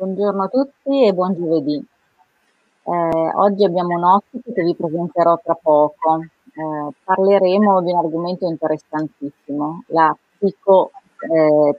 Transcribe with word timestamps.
Buongiorno 0.00 0.44
a 0.44 0.48
tutti 0.48 1.04
e 1.04 1.12
buon 1.12 1.34
giovedì. 1.34 1.76
Eh, 1.76 3.30
oggi 3.34 3.64
abbiamo 3.64 3.96
un 3.96 4.04
ospite 4.04 4.50
che 4.54 4.62
vi 4.62 4.74
presenterò 4.74 5.38
tra 5.44 5.54
poco. 5.60 6.22
Eh, 6.22 6.94
parleremo 7.04 7.82
di 7.82 7.92
un 7.92 7.98
argomento 7.98 8.46
interessantissimo, 8.46 9.84
la 9.88 10.16
psico, 10.38 10.92
eh, 11.18 11.78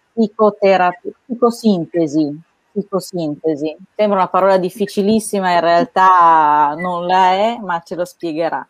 psicosintesi. 1.26 2.42
Psicosintesi. 2.74 3.76
Sembra 3.96 4.20
una 4.20 4.28
parola 4.28 4.60
difficilissima, 4.60 5.54
in 5.54 5.62
realtà 5.62 6.76
non 6.78 7.08
la 7.08 7.32
è, 7.32 7.58
ma 7.60 7.82
ce 7.82 7.96
lo 7.96 8.06
spiegherà. 8.06 8.64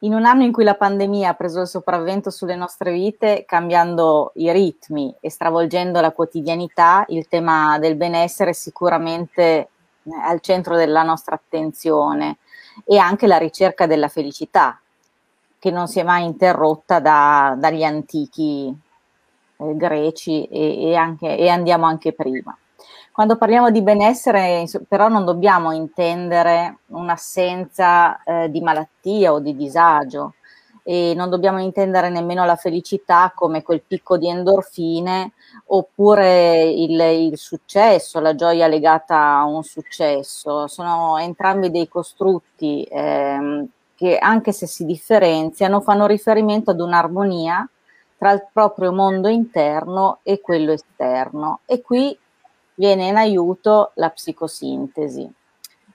In 0.00 0.12
un 0.12 0.26
anno 0.26 0.42
in 0.42 0.52
cui 0.52 0.64
la 0.64 0.74
pandemia 0.74 1.30
ha 1.30 1.34
preso 1.34 1.62
il 1.62 1.66
sopravvento 1.66 2.28
sulle 2.28 2.54
nostre 2.54 2.92
vite, 2.92 3.44
cambiando 3.46 4.32
i 4.34 4.52
ritmi 4.52 5.14
e 5.20 5.30
stravolgendo 5.30 6.02
la 6.02 6.12
quotidianità, 6.12 7.06
il 7.08 7.26
tema 7.28 7.78
del 7.78 7.96
benessere 7.96 8.50
è 8.50 8.52
sicuramente 8.52 9.42
eh, 9.42 9.68
al 10.22 10.40
centro 10.40 10.76
della 10.76 11.02
nostra 11.02 11.36
attenzione 11.36 12.36
e 12.84 12.98
anche 12.98 13.26
la 13.26 13.38
ricerca 13.38 13.86
della 13.86 14.08
felicità, 14.08 14.78
che 15.58 15.70
non 15.70 15.88
si 15.88 15.98
è 15.98 16.02
mai 16.02 16.24
interrotta 16.24 17.00
da, 17.00 17.54
dagli 17.58 17.82
antichi 17.82 18.68
eh, 19.56 19.76
greci 19.76 20.44
e, 20.44 20.90
e, 20.90 20.94
anche, 20.94 21.38
e 21.38 21.48
andiamo 21.48 21.86
anche 21.86 22.12
prima. 22.12 22.54
Quando 23.16 23.38
parliamo 23.38 23.70
di 23.70 23.80
benessere, 23.80 24.66
però, 24.86 25.08
non 25.08 25.24
dobbiamo 25.24 25.72
intendere 25.72 26.80
un'assenza 26.88 28.22
eh, 28.22 28.50
di 28.50 28.60
malattia 28.60 29.32
o 29.32 29.40
di 29.40 29.56
disagio 29.56 30.34
e 30.82 31.14
non 31.16 31.30
dobbiamo 31.30 31.58
intendere 31.58 32.10
nemmeno 32.10 32.44
la 32.44 32.56
felicità 32.56 33.32
come 33.34 33.62
quel 33.62 33.80
picco 33.80 34.18
di 34.18 34.28
endorfine 34.28 35.32
oppure 35.68 36.64
il, 36.64 37.00
il 37.00 37.38
successo, 37.38 38.20
la 38.20 38.34
gioia 38.34 38.66
legata 38.66 39.38
a 39.38 39.46
un 39.46 39.62
successo. 39.62 40.66
Sono 40.66 41.16
entrambi 41.16 41.70
dei 41.70 41.88
costrutti 41.88 42.86
ehm, 42.86 43.66
che, 43.94 44.18
anche 44.18 44.52
se 44.52 44.66
si 44.66 44.84
differenziano, 44.84 45.80
fanno 45.80 46.04
riferimento 46.04 46.70
ad 46.70 46.80
un'armonia 46.80 47.66
tra 48.18 48.32
il 48.32 48.46
proprio 48.52 48.92
mondo 48.92 49.28
interno 49.28 50.18
e 50.22 50.42
quello 50.42 50.72
esterno. 50.72 51.60
E 51.64 51.80
qui 51.80 52.14
viene 52.76 53.08
in 53.08 53.16
aiuto 53.16 53.90
la 53.94 54.10
psicosintesi. 54.10 55.28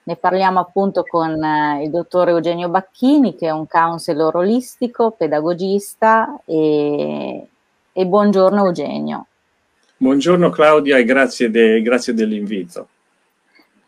Ne 0.04 0.16
parliamo 0.16 0.58
appunto 0.58 1.04
con 1.04 1.42
eh, 1.42 1.84
il 1.84 1.90
dottor 1.90 2.28
Eugenio 2.28 2.68
Bacchini, 2.68 3.36
che 3.36 3.46
è 3.46 3.50
un 3.50 3.66
counselor 3.68 4.36
olistico, 4.36 5.12
pedagogista 5.12 6.40
e, 6.44 7.46
e 7.92 8.06
buongiorno 8.06 8.64
Eugenio. 8.64 9.26
Buongiorno 9.96 10.50
Claudia 10.50 10.98
e 10.98 11.04
grazie, 11.04 11.50
de, 11.50 11.80
grazie 11.82 12.14
dell'invito. 12.14 12.88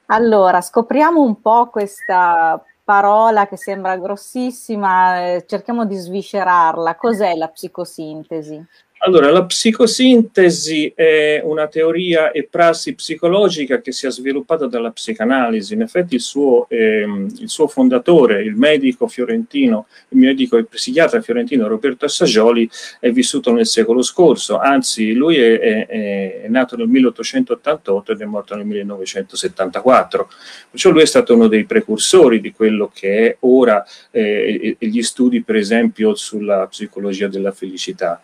Allora, 0.07 0.61
scopriamo 0.61 1.21
un 1.21 1.41
po' 1.41 1.69
questa 1.69 2.63
parola 2.85 3.49
che 3.49 3.57
sembra 3.57 3.97
grossissima, 3.97 5.27
eh, 5.27 5.45
cerchiamo 5.49 5.85
di 5.87 5.97
sviscerarla. 5.97 6.95
Cos'è 6.95 7.35
la 7.35 7.49
psicosintesi? 7.49 8.65
Allora, 9.07 9.31
la 9.31 9.45
psicosintesi 9.45 10.91
è 10.95 11.39
una 11.45 11.67
teoria 11.69 12.31
e 12.31 12.49
prassi 12.51 12.95
psicologica 12.95 13.83
che 13.83 13.93
si 13.93 14.07
è 14.07 14.11
sviluppata 14.11 14.67
dalla 14.67 14.93
psicanalisi. 14.93 15.75
In 15.75 15.83
effetti 15.83 16.15
il 16.15 16.23
suo, 16.23 16.67
ehm, 16.71 17.29
il 17.41 17.51
suo 17.51 17.69
fondatore, 17.69 18.43
il 18.43 18.55
medico 18.55 19.07
fiorentino, 19.07 19.89
il 20.09 20.19
medico 20.19 20.57
e 20.57 20.65
psichiatra 20.65 21.21
fiorentino 21.21 21.69
Roberto 21.69 22.07
Assagioli, 22.07 22.67
è 22.99 23.11
vissuto 23.11 23.53
nel 23.53 23.67
secolo 23.67 24.01
scorso, 24.01 24.59
anzi 24.59 25.13
lui 25.13 25.37
è, 25.37 25.59
è, 25.59 26.41
è 26.45 26.49
nato 26.49 26.75
nel 26.75 26.89
1888 26.89 28.13
ed 28.13 28.23
è 28.23 28.25
morto 28.25 28.57
nel 28.57 28.65
1974. 28.65 30.31
Perciò 30.71 30.89
lui 30.89 31.03
è 31.03 31.07
stato 31.07 31.35
uno 31.35 31.49
dei 31.49 31.67
precursori 31.67 32.41
di 32.41 32.53
quello 32.53 32.91
che 32.91 33.27
è 33.27 33.37
ora 33.41 33.85
eh, 34.11 34.77
gli 34.79 35.03
studi, 35.03 35.43
per 35.43 35.57
esempio, 35.57 36.15
sulla 36.15 36.67
psicologia 36.69 37.29
della 37.29 37.53
felicità 37.53 38.19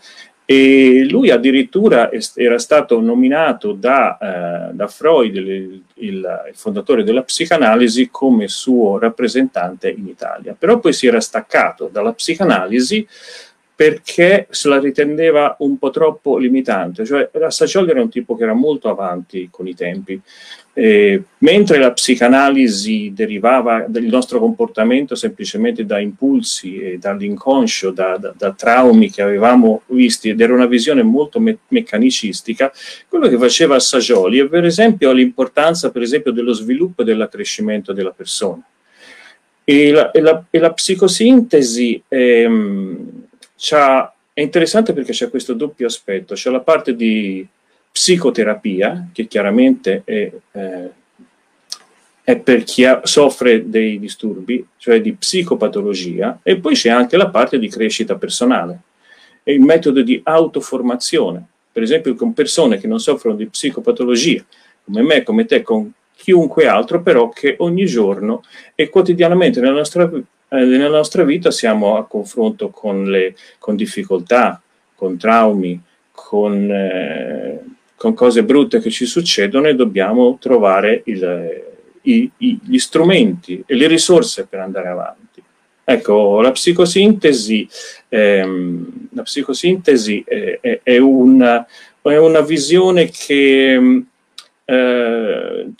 e 0.52 1.06
lui 1.08 1.30
addirittura 1.30 2.10
era 2.34 2.58
stato 2.58 3.00
nominato 3.00 3.70
da, 3.70 4.18
eh, 4.18 4.74
da 4.74 4.88
Freud, 4.88 5.36
il, 5.36 5.48
il, 5.48 5.82
il, 5.94 6.50
fondatore 6.54 7.04
della 7.04 7.22
psicanalisi, 7.22 8.08
come 8.10 8.48
suo 8.48 8.98
rappresentante 8.98 9.88
in 9.88 10.08
Italia. 10.08 10.56
Però 10.58 10.80
poi 10.80 10.92
si 10.92 11.06
era 11.06 11.20
staccato 11.20 11.88
dalla 11.92 12.12
psicanalisi 12.12 13.06
perché 13.80 14.46
se 14.50 14.68
la 14.68 14.78
riteneva 14.78 15.56
un 15.60 15.78
po' 15.78 15.88
troppo 15.88 16.36
limitante, 16.36 17.06
cioè 17.06 17.30
Sacioli 17.48 17.88
era 17.88 18.02
un 18.02 18.10
tipo 18.10 18.36
che 18.36 18.42
era 18.42 18.52
molto 18.52 18.90
avanti 18.90 19.48
con 19.50 19.66
i 19.66 19.74
tempi, 19.74 20.20
eh, 20.74 21.22
mentre 21.38 21.78
la 21.78 21.90
psicanalisi 21.90 23.10
derivava 23.14 23.86
dal 23.88 24.02
nostro 24.02 24.38
comportamento 24.38 25.14
semplicemente 25.14 25.86
da 25.86 25.98
impulsi 25.98 26.78
e 26.78 26.98
dall'inconscio, 26.98 27.90
da, 27.90 28.18
da, 28.18 28.34
da, 28.36 28.52
traumi 28.52 29.10
che 29.10 29.22
avevamo 29.22 29.80
visti 29.86 30.28
ed 30.28 30.42
era 30.42 30.52
una 30.52 30.66
visione 30.66 31.02
molto 31.02 31.40
me- 31.40 31.60
meccanicistica, 31.68 32.70
quello 33.08 33.28
che 33.28 33.38
faceva 33.38 33.78
Sagioli 33.78 34.40
è 34.40 34.46
per 34.46 34.66
esempio 34.66 35.10
l'importanza 35.12 35.90
per 35.90 36.02
esempio 36.02 36.32
dello 36.32 36.52
sviluppo 36.52 37.00
e 37.00 37.06
dell'accrescimento 37.06 37.94
della 37.94 38.12
persona. 38.12 38.62
E 39.64 39.90
la, 39.90 40.10
e 40.10 40.20
la, 40.20 40.44
e 40.50 40.58
la 40.58 40.72
psicosintesi 40.72 42.02
ehm, 42.08 43.19
è 44.32 44.40
interessante 44.40 44.94
perché 44.94 45.12
c'è 45.12 45.28
questo 45.28 45.52
doppio 45.52 45.86
aspetto, 45.86 46.34
c'è 46.34 46.50
la 46.50 46.60
parte 46.60 46.96
di 46.96 47.46
psicoterapia, 47.92 49.08
che 49.12 49.26
chiaramente 49.26 50.02
è, 50.04 50.32
eh, 50.52 50.90
è 52.22 52.36
per 52.38 52.62
chi 52.62 52.84
ha, 52.84 53.02
soffre 53.04 53.68
dei 53.68 53.98
disturbi, 53.98 54.66
cioè 54.78 55.02
di 55.02 55.12
psicopatologia, 55.12 56.40
e 56.42 56.56
poi 56.56 56.74
c'è 56.74 56.88
anche 56.88 57.16
la 57.18 57.28
parte 57.28 57.58
di 57.58 57.68
crescita 57.68 58.16
personale, 58.16 58.80
è 59.42 59.50
il 59.50 59.60
metodo 59.60 60.00
di 60.00 60.20
autoformazione, 60.24 61.44
per 61.70 61.82
esempio 61.82 62.14
con 62.14 62.32
persone 62.32 62.78
che 62.78 62.86
non 62.86 63.00
soffrono 63.00 63.36
di 63.36 63.46
psicopatologia, 63.46 64.44
come 64.84 65.02
me, 65.02 65.22
come 65.22 65.44
te, 65.44 65.62
con 65.62 65.92
chiunque 66.16 66.66
altro, 66.66 67.02
però 67.02 67.28
che 67.28 67.56
ogni 67.58 67.84
giorno 67.86 68.42
e 68.74 68.88
quotidianamente 68.88 69.60
nella 69.60 69.74
nostra 69.74 70.10
eh, 70.50 70.64
nella 70.64 70.88
nostra 70.88 71.22
vita 71.22 71.50
siamo 71.50 71.96
a 71.96 72.06
confronto 72.06 72.70
con, 72.70 73.04
le, 73.04 73.34
con 73.58 73.76
difficoltà, 73.76 74.60
con 74.94 75.16
traumi, 75.16 75.80
con, 76.10 76.70
eh, 76.70 77.60
con, 77.96 78.14
cose 78.14 78.42
brutte 78.42 78.80
che 78.80 78.90
ci 78.90 79.06
succedono 79.06 79.68
e 79.68 79.74
dobbiamo 79.74 80.38
trovare 80.40 81.02
il, 81.06 81.62
i, 82.02 82.30
i, 82.38 82.58
gli 82.64 82.78
strumenti 82.78 83.62
e 83.64 83.74
le 83.76 83.86
risorse 83.86 84.46
per 84.46 84.60
andare 84.60 84.88
avanti. 84.88 85.42
Ecco, 85.84 86.40
la 86.40 86.52
psicosintesi, 86.52 87.68
ehm, 88.08 89.08
la 89.12 89.22
psicosintesi 89.22 90.22
è, 90.26 90.58
è, 90.60 90.80
è, 90.82 90.98
una, 90.98 91.66
è, 92.00 92.16
una, 92.16 92.40
visione 92.42 93.08
che 93.08 94.04
eh, 94.64 95.70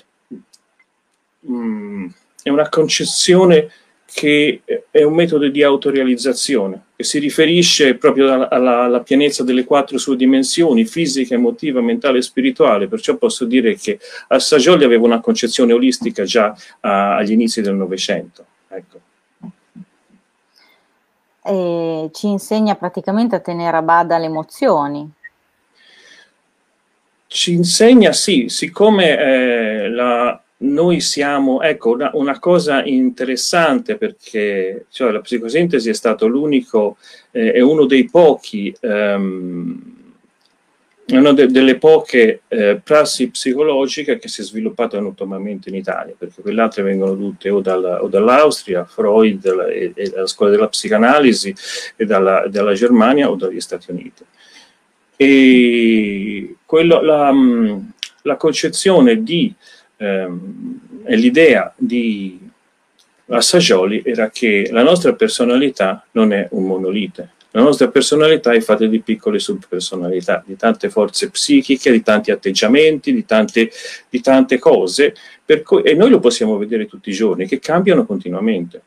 mm, 1.48 2.06
è 2.42 2.48
una 2.48 2.68
concezione 2.68 3.70
che 4.12 4.62
è 4.90 5.02
un 5.02 5.14
metodo 5.14 5.48
di 5.48 5.62
autorealizzazione 5.62 6.86
che 6.96 7.04
si 7.04 7.18
riferisce 7.18 7.94
proprio 7.94 8.46
alla, 8.48 8.84
alla, 8.84 9.00
pienezza 9.00 9.44
delle 9.44 9.64
quattro 9.64 9.96
sue 9.98 10.16
dimensioni, 10.16 10.84
fisica, 10.84 11.34
emotiva, 11.34 11.80
mentale 11.80 12.18
e 12.18 12.22
spirituale, 12.22 12.88
perciò 12.88 13.16
posso 13.16 13.44
dire 13.44 13.76
che 13.76 13.98
Assagioli 14.28 14.84
aveva 14.84 15.06
una 15.06 15.20
concezione 15.20 15.72
olistica 15.72 16.24
già 16.24 16.54
a, 16.80 17.16
agli 17.16 17.32
inizi 17.32 17.62
del 17.62 17.74
Novecento. 17.74 18.44
Ecco. 18.68 19.00
E 21.42 22.10
ci 22.12 22.26
insegna 22.26 22.74
praticamente 22.74 23.36
a 23.36 23.40
tenere 23.40 23.76
a 23.76 23.82
bada 23.82 24.18
le 24.18 24.26
emozioni. 24.26 25.10
Ci 27.28 27.52
insegna, 27.52 28.12
sì, 28.12 28.48
siccome 28.48 29.18
eh, 29.18 29.88
la, 29.88 30.42
noi 30.62 31.00
siamo, 31.00 31.62
ecco, 31.62 31.90
una, 31.90 32.10
una, 32.14 32.38
cosa 32.38 32.84
interessante 32.84 33.96
perché 33.96 34.86
cioè, 34.90 35.10
la 35.10 35.20
psicosintesi 35.20 35.88
è 35.88 35.94
stato 35.94 36.26
l'unico, 36.26 36.96
eh, 37.30 37.52
è 37.52 37.60
uno 37.60 37.86
dei 37.86 38.08
pochi, 38.10 38.74
um, 38.82 39.98
una 41.08 41.32
de, 41.32 41.46
delle 41.46 41.78
poche 41.78 42.42
eh, 42.48 42.80
prassi 42.82 43.30
psicologiche 43.30 44.18
che 44.18 44.28
si 44.28 44.42
è 44.42 44.44
sviluppata 44.44 44.98
autonomamente 44.98 45.70
in 45.70 45.76
Italia, 45.76 46.14
perché 46.16 46.42
quelle 46.42 46.60
altre 46.60 46.82
vengono 46.82 47.16
tutte 47.16 47.48
o, 47.48 47.60
dalla, 47.60 48.02
o 48.02 48.08
dall'Austria, 48.08 48.84
Freud 48.84 49.44
e, 49.70 49.92
e, 49.94 50.10
dalla 50.10 50.26
scuola 50.26 50.52
della 50.52 50.68
psicanalisi, 50.68 51.54
e 51.96 52.04
dalla, 52.04 52.46
dalla 52.48 52.74
Germania 52.74 53.30
o 53.30 53.34
dagli 53.34 53.60
Stati 53.60 53.90
Uniti. 53.90 54.24
E 55.16 56.56
quello, 56.66 57.00
la, 57.00 57.32
la 58.22 58.36
concezione 58.36 59.22
di 59.22 59.54
ehm, 60.00 60.80
l'idea 61.06 61.72
di 61.76 62.38
Assagioli 63.28 64.02
era 64.04 64.30
che 64.30 64.68
la 64.72 64.82
nostra 64.82 65.14
personalità 65.14 66.04
non 66.12 66.32
è 66.32 66.48
un 66.50 66.64
monolite, 66.64 67.30
La 67.52 67.62
nostra 67.62 67.88
personalità 67.88 68.52
è 68.52 68.60
fatta 68.60 68.86
di 68.86 69.00
piccole 69.00 69.40
subpersonalità, 69.40 70.42
di 70.46 70.56
tante 70.56 70.88
forze 70.88 71.30
psichiche, 71.30 71.90
di 71.90 72.02
tanti 72.02 72.30
atteggiamenti, 72.30 73.12
di 73.12 73.24
tante, 73.24 73.70
di 74.08 74.20
tante 74.20 74.58
cose, 74.58 75.14
cui, 75.64 75.82
e 75.82 75.94
noi 75.94 76.10
lo 76.10 76.20
possiamo 76.20 76.56
vedere 76.56 76.86
tutti 76.86 77.10
i 77.10 77.12
giorni, 77.12 77.46
che 77.46 77.58
cambiano 77.58 78.06
continuamente. 78.06 78.80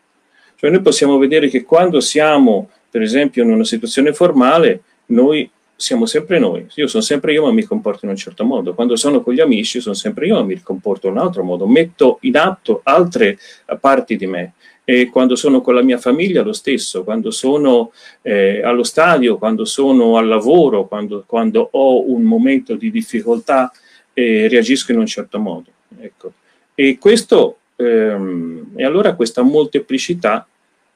Cioè 0.55 0.69
noi 0.69 0.81
possiamo 0.81 1.17
vedere 1.17 1.49
che 1.49 1.63
quando 1.63 1.99
siamo, 1.99 2.69
per 2.89 3.01
esempio, 3.01 3.43
in 3.43 3.51
una 3.51 3.65
situazione 3.65 4.13
formale, 4.13 4.81
noi 5.07 5.49
siamo 5.83 6.05
sempre 6.05 6.39
noi. 6.39 6.65
Io 6.75 6.87
sono 6.87 7.03
sempre 7.03 7.33
io, 7.33 7.43
ma 7.43 7.51
mi 7.51 7.63
comporto 7.63 8.05
in 8.05 8.11
un 8.11 8.17
certo 8.17 8.45
modo. 8.45 8.73
Quando 8.73 8.95
sono 8.95 9.21
con 9.21 9.33
gli 9.33 9.41
amici, 9.41 9.81
sono 9.81 9.93
sempre 9.93 10.27
io, 10.27 10.35
ma 10.35 10.43
mi 10.43 10.61
comporto 10.61 11.07
in 11.07 11.13
un 11.13 11.19
altro 11.19 11.43
modo. 11.43 11.67
Metto 11.67 12.19
in 12.21 12.37
atto 12.37 12.79
altre 12.83 13.37
parti 13.81 14.15
di 14.15 14.25
me. 14.25 14.53
E 14.85 15.09
quando 15.09 15.35
sono 15.35 15.59
con 15.59 15.75
la 15.75 15.81
mia 15.81 15.97
famiglia 15.97 16.41
lo 16.41 16.53
stesso, 16.53 17.03
quando 17.03 17.31
sono 17.31 17.91
eh, 18.21 18.61
allo 18.63 18.83
stadio, 18.83 19.37
quando 19.37 19.65
sono 19.65 20.17
al 20.17 20.27
lavoro, 20.27 20.87
quando, 20.87 21.23
quando 21.27 21.67
ho 21.71 22.09
un 22.09 22.23
momento 22.23 22.75
di 22.75 22.89
difficoltà, 22.89 23.69
eh, 24.13 24.47
reagisco 24.47 24.93
in 24.93 24.99
un 24.99 25.05
certo 25.05 25.37
modo. 25.37 25.69
Ecco. 25.99 26.31
E 26.75 26.97
questo, 26.97 27.57
ehm, 27.75 28.71
e 28.75 28.85
allora 28.85 29.15
questa 29.15 29.41
molteplicità 29.41 30.47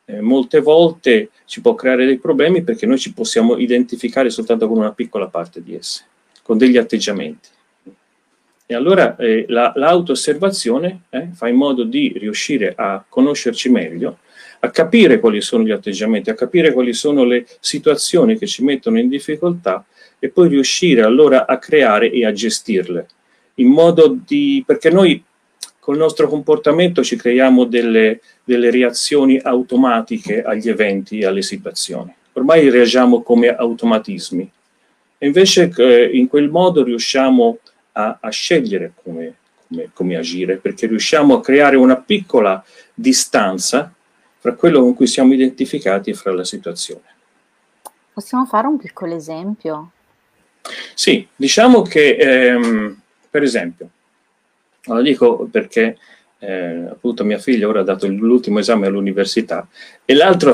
eh, 0.09 0.21
molte 0.21 0.62
volte 0.62 1.30
ci 1.45 1.59
può 1.62 1.75
creare 1.75 2.06
dei 2.06 2.18
problemi 2.18 2.63
perché 2.63 2.86
noi 2.86 2.98
ci 2.98 3.13
possiamo 3.13 3.57
identificare 3.57 4.30
soltanto 4.30 4.68
con 4.68 4.77
una 4.77 4.94
piccola 4.94 5.27
parte 5.27 5.62
di 5.62 5.75
esse, 5.75 6.06
con 6.42 6.57
degli 6.57 6.77
atteggiamenti. 6.77 7.50
E 8.65 8.74
allora 8.74 9.15
eh, 9.18 9.45
la, 9.50 9.71
l'auto-osservazione 9.75 11.04
eh, 11.09 11.30
fa 11.33 11.48
in 11.48 11.56
modo 11.56 11.83
di 11.83 12.13
riuscire 12.18 12.74
a 12.75 13.04
conoscerci 13.07 13.69
meglio, 13.69 14.19
a 14.59 14.69
capire 14.69 15.19
quali 15.19 15.42
sono 15.42 15.63
gli 15.63 15.71
atteggiamenti, 15.71 16.30
a 16.30 16.36
capire 16.36 16.74
quali 16.74 16.94
sono 16.94 17.24
le 17.24 17.45
situazioni 17.59 18.38
che 18.38 18.48
ci 18.48 18.63
mettono 18.63 19.00
in 19.00 19.09
difficoltà 19.09 19.86
e 20.19 20.30
poi 20.30 20.50
riuscire 20.50 21.01
allora 21.01 21.45
a 21.45 21.57
creare 21.57 22.12
e 22.12 22.25
a 22.25 22.31
gestirle. 22.31 23.07
In 23.56 23.69
modo 23.69 24.18
di, 24.25 24.63
perché 24.65 24.89
noi 24.89 25.24
col 25.88 25.95
nostro 25.95 26.28
comportamento 26.28 27.01
ci 27.01 27.16
creiamo 27.16 27.63
delle, 27.63 28.19
delle 28.44 28.69
reazioni 28.69 29.39
automatiche 29.39 30.44
agli 30.44 30.68
eventi 30.68 31.19
e 31.19 31.25
alle 31.25 31.42
situazioni. 31.42 32.13
Ormai 32.34 32.69
reagiamo 32.69 33.22
come 33.22 33.56
automatismi. 33.56 34.51
E 35.18 35.25
invece 35.25 35.72
eh, 35.78 36.10
in 36.12 36.28
quel 36.28 36.50
modo 36.50 36.84
riusciamo 36.84 37.60
a 37.94 38.18
a, 38.19 38.30
scegliere 38.30 38.92
come, 39.01 39.36
come, 39.66 39.89
come 39.94 40.18
agire, 40.18 40.57
perché 40.57 40.88
riusciamo 40.88 41.36
a 41.36 41.42
creare 41.42 41.78
una 41.78 41.95
piccola 41.95 42.62
distanza 42.94 43.90
fra 44.40 44.56
quello 44.56 44.81
con 44.81 44.94
cui 44.94 45.07
siamo 45.07 45.33
identificati 45.33 46.10
e 46.10 46.16
fra 46.16 46.33
la 46.33 46.44
situazione. 46.44 47.16
Possiamo 48.12 48.45
fare 48.45 48.68
un 48.68 48.78
piccolo 48.78 49.16
esempio? 49.16 49.92
Sì, 50.94 51.25
diciamo 51.33 51.81
che, 51.81 52.18
ehm, 52.18 53.00
per 53.30 53.44
esempio, 53.44 53.90
lo 54.95 55.01
dico 55.01 55.48
perché 55.51 55.98
eh, 56.39 56.86
appunto 56.89 57.24
mia 57.24 57.39
figlia 57.39 57.68
ora 57.68 57.80
ha 57.80 57.84
dato 57.84 58.07
l'ultimo 58.07 58.60
esame 58.60 58.88
all'università 58.88 59.68
e 60.06 60.13
l'altro, 60.13 60.54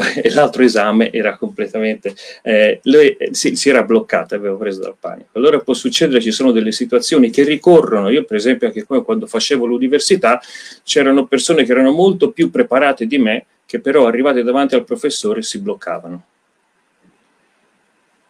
esame 0.63 1.11
era 1.11 1.37
completamente, 1.37 2.15
eh, 2.41 2.79
lei 2.83 3.17
si, 3.31 3.55
si, 3.55 3.69
era 3.69 3.83
bloccata, 3.83 4.35
aveva 4.35 4.55
preso 4.55 4.81
dal 4.81 4.95
panico. 4.99 5.29
Allora 5.33 5.59
può 5.59 5.73
succedere, 5.73 6.21
ci 6.21 6.31
sono 6.31 6.51
delle 6.51 6.71
situazioni 6.71 7.29
che 7.29 7.43
ricorrono, 7.43 8.09
io 8.09 8.23
per 8.23 8.37
esempio 8.37 8.67
anche 8.67 8.83
quando 8.85 9.27
facevo 9.27 9.65
l'università 9.65 10.41
c'erano 10.83 11.25
persone 11.25 11.63
che 11.63 11.71
erano 11.71 11.91
molto 11.91 12.31
più 12.31 12.49
preparate 12.49 13.05
di 13.05 13.17
me 13.17 13.45
che 13.65 13.79
però 13.79 14.05
arrivate 14.07 14.43
davanti 14.43 14.75
al 14.75 14.85
professore 14.85 15.41
si 15.41 15.59
bloccavano. 15.59 16.23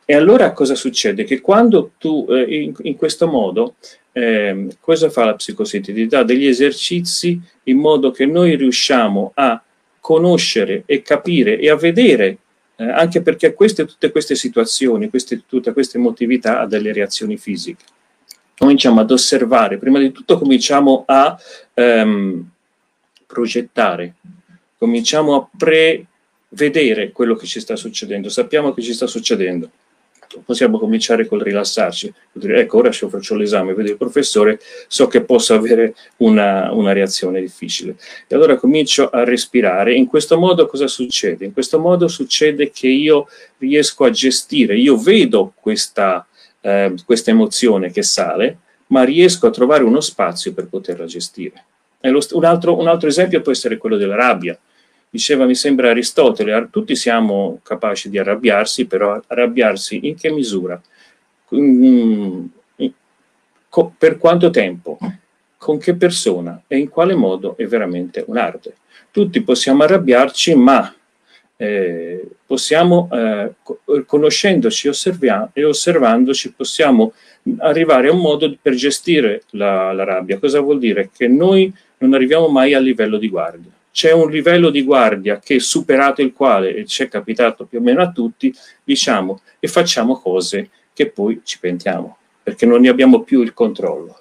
E 0.06 0.14
allora 0.16 0.52
cosa 0.52 0.76
succede? 0.76 1.24
Che 1.24 1.40
quando 1.40 1.92
tu 1.98 2.26
eh, 2.30 2.62
in, 2.64 2.74
in 2.82 2.96
questo 2.96 3.28
modo 3.28 3.76
eh, 4.12 4.68
cosa 4.80 5.10
fa 5.10 5.26
la 5.26 5.36
dà 6.08 6.24
degli 6.24 6.46
esercizi 6.46 7.40
in 7.64 7.78
modo 7.78 8.12
che 8.12 8.26
noi 8.26 8.56
riusciamo 8.56 9.32
a 9.34 9.62
conoscere 10.00 10.84
e 10.86 11.02
capire 11.02 11.58
e 11.58 11.70
a 11.70 11.78
vedere, 11.78 12.38
eh, 12.76 12.84
anche 12.84 13.22
perché 13.22 13.54
queste, 13.54 13.86
tutte 13.86 14.12
queste 14.12 14.36
situazioni, 14.36 15.10
queste, 15.10 15.44
tutte 15.48 15.72
queste 15.72 15.98
emotività 15.98 16.60
hanno 16.60 16.66
delle 16.66 16.92
reazioni 16.92 17.38
fisiche. 17.38 17.86
Cominciamo 18.58 19.00
ad 19.00 19.10
osservare, 19.10 19.78
prima 19.78 20.00
di 20.00 20.12
tutto 20.12 20.38
cominciamo 20.38 21.06
a 21.08 21.38
ehm, 21.74 22.50
progettare, 23.26 24.16
cominciamo 24.78 25.36
a 25.36 25.50
prevedere 25.58 27.12
quello 27.12 27.36
che 27.36 27.46
ci 27.46 27.62
sta 27.62 27.78
succedendo, 27.78 28.28
sappiamo 28.28 28.74
che 28.74 28.82
ci 28.82 28.94
sta 28.94 29.08
succedendo 29.08 29.70
possiamo 30.42 30.80
cominciare 30.80 31.26
col 31.26 31.42
rilassarci, 31.42 32.14
ecco 32.42 32.78
ora 32.78 32.92
se 32.92 33.08
faccio 33.10 33.36
l'esame, 33.36 33.74
vedo 33.74 33.92
il 33.92 33.98
professore, 33.98 34.60
so 34.88 35.08
che 35.08 35.22
posso 35.22 35.54
avere 35.54 35.96
una, 36.18 36.72
una, 36.72 36.94
reazione 36.94 37.42
difficile. 37.42 37.96
E 38.28 38.36
allora 38.36 38.56
comincio 38.56 39.10
a 39.10 39.24
respirare. 39.24 39.94
In 39.94 40.08
questo 40.08 40.38
modo 40.38 40.66
cosa 40.66 40.88
succede? 40.88 41.46
In 41.46 41.54
questo 41.54 41.80
modo 41.80 42.08
succede 42.08 42.72
che 42.72 42.88
io 42.88 43.28
riesco 43.58 44.06
a 44.06 44.10
gestire, 44.10 44.78
io 44.78 44.98
vedo 44.98 45.54
questa, 45.60 46.26
eh, 46.62 46.94
questa 47.06 47.32
emozione 47.32 47.92
che 47.92 48.04
sale, 48.04 48.58
ma 48.88 49.04
riesco 49.04 49.48
a 49.48 49.52
trovare 49.52 49.84
uno 49.84 50.02
spazio 50.02 50.54
per 50.54 50.68
poterla 50.68 51.06
gestire. 51.06 51.66
Un, 52.02 52.44
altro, 52.46 52.78
un 52.78 52.88
altro 52.88 53.08
esempio 53.08 53.42
può 53.42 53.52
essere 53.52 53.78
quello 53.78 53.96
della 53.96 54.16
rabbia 54.16 54.58
diceva 55.14 55.46
mi 55.46 55.54
sembra 55.54 55.92
Aristotele, 55.92 56.70
tutti 56.72 56.96
siamo 56.96 57.60
capaci 57.62 58.10
di 58.10 58.18
arrabbiarsi, 58.18 58.88
però 58.88 59.22
arrabbiarsi 59.28 60.08
in 60.08 60.16
che 60.16 60.32
misura? 60.32 60.82
Per 63.98 64.18
quanto 64.18 64.50
tempo? 64.50 64.98
Con 65.56 65.78
che 65.78 65.94
persona? 65.94 66.64
E 66.66 66.80
in 66.80 66.90
quale 66.90 67.14
modo 67.14 67.56
è 67.56 67.68
veramente 67.68 68.24
un'arte? 68.26 68.74
Tutti 69.12 69.40
possiamo 69.44 69.84
arrabbiarci, 69.84 70.56
ma 70.56 70.92
eh, 71.58 72.28
possiamo, 72.44 73.08
eh, 73.12 73.54
conoscendoci 74.08 74.90
e 75.54 75.64
osservandoci, 75.64 76.54
possiamo 76.54 77.14
arrivare 77.60 78.08
a 78.08 78.14
un 78.14 78.20
modo 78.20 78.58
per 78.60 78.74
gestire 78.74 79.44
la, 79.52 79.94
la 79.94 80.06
rabbia. 80.06 80.40
Cosa 80.40 80.60
vuol 80.60 80.80
dire? 80.80 81.12
Che 81.16 81.28
noi 81.28 81.72
non 82.00 82.16
arriviamo 82.16 82.48
mai 82.48 82.74
al 82.74 82.84
livello 82.84 83.20
di 83.20 83.30
guardia 83.30 83.70
c'è 83.94 84.12
un 84.12 84.32
livello 84.32 84.72
di 84.72 84.82
guardia 84.82 85.38
che 85.38 85.60
superato 85.60 86.24
il 86.24 86.34
quale, 86.34 86.76
e 86.76 86.86
ci 86.88 87.04
è 87.04 87.08
capitato 87.08 87.66
più 87.66 87.78
o 87.78 87.82
meno 87.82 88.02
a 88.02 88.12
tutti, 88.12 88.52
diciamo 88.84 89.42
e 89.60 89.68
facciamo 89.68 90.20
cose 90.20 90.72
che 90.94 91.12
poi 91.12 91.42
ci 91.44 91.60
pentiamo, 91.60 92.18
perché 92.42 92.66
non 92.66 92.82
ne 92.82 92.90
abbiamo 92.90 93.22
più 93.22 93.44
il 93.44 93.54
controllo. 93.54 94.20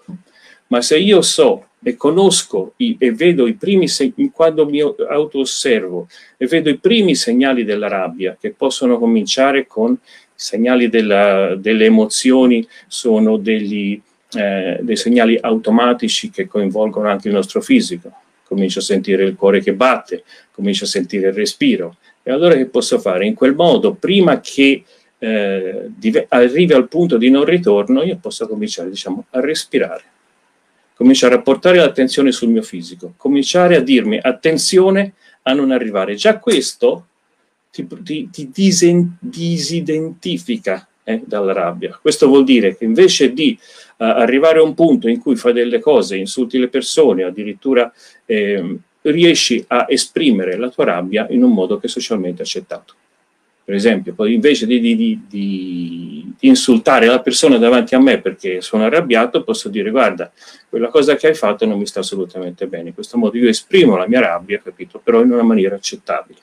Ma 0.66 0.82
se 0.82 0.98
io 0.98 1.22
so 1.22 1.68
e 1.82 1.96
conosco 1.96 2.74
i, 2.76 2.96
e 2.98 3.12
vedo 3.12 3.46
i 3.46 3.54
primi 3.54 3.88
segnali, 3.88 4.30
quando 4.30 4.66
mi 4.66 4.80
auto-osservo 4.80 6.06
e 6.36 6.46
vedo 6.46 6.68
i 6.68 6.76
primi 6.76 7.14
segnali 7.14 7.64
della 7.64 7.88
rabbia, 7.88 8.36
che 8.38 8.50
possono 8.52 8.98
cominciare 8.98 9.66
con 9.66 9.92
i 9.92 9.98
segnali 10.34 10.90
della, 10.90 11.54
delle 11.56 11.86
emozioni, 11.86 12.66
sono 12.86 13.38
degli, 13.38 13.98
eh, 14.34 14.80
dei 14.82 14.96
segnali 14.96 15.38
automatici 15.40 16.28
che 16.30 16.46
coinvolgono 16.46 17.08
anche 17.08 17.28
il 17.28 17.34
nostro 17.34 17.62
fisico 17.62 18.12
comincio 18.52 18.80
a 18.80 18.82
sentire 18.82 19.24
il 19.24 19.34
cuore 19.34 19.62
che 19.62 19.72
batte, 19.72 20.24
comincio 20.50 20.84
a 20.84 20.88
sentire 20.88 21.28
il 21.28 21.34
respiro. 21.34 21.96
E 22.22 22.30
allora 22.30 22.54
che 22.54 22.66
posso 22.66 22.98
fare? 22.98 23.26
In 23.26 23.34
quel 23.34 23.54
modo, 23.54 23.94
prima 23.94 24.40
che 24.40 24.84
eh, 25.18 25.90
arrivi 26.28 26.72
al 26.72 26.88
punto 26.88 27.16
di 27.16 27.30
non 27.30 27.44
ritorno, 27.44 28.02
io 28.02 28.18
posso 28.20 28.46
cominciare 28.46 28.90
diciamo, 28.90 29.26
a 29.30 29.40
respirare, 29.40 30.02
cominciare 30.94 31.34
a 31.34 31.40
portare 31.40 31.78
l'attenzione 31.78 32.30
sul 32.30 32.50
mio 32.50 32.62
fisico, 32.62 33.14
cominciare 33.16 33.76
a 33.76 33.80
dirmi 33.80 34.18
attenzione 34.20 35.14
a 35.42 35.52
non 35.54 35.70
arrivare. 35.70 36.14
Già 36.14 36.38
questo 36.38 37.06
ti, 37.70 37.86
ti, 38.02 38.28
ti 38.30 38.50
disen, 38.52 39.16
disidentifica 39.18 40.86
eh, 41.04 41.22
dalla 41.24 41.52
rabbia. 41.52 41.98
Questo 42.00 42.28
vuol 42.28 42.44
dire 42.44 42.76
che 42.76 42.84
invece 42.84 43.32
di 43.32 43.58
arrivare 44.02 44.58
a 44.58 44.62
un 44.62 44.74
punto 44.74 45.08
in 45.08 45.20
cui 45.20 45.36
fai 45.36 45.52
delle 45.52 45.80
cose, 45.80 46.16
insulti 46.16 46.58
le 46.58 46.68
persone, 46.68 47.22
addirittura 47.22 47.92
eh, 48.26 48.78
riesci 49.02 49.64
a 49.68 49.86
esprimere 49.88 50.56
la 50.56 50.68
tua 50.68 50.84
rabbia 50.84 51.26
in 51.30 51.42
un 51.42 51.52
modo 51.52 51.78
che 51.78 51.86
è 51.86 51.90
socialmente 51.90 52.42
accettato. 52.42 52.94
Per 53.64 53.74
esempio, 53.74 54.12
poi 54.12 54.34
invece 54.34 54.66
di, 54.66 54.80
di, 54.80 54.96
di, 54.96 55.20
di, 55.28 56.34
insultare 56.40 57.06
la 57.06 57.20
persona 57.20 57.58
davanti 57.58 57.94
a 57.94 58.00
me 58.00 58.20
perché 58.20 58.60
sono 58.60 58.84
arrabbiato, 58.84 59.44
posso 59.44 59.68
dire 59.68 59.90
guarda, 59.90 60.32
quella 60.68 60.88
cosa 60.88 61.14
che 61.14 61.28
hai 61.28 61.34
fatto 61.34 61.64
non 61.64 61.78
mi 61.78 61.86
sta 61.86 62.00
assolutamente 62.00 62.66
bene. 62.66 62.88
In 62.88 62.94
questo 62.94 63.16
modo 63.18 63.36
io 63.36 63.48
esprimo 63.48 63.96
la 63.96 64.08
mia 64.08 64.20
rabbia, 64.20 64.60
capito? 64.60 65.00
Però 65.02 65.22
in 65.22 65.30
una 65.30 65.44
maniera 65.44 65.76
accettabile 65.76 66.40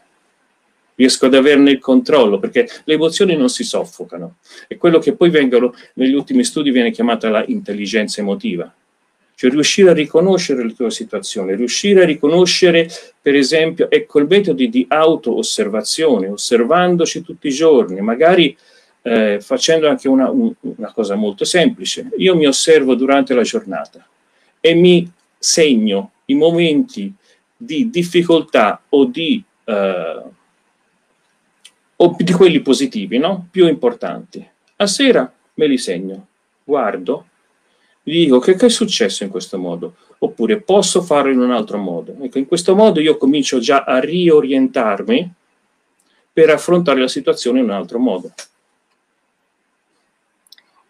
riesco 0.99 1.27
ad 1.27 1.33
averne 1.33 1.71
il 1.71 1.79
controllo, 1.79 2.39
perché 2.39 2.67
le 2.83 2.93
emozioni 2.95 3.37
non 3.37 3.47
si 3.47 3.63
soffocano. 3.63 4.35
È 4.67 4.75
quello 4.75 4.99
che 4.99 5.13
poi 5.13 5.29
vengono, 5.29 5.73
negli 5.93 6.13
ultimi 6.13 6.43
studi 6.43 6.71
viene 6.71 6.91
chiamata 6.91 7.29
la 7.29 7.41
intelligenza 7.47 8.19
emotiva. 8.19 8.69
cioè 9.39 9.51
riuscire 9.51 9.91
a 9.91 9.93
riconoscere 9.93 10.65
la 10.65 10.73
tua 10.73 10.89
situazione, 10.89 11.55
riuscire 11.55 12.01
a 12.01 12.05
riconoscere, 12.05 12.89
per 13.21 13.35
esempio, 13.35 13.89
ecco 13.89 14.19
il 14.19 14.27
metodo 14.27 14.65
di 14.65 14.85
auto-osservazione, 14.89 16.27
osservandoci 16.27 17.21
tutti 17.21 17.47
i 17.47 17.53
giorni, 17.53 18.01
magari 18.01 18.53
eh, 19.03 19.39
facendo 19.39 19.87
anche 19.87 20.09
una, 20.09 20.29
un, 20.29 20.51
una 20.59 20.91
cosa 20.91 21.15
molto 21.15 21.45
semplice. 21.45 22.09
Io 22.17 22.35
mi 22.35 22.47
osservo 22.47 22.95
durante 22.95 23.33
la 23.33 23.43
giornata 23.43 24.05
e 24.59 24.73
mi 24.73 25.09
segno 25.37 26.11
i 26.25 26.33
momenti 26.33 27.13
di 27.55 27.89
difficoltà 27.89 28.81
o 28.89 29.05
di, 29.05 29.41
eh, 29.63 30.21
o 32.01 32.15
di 32.17 32.31
quelli 32.31 32.61
positivi, 32.61 33.17
no? 33.17 33.47
più 33.51 33.67
importanti. 33.67 34.47
A 34.77 34.87
sera 34.87 35.31
me 35.55 35.67
li 35.67 35.77
segno, 35.77 36.27
guardo, 36.63 37.25
gli 38.03 38.23
dico 38.23 38.39
che, 38.39 38.55
che 38.55 38.67
è 38.67 38.69
successo 38.69 39.23
in 39.23 39.29
questo 39.29 39.57
modo, 39.57 39.95
oppure 40.19 40.61
posso 40.61 41.01
farlo 41.01 41.31
in 41.31 41.39
un 41.39 41.51
altro 41.51 41.77
modo. 41.77 42.15
Ecco, 42.21 42.37
in 42.37 42.47
questo 42.47 42.75
modo 42.75 43.01
io 43.01 43.17
comincio 43.17 43.59
già 43.59 43.83
a 43.83 43.99
riorientarmi 43.99 45.33
per 46.31 46.49
affrontare 46.49 47.01
la 47.01 47.07
situazione 47.07 47.59
in 47.59 47.65
un 47.65 47.71
altro 47.71 47.99
modo. 47.99 48.31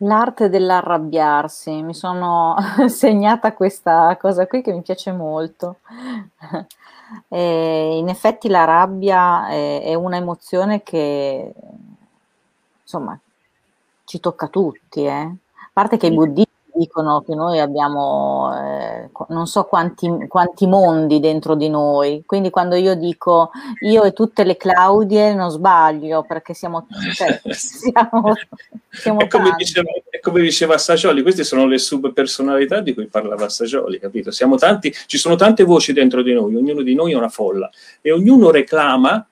L'arte 0.01 0.48
dell'arrabbiarsi, 0.48 1.82
mi 1.82 1.94
sono 1.94 2.56
segnata 2.88 3.53
questa 3.53 4.18
cosa 4.18 4.48
qui 4.48 4.62
che 4.62 4.72
mi 4.72 4.82
piace 4.82 5.12
molto. 5.12 5.77
E 7.27 7.98
in 7.98 8.08
effetti 8.08 8.48
la 8.50 8.65
rabbia 8.65 9.48
è, 9.50 9.82
è 9.82 9.96
una 9.96 10.18
emozione 10.18 10.84
che 10.84 11.51
insomma 12.84 13.20
ci 14.03 14.20
tocca 14.20 14.46
a 14.46 14.50
tutti, 14.50 15.06
eh? 15.06 15.10
a 15.10 15.70
parte 15.74 15.98
che 15.98 16.06
i 16.06 16.13
buddisti 16.13 16.49
dicono 16.79 17.21
che 17.21 17.36
noi 17.36 17.59
abbiamo 17.59 18.51
eh, 18.55 19.09
non 19.27 19.48
so 19.48 19.63
quanti, 19.65 20.09
quanti, 20.27 20.65
mondi 20.65 21.19
dentro 21.19 21.55
di 21.55 21.69
noi, 21.69 22.24
quindi 22.25 22.50
quando 22.50 22.75
io 22.75 22.95
dico 22.95 23.51
io 23.81 24.03
e 24.03 24.13
tutte 24.13 24.45
le 24.45 24.55
Claudie 24.55 25.33
non 25.33 25.50
sbaglio 25.50 26.24
perché 26.24 26.53
siamo, 26.53 26.88
cioè, 27.13 27.41
siamo, 27.51 28.33
siamo 28.89 29.19
è, 29.19 29.27
come 29.27 29.53
diceva, 29.57 29.89
è, 30.09 30.19
come 30.19 30.41
diceva, 30.41 30.77
Sagioli, 30.77 31.21
queste 31.21 31.43
sono 31.43 31.65
le 31.65 31.77
subpersonalità 31.77 32.79
di 32.79 32.93
cui 32.93 33.07
parlava 33.07 33.50
Sagioli, 33.50 34.00
capito? 34.00 34.31
Siamo 34.31 34.55
tanti, 34.55 34.93
ci 35.05 35.17
sono 35.17 35.36
tante 35.36 35.63
voci 35.63 35.91
dentro 35.91 36.21
di 36.21 36.33
noi, 36.33 36.55
ognuno 36.55 36.81
di 36.81 36.95
noi 36.95 37.12
è 37.12 37.15
una 37.15 37.29
folla 37.29 37.69
e 38.01 38.12
ognuno 38.12 38.51
reclama 38.51 39.27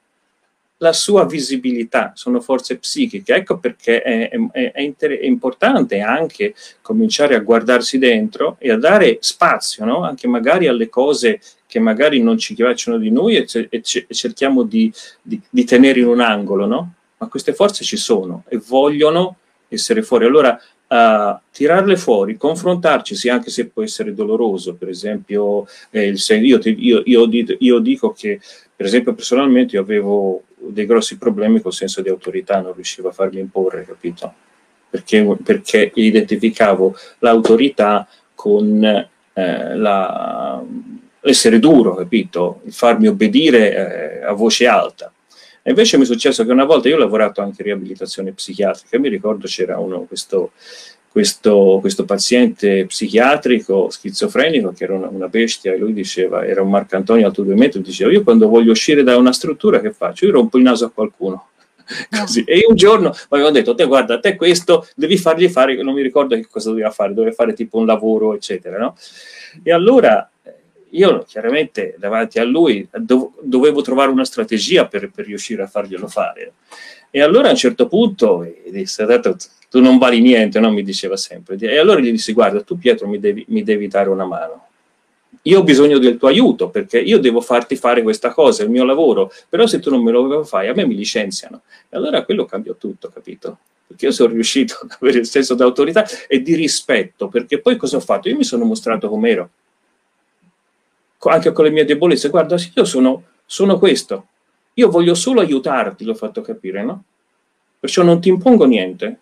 la 0.78 0.94
sua 0.94 1.26
visibilità, 1.26 2.12
sono 2.16 2.40
forze 2.40 2.78
psichiche. 2.78 3.34
Ecco 3.34 3.58
perché 3.58 4.02
è, 4.02 4.30
è, 4.30 4.72
è, 4.72 4.82
inter- 4.82 5.20
è, 5.20 5.26
importante 5.26 6.00
anche 6.02 6.54
cominciare 6.82 7.36
a 7.36 7.40
guardarsi 7.40 7.98
dentro 7.98 8.58
e 8.60 8.72
a 8.72 8.78
dare 8.78 9.18
spazio, 9.22 9.86
no? 9.86 10.04
anche 10.04 10.28
magari 10.28 10.68
alle 10.68 10.90
cose 10.90 11.40
che 11.66 11.80
magari 11.80 12.22
non 12.22 12.38
ci 12.38 12.54
piacciono 12.54 12.98
di 12.98 13.12
noi 13.12 13.38
e, 13.38 13.46
c- 13.46 13.68
e 13.70 13.82
cerchiamo 13.82 14.64
di, 14.64 14.92
di, 15.22 15.42
di, 15.50 15.64
tenere 15.66 16.00
in 16.00 16.08
un 16.08 16.22
angolo, 16.22 16.66
no? 16.66 16.94
ma 17.18 17.28
queste 17.28 17.54
forze 17.54 17.84
ci 17.84 17.98
sono 17.98 18.44
e 18.48 18.62
vogliono 18.66 19.38
essere 19.68 20.04
fuori. 20.04 20.26
Allora, 20.26 20.60
uh, 20.88 21.40
tirarle 21.52 21.98
fuori, 21.98 22.38
confrontarci, 22.38 23.16
sì, 23.16 23.30
anche 23.30 23.50
se 23.50 23.68
può 23.68 23.84
essere 23.84 24.14
doloroso, 24.14 24.76
per 24.76 24.90
esempio, 24.90 25.68
eh, 25.90 26.08
il, 26.08 26.24
io, 26.42 26.60
io, 26.64 27.02
io, 27.04 27.30
io 27.58 27.80
dico 27.80 28.14
che, 28.14 28.40
per 28.76 28.86
esempio, 28.86 29.14
personalmente 29.14 29.76
io 29.76 29.82
avevo 29.82 30.44
dei 30.70 30.86
grossi 30.86 31.18
problemi 31.18 31.62
col 31.62 31.74
senso 31.74 32.02
di 32.02 32.10
autorità, 32.10 32.62
non 32.62 32.74
riuscivo 32.74 33.10
a 33.10 33.12
farmi 33.12 33.40
imporre, 33.40 33.86
capito? 33.86 34.34
Perché, 34.90 35.26
perché 35.44 35.92
identificavo 35.94 36.96
l'autorità 37.20 38.08
con 38.34 38.84
eh, 38.84 39.76
la, 39.76 40.64
l'essere 41.22 41.60
duro, 41.60 41.96
capito? 41.96 42.62
Il 42.66 42.74
farmi 42.74 43.08
obbedire 43.08 44.22
eh, 44.22 44.26
a 44.26 44.32
voce 44.34 44.68
alta. 44.68 45.12
E 45.62 45.72
invece 45.72 45.98
mi 45.98 46.04
è 46.04 46.06
successo 46.06 46.46
che 46.46 46.52
una 46.52 46.64
volta 46.64 46.88
io 46.88 46.96
ho 46.96 47.00
lavorato 47.00 47.42
anche 47.42 47.62
in 47.62 47.68
riabilitazione 47.68 48.32
psichiatrica, 48.32 48.98
mi 49.00 49.10
ricordo 49.10 49.48
c'era 49.48 49.78
uno, 49.78 50.04
questo, 50.04 50.52
questo, 51.10 51.78
questo, 51.82 52.06
paziente 52.06 52.86
psichiatrico 52.86 53.90
schizofrenico 53.90 54.72
che 54.72 54.84
era 54.84 54.94
una, 54.94 55.08
una, 55.08 55.28
bestia 55.28 55.74
e 55.74 55.78
lui 55.78 55.94
diceva, 55.94 56.46
era 56.46 56.62
un 56.62 56.70
Marcantonio 56.70 57.26
alto 57.26 57.44
due 57.44 57.56
metri, 57.56 57.82
diceva 57.82 58.12
io 58.12 58.24
quando 58.24 58.48
voglio 58.48 58.72
uscire 58.72 59.04
da 59.04 59.18
una 59.18 59.34
struttura 59.34 59.80
che 59.80 59.92
faccio? 59.92 60.26
Io 60.26 60.32
rompo 60.32 60.58
il 60.58 60.64
naso 60.64 60.86
a 60.86 60.92
qualcuno. 60.92 61.48
Così. 62.10 62.44
E 62.44 62.66
un 62.68 62.76
giorno 62.76 63.10
mi 63.10 63.18
avevano 63.30 63.54
detto, 63.54 63.74
te 63.74 63.86
guarda, 63.86 64.20
te 64.20 64.36
questo 64.36 64.88
devi 64.96 65.18
fargli 65.18 65.48
fare, 65.48 65.82
non 65.82 65.94
mi 65.94 66.02
ricordo 66.02 66.36
che 66.36 66.48
cosa 66.50 66.70
doveva 66.70 66.92
fare, 66.92 67.14
doveva 67.14 67.34
fare 67.34 67.54
tipo 67.54 67.78
un 67.78 67.86
lavoro, 67.86 68.34
eccetera. 68.34 68.78
No? 68.78 68.96
E 69.64 69.72
allora 69.72 70.30
io 70.92 71.24
chiaramente 71.28 71.96
davanti 71.98 72.40
a 72.40 72.44
lui 72.44 72.88
dov- 72.92 73.42
dovevo 73.42 73.82
trovare 73.82 74.10
una 74.10 74.26
strategia 74.26 74.88
per, 74.88 75.10
per, 75.10 75.26
riuscire 75.26 75.64
a 75.64 75.68
farglielo 75.68 76.08
fare. 76.08 76.54
E 77.18 77.22
allora 77.22 77.48
a 77.48 77.52
un 77.52 77.58
certo 77.58 77.88
punto 77.88 78.48
disse, 78.70 79.04
tu 79.72 79.82
non 79.82 79.98
vali 79.98 80.22
niente, 80.22 80.60
no? 80.60 80.70
mi 80.70 80.84
diceva 80.84 81.18
sempre. 81.18 81.58
E 81.60 81.80
allora 81.80 82.00
gli 82.00 82.12
dissi, 82.12 82.32
guarda, 82.32 82.62
tu 82.62 82.78
Pietro 82.78 83.08
mi 83.08 83.18
devi, 83.18 83.44
mi 83.48 83.64
devi 83.64 83.88
dare 83.88 84.10
una 84.10 84.24
mano. 84.24 84.68
Io 85.42 85.60
ho 85.60 85.64
bisogno 85.64 85.98
del 85.98 86.18
tuo 86.18 86.28
aiuto 86.28 86.70
perché 86.70 87.00
io 87.00 87.18
devo 87.18 87.42
farti 87.42 87.76
fare 87.76 88.04
questa 88.04 88.30
cosa, 88.30 88.62
il 88.62 88.70
mio 88.70 88.84
lavoro, 88.84 89.32
però 89.50 89.66
se 89.66 89.80
tu 89.80 89.90
non 89.90 90.04
me 90.04 90.12
lo 90.12 90.44
fai, 90.44 90.68
a 90.68 90.76
me 90.76 90.86
mi 90.86 90.94
licenziano. 90.94 91.64
E 91.90 91.98
allora 91.98 92.24
quello 92.24 92.46
cambiò 92.46 92.76
tutto, 92.76 93.10
capito? 93.12 93.58
Perché 93.88 94.06
io 94.06 94.12
sono 94.12 94.34
riuscito 94.34 94.78
ad 94.84 94.98
avere 95.00 95.18
il 95.18 95.26
senso 95.26 95.56
di 95.56 95.64
autorità 95.64 96.06
e 96.28 96.44
di 96.44 96.54
rispetto, 96.54 97.30
perché 97.30 97.60
poi 97.60 97.78
cosa 97.78 97.98
ho 97.98 98.00
fatto? 98.00 98.30
Io 98.30 98.38
mi 98.38 98.44
sono 98.44 98.64
mostrato 98.64 99.10
com'ero, 99.10 99.50
anche 101.18 101.52
con 101.52 101.66
le 101.66 101.72
mie 101.72 101.84
debolezze. 101.84 102.30
Guarda, 102.30 102.58
io 102.76 102.86
sono, 102.86 103.24
sono 103.44 103.80
questo, 103.80 104.28
io 104.78 104.90
voglio 104.90 105.16
solo 105.16 105.42
aiutarti, 105.42 106.06
l'ho 106.06 106.14
fatto 106.14 106.42
capire, 106.42 106.84
no? 106.84 107.04
Perciò 107.80 108.04
non 108.04 108.22
ti 108.22 108.30
impongo 108.30 108.66
niente, 108.66 109.20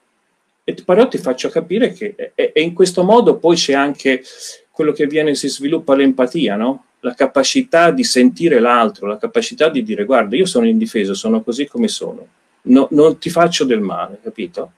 e 0.63 0.73
però 0.83 1.07
ti 1.07 1.17
faccio 1.17 1.49
capire 1.49 1.93
che 1.93 2.33
e 2.33 2.51
in 2.61 2.73
questo 2.73 3.03
modo 3.03 3.37
poi 3.37 3.55
c'è 3.55 3.73
anche 3.73 4.23
quello 4.71 4.91
che 4.91 5.05
viene, 5.05 5.35
si 5.35 5.47
sviluppa 5.47 5.95
l'empatia, 5.95 6.55
no? 6.55 6.85
la 7.05 7.13
capacità 7.13 7.91
di 7.91 8.03
sentire 8.03 8.59
l'altro, 8.59 9.05
la 9.05 9.17
capacità 9.17 9.69
di 9.69 9.83
dire 9.83 10.05
guarda 10.05 10.35
io 10.35 10.47
sono 10.47 10.65
indifeso, 10.65 11.13
sono 11.13 11.43
così 11.43 11.67
come 11.67 11.87
sono, 11.87 12.27
no, 12.63 12.87
non 12.91 13.19
ti 13.19 13.29
faccio 13.29 13.63
del 13.63 13.79
male, 13.79 14.19
capito? 14.23 14.71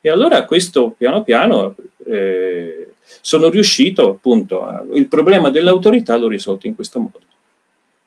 E 0.00 0.08
allora 0.08 0.46
questo 0.46 0.94
piano 0.96 1.22
piano 1.22 1.76
eh, 2.06 2.92
sono 3.20 3.50
riuscito 3.50 4.08
appunto, 4.08 4.64
a, 4.64 4.82
il 4.94 5.06
problema 5.06 5.50
dell'autorità 5.50 6.16
l'ho 6.16 6.28
risolto 6.28 6.66
in 6.66 6.74
questo 6.74 6.98
modo, 6.98 7.20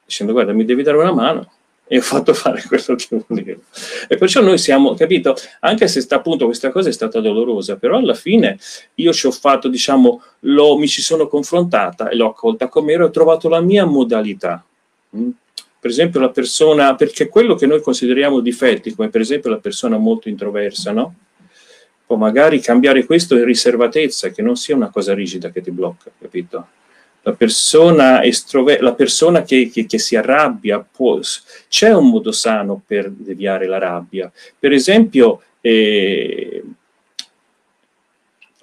dicendo 0.03 0.33
guarda 0.33 0.51
mi 0.51 0.65
devi 0.65 0.81
dare 0.81 0.97
una 0.97 1.13
mano, 1.13 1.51
e 1.85 1.97
ho 1.97 2.01
fatto 2.01 2.33
fare 2.33 2.63
quello 2.67 2.95
che 2.95 3.23
volevo. 3.27 3.61
E 4.07 4.17
perciò 4.17 4.41
noi 4.41 4.57
siamo, 4.57 4.93
capito, 4.93 5.35
anche 5.59 5.87
se 5.87 6.01
sta 6.01 6.15
appunto 6.15 6.45
questa 6.45 6.71
cosa 6.71 6.89
è 6.89 6.91
stata 6.91 7.19
dolorosa, 7.19 7.75
però 7.75 7.97
alla 7.97 8.13
fine 8.13 8.57
io 8.95 9.13
ci 9.13 9.27
ho 9.27 9.31
fatto, 9.31 9.67
diciamo, 9.67 10.21
lo, 10.41 10.77
mi 10.77 10.87
ci 10.87 11.01
sono 11.01 11.27
confrontata 11.27 12.09
e 12.09 12.15
l'ho 12.15 12.29
accolta 12.29 12.67
come 12.67 12.93
ero 12.93 13.05
ho 13.05 13.09
trovato 13.11 13.49
la 13.49 13.61
mia 13.61 13.85
modalità. 13.85 14.63
Mm? 15.15 15.29
Per 15.79 15.91
esempio 15.91 16.21
la 16.21 16.29
persona, 16.29 16.95
perché 16.95 17.27
quello 17.27 17.55
che 17.55 17.65
noi 17.65 17.81
consideriamo 17.81 18.39
difetti, 18.39 18.95
come 18.95 19.09
per 19.09 19.19
esempio 19.19 19.49
la 19.49 19.57
persona 19.57 19.97
molto 19.97 20.29
introversa, 20.29 20.93
no? 20.93 21.15
Può 22.05 22.15
magari 22.15 22.61
cambiare 22.61 23.03
questo 23.05 23.35
in 23.35 23.43
riservatezza, 23.43 24.29
che 24.29 24.41
non 24.41 24.55
sia 24.55 24.75
una 24.75 24.89
cosa 24.89 25.13
rigida 25.13 25.49
che 25.49 25.61
ti 25.61 25.71
blocca, 25.71 26.09
capito? 26.17 26.67
La 27.23 27.33
persona, 27.33 28.23
estrover- 28.23 28.81
la 28.81 28.93
persona 28.93 29.43
che, 29.43 29.69
che, 29.69 29.85
che, 29.85 29.97
si 29.97 30.15
arrabbia, 30.15 30.79
può, 30.79 31.19
c'è 31.69 31.93
un 31.93 32.09
modo 32.09 32.31
sano 32.31 32.81
per 32.85 33.09
deviare 33.09 33.65
la 33.65 33.77
rabbia. 33.77 34.31
Per 34.59 34.73
esempio, 34.73 35.41
eh, 35.61 36.63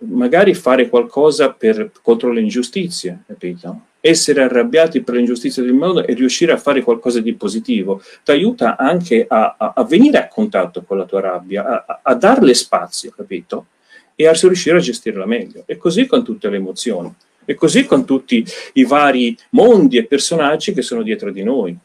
magari 0.01 0.55
fare 0.55 0.89
qualcosa 0.89 1.53
per, 1.53 1.91
contro 2.03 2.33
le 2.33 2.41
ingiustizie, 2.41 3.23
capito? 3.27 3.87
Essere 4.01 4.43
arrabbiati 4.43 5.03
per 5.03 5.15
le 5.15 5.21
ingiustizie 5.21 5.63
del 5.63 5.73
mondo 5.73 6.07
e 6.07 6.15
riuscire 6.15 6.53
a 6.53 6.59
fare 6.59 6.83
qualcosa 6.83 7.21
di 7.21 7.35
positivo 7.35 8.03
ti 8.25 8.31
aiuta 8.31 8.77
anche 8.77 9.27
a, 9.29 9.57
a, 9.59 9.73
a, 9.77 9.85
venire 9.85 10.19
a 10.19 10.29
contatto 10.29 10.83
con 10.83 10.97
la 10.99 11.05
tua 11.05 11.21
rabbia, 11.21 11.85
a, 11.87 12.01
a 12.03 12.15
darle 12.15 12.55
spazio, 12.55 13.11
capito? 13.15 13.67
E 14.15 14.27
a 14.27 14.33
riuscire 14.33 14.77
a 14.77 14.81
gestirla 14.81 15.25
meglio. 15.25 15.63
E 15.65 15.79
così 15.79 16.07
con 16.07 16.23
tutte 16.23 16.51
le 16.51 16.57
emozioni. 16.57 17.15
E 17.45 17.55
così 17.55 17.85
con 17.85 18.05
tutti 18.05 18.45
i 18.75 18.85
vari 18.85 19.37
mondi 19.51 19.97
e 19.97 20.07
personaggi 20.07 20.73
che 20.73 20.83
sono 20.83 21.03
dietro 21.03 21.31
di 21.31 21.43
noi. 21.43 21.77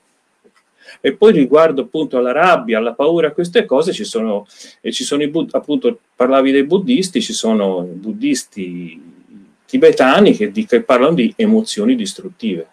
E 1.01 1.13
poi 1.13 1.31
riguardo 1.33 1.83
appunto 1.83 2.17
alla 2.17 2.31
rabbia, 2.31 2.77
alla 2.77 2.93
paura, 2.93 3.31
queste 3.31 3.65
cose 3.65 3.93
ci 3.93 4.03
sono, 4.03 4.45
ci 4.89 5.03
sono 5.03 5.24
i, 5.24 5.31
appunto, 5.51 6.00
parlavi 6.15 6.51
dei 6.51 6.63
buddisti, 6.63 7.21
ci 7.21 7.33
sono 7.33 7.81
buddisti 7.81 9.01
tibetani 9.65 10.35
che, 10.35 10.51
che 10.51 10.81
parlano 10.81 11.13
di 11.13 11.33
emozioni 11.35 11.95
distruttive. 11.95 12.67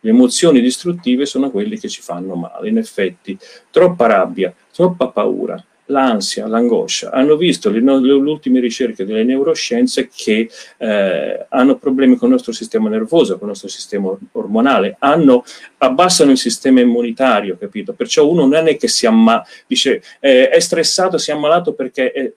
Le 0.00 0.10
emozioni 0.10 0.60
distruttive 0.60 1.26
sono 1.26 1.50
quelle 1.50 1.78
che 1.78 1.88
ci 1.88 2.02
fanno 2.02 2.34
male, 2.34 2.68
in 2.68 2.78
effetti. 2.78 3.36
Troppa 3.70 4.06
rabbia, 4.06 4.54
troppa 4.72 5.08
paura 5.08 5.64
l'ansia, 5.86 6.46
l'angoscia, 6.46 7.10
hanno 7.10 7.36
visto 7.36 7.70
le, 7.70 7.80
le, 7.80 8.12
ultime 8.12 8.60
ricerche 8.60 9.04
delle 9.04 9.24
neuroscienze 9.24 10.08
che 10.14 10.50
eh, 10.78 11.46
hanno 11.48 11.76
problemi 11.76 12.16
con 12.16 12.28
il 12.28 12.34
nostro 12.34 12.52
sistema 12.52 12.88
nervoso, 12.88 13.34
con 13.34 13.42
il 13.42 13.48
nostro 13.48 13.68
sistema 13.68 14.16
ormonale, 14.32 14.96
hanno, 14.98 15.44
abbassano 15.78 16.30
il 16.30 16.38
sistema 16.38 16.80
immunitario, 16.80 17.56
capito? 17.58 17.92
Perciò 17.92 18.28
uno 18.28 18.46
non 18.46 18.66
è 18.66 18.76
che 18.76 18.88
si 18.88 19.06
ammala, 19.06 19.46
dice 19.66 20.02
eh, 20.20 20.48
è 20.48 20.60
stressato, 20.60 21.18
si 21.18 21.30
è 21.30 21.34
ammalato 21.34 21.72
perché 21.72 22.12
è 22.12 22.32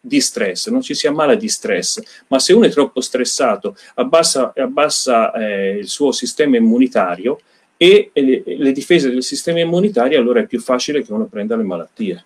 di 0.00 0.20
stress, 0.20 0.68
non 0.68 0.82
ci 0.82 0.94
si 0.94 1.06
ammala 1.06 1.36
di 1.36 1.48
stress, 1.48 2.00
ma 2.26 2.40
se 2.40 2.52
uno 2.52 2.66
è 2.66 2.70
troppo 2.70 3.00
stressato 3.00 3.76
abbassa, 3.94 4.52
abbassa 4.56 5.32
eh, 5.32 5.76
il 5.78 5.88
suo 5.88 6.10
sistema 6.10 6.56
immunitario 6.56 7.38
e, 7.76 8.10
e 8.12 8.42
le 8.44 8.72
difese 8.72 9.10
del 9.10 9.22
sistema 9.22 9.60
immunitario, 9.60 10.18
allora 10.18 10.40
è 10.40 10.46
più 10.46 10.60
facile 10.60 11.02
che 11.02 11.12
uno 11.12 11.26
prenda 11.26 11.56
le 11.56 11.62
malattie. 11.62 12.24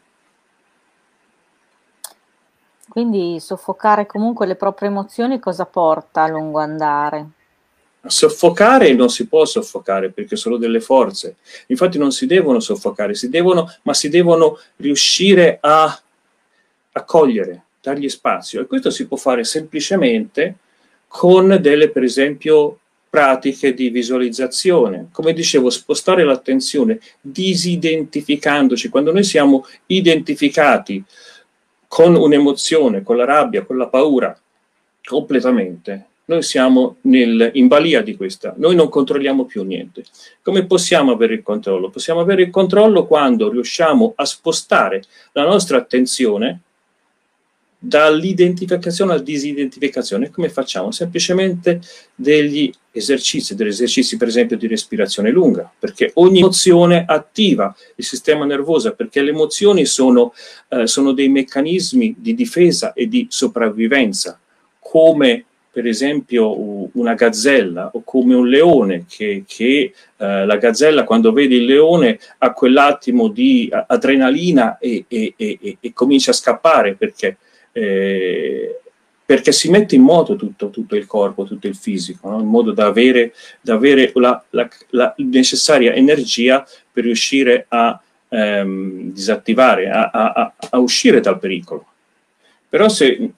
Quindi 2.95 3.41
soffocare 3.41 4.07
comunque 4.07 4.47
le 4.47 4.55
proprie 4.55 4.89
emozioni 4.89 5.41
cosa 5.41 5.65
porta 5.65 6.23
a 6.23 6.29
lungo 6.29 6.61
andare? 6.61 7.27
Soffocare 8.07 8.93
non 8.93 9.09
si 9.09 9.27
può 9.27 9.45
soffocare 9.45 10.13
perché 10.13 10.37
sono 10.37 10.59
delle 10.59 10.79
forze. 10.79 11.39
Infatti 11.67 11.99
non 11.99 12.13
si 12.13 12.27
devono 12.27 12.61
soffocare, 12.61 13.17
si 13.17 13.29
devono, 13.29 13.69
ma 13.83 13.95
si 13.95 14.09
devono 14.09 14.61
riuscire 14.77 15.59
a 15.61 16.01
accogliere, 16.93 17.65
dargli 17.83 18.09
spazio. 18.09 18.61
E 18.61 18.67
questo 18.67 18.91
si 18.91 19.09
può 19.09 19.17
fare 19.17 19.43
semplicemente 19.43 20.59
con 21.09 21.59
delle, 21.61 21.91
per 21.91 22.05
esempio, 22.05 22.79
pratiche 23.11 23.75
di 23.75 23.89
visualizzazione. 23.89 25.09
Come 25.11 25.33
dicevo, 25.33 25.69
spostare 25.69 26.23
l'attenzione 26.23 27.01
disidentificandoci. 27.21 28.89
Quando 28.89 29.11
noi 29.11 29.25
siamo 29.25 29.67
identificati 29.87 31.05
con 31.95 32.17
un'emozione, 32.17 33.05
con 33.05 33.17
la 33.17 33.25
rabbia, 33.25 33.63
con 33.63 33.77
la 33.77 33.87
paura, 33.87 34.37
completamente. 35.05 36.07
Noi 36.25 36.43
siamo 36.43 36.97
nel, 37.03 37.53
in 37.55 37.69
balia 37.69 38.03
di 38.03 38.17
questa, 38.17 38.53
noi 38.57 38.75
non 38.75 38.89
controlliamo 38.89 39.45
più 39.45 39.63
niente. 39.63 40.03
Come 40.43 40.67
possiamo 40.67 41.13
avere 41.13 41.35
il 41.35 41.45
controllo? 41.45 41.91
Possiamo 41.91 42.19
avere 42.19 42.43
il 42.43 42.51
controllo 42.51 43.07
quando 43.07 43.49
riusciamo 43.49 44.15
a 44.17 44.25
spostare 44.25 45.05
la 45.35 45.45
nostra 45.45 45.77
attenzione 45.77 46.63
dall'identificazione 47.79 49.13
alla 49.13 49.23
disidentificazione. 49.23 50.31
Come 50.31 50.49
facciamo? 50.49 50.91
Semplicemente 50.91 51.81
degli 52.13 52.73
esercizi, 52.95 53.55
degli 53.55 53.69
esercizi 53.69 54.17
per 54.17 54.29
esempio 54.29 54.57
di 54.57 54.69
respirazione 54.69 55.31
lunga, 55.31 55.71
perché 55.77 56.13
ogni 56.15 56.39
emozione 56.39 57.05
attiva 57.07 57.75
il 57.97 58.05
sistema 58.05 58.45
nervoso, 58.45 58.95
perché 58.95 59.21
le 59.21 59.31
emozioni 59.31 59.85
sono, 59.85 60.33
eh, 60.69 60.87
sono 60.87 61.13
dei 61.13 61.29
meccanismi 61.29 62.15
di 62.19 62.35
difesa 62.35 62.93
e 62.93 63.09
di 63.09 63.27
sopravvivenza, 63.29 64.39
come 64.79 65.45
per 65.75 65.89
esempio 65.89 66.89
una 66.97 67.15
gazzella 67.15 67.91
o 67.93 68.03
come 68.05 68.37
un 68.37 68.47
leone, 68.49 69.07
che, 69.09 69.43
che 69.45 69.93
eh, 70.17 70.47
la 70.47 70.57
gazzella 70.57 71.03
quando 71.03 71.33
vede 71.33 71.57
il 71.57 71.65
leone 71.65 72.21
ha 72.39 72.53
quell'attimo 72.53 73.27
di 73.27 73.69
adrenalina 73.73 74.79
e, 74.79 75.05
e, 75.09 75.35
e, 75.37 75.77
e 75.81 75.93
comincia 75.93 76.31
a 76.31 76.35
scappare 76.35 76.95
perché 76.95 77.39
eh, 77.73 78.83
perché 79.27 79.53
si 79.53 79.71
mette 79.71 79.95
in 79.95 80.03
moto 80.03 80.37
tutto, 80.37 80.69
tutto, 80.69 80.97
il 80.97 81.07
corpo, 81.07 81.45
tutto 81.45 81.67
il 81.67 81.77
fisico, 81.77 82.29
no? 82.29 82.41
in 82.41 82.47
modo 82.47 82.73
da 82.73 82.87
avere, 82.87 83.33
da 83.61 83.75
avere 83.75 84.13
la, 84.15 84.43
la, 84.51 84.69
la, 84.91 85.15
necessaria 85.19 85.95
energia 85.95 86.67
per 86.93 87.05
riuscire 87.05 87.65
a 87.69 87.99
ehm, 88.29 89.13
disattivare, 89.13 89.89
a, 89.89 90.11
a, 90.11 90.53
a, 90.71 90.79
uscire 90.79 91.21
dal 91.21 91.39
pericolo. 91.39 91.87
Però 92.69 92.89
se 92.89 93.31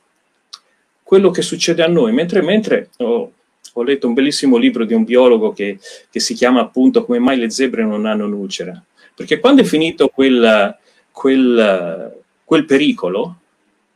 quello 1.03 1.31
che 1.31 1.43
succede 1.43 1.85
a 1.85 1.89
noi, 1.89 2.13
mentre, 2.13 2.43
mentre 2.43 2.91
oh, 2.97 3.33
ho 3.73 3.83
letto 3.83 4.09
un 4.09 4.15
bellissimo 4.15 4.57
libro 4.57 4.85
di 4.85 4.95
un 4.95 5.05
biologo 5.05 5.53
che, 5.53 5.79
che, 6.11 6.19
si 6.19 6.35
chiama 6.35 6.61
appunto 6.61 7.05
Come 7.05 7.19
mai 7.21 7.37
le 7.37 7.51
zebre 7.51 7.85
non 7.85 8.07
hanno 8.07 8.27
nucera, 8.27 8.83
perché 9.15 9.39
quando 9.39 9.63
è 9.63 9.65
finito 9.65 10.09
quel, 10.09 10.77
quel, 11.13 12.23
quel 12.43 12.65
pericolo, 12.65 13.37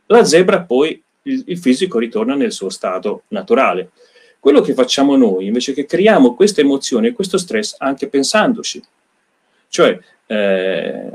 la 0.06 0.24
zebra 0.24 0.60
poi 0.60 1.02
il, 1.22 1.42
il 1.46 1.58
fisico 1.58 1.98
ritorna 1.98 2.34
nel 2.34 2.52
suo 2.52 2.70
stato 2.70 3.24
naturale. 3.28 3.90
Quello 4.38 4.60
che 4.60 4.74
facciamo 4.74 5.16
noi 5.16 5.46
invece 5.46 5.72
è 5.72 5.74
che 5.74 5.86
creiamo 5.86 6.34
queste 6.34 6.62
emozioni 6.62 7.08
e 7.08 7.12
questo 7.12 7.36
stress 7.36 7.74
anche 7.78 8.08
pensandoci. 8.08 8.82
Cioè, 9.68 9.98
eh, 10.26 11.10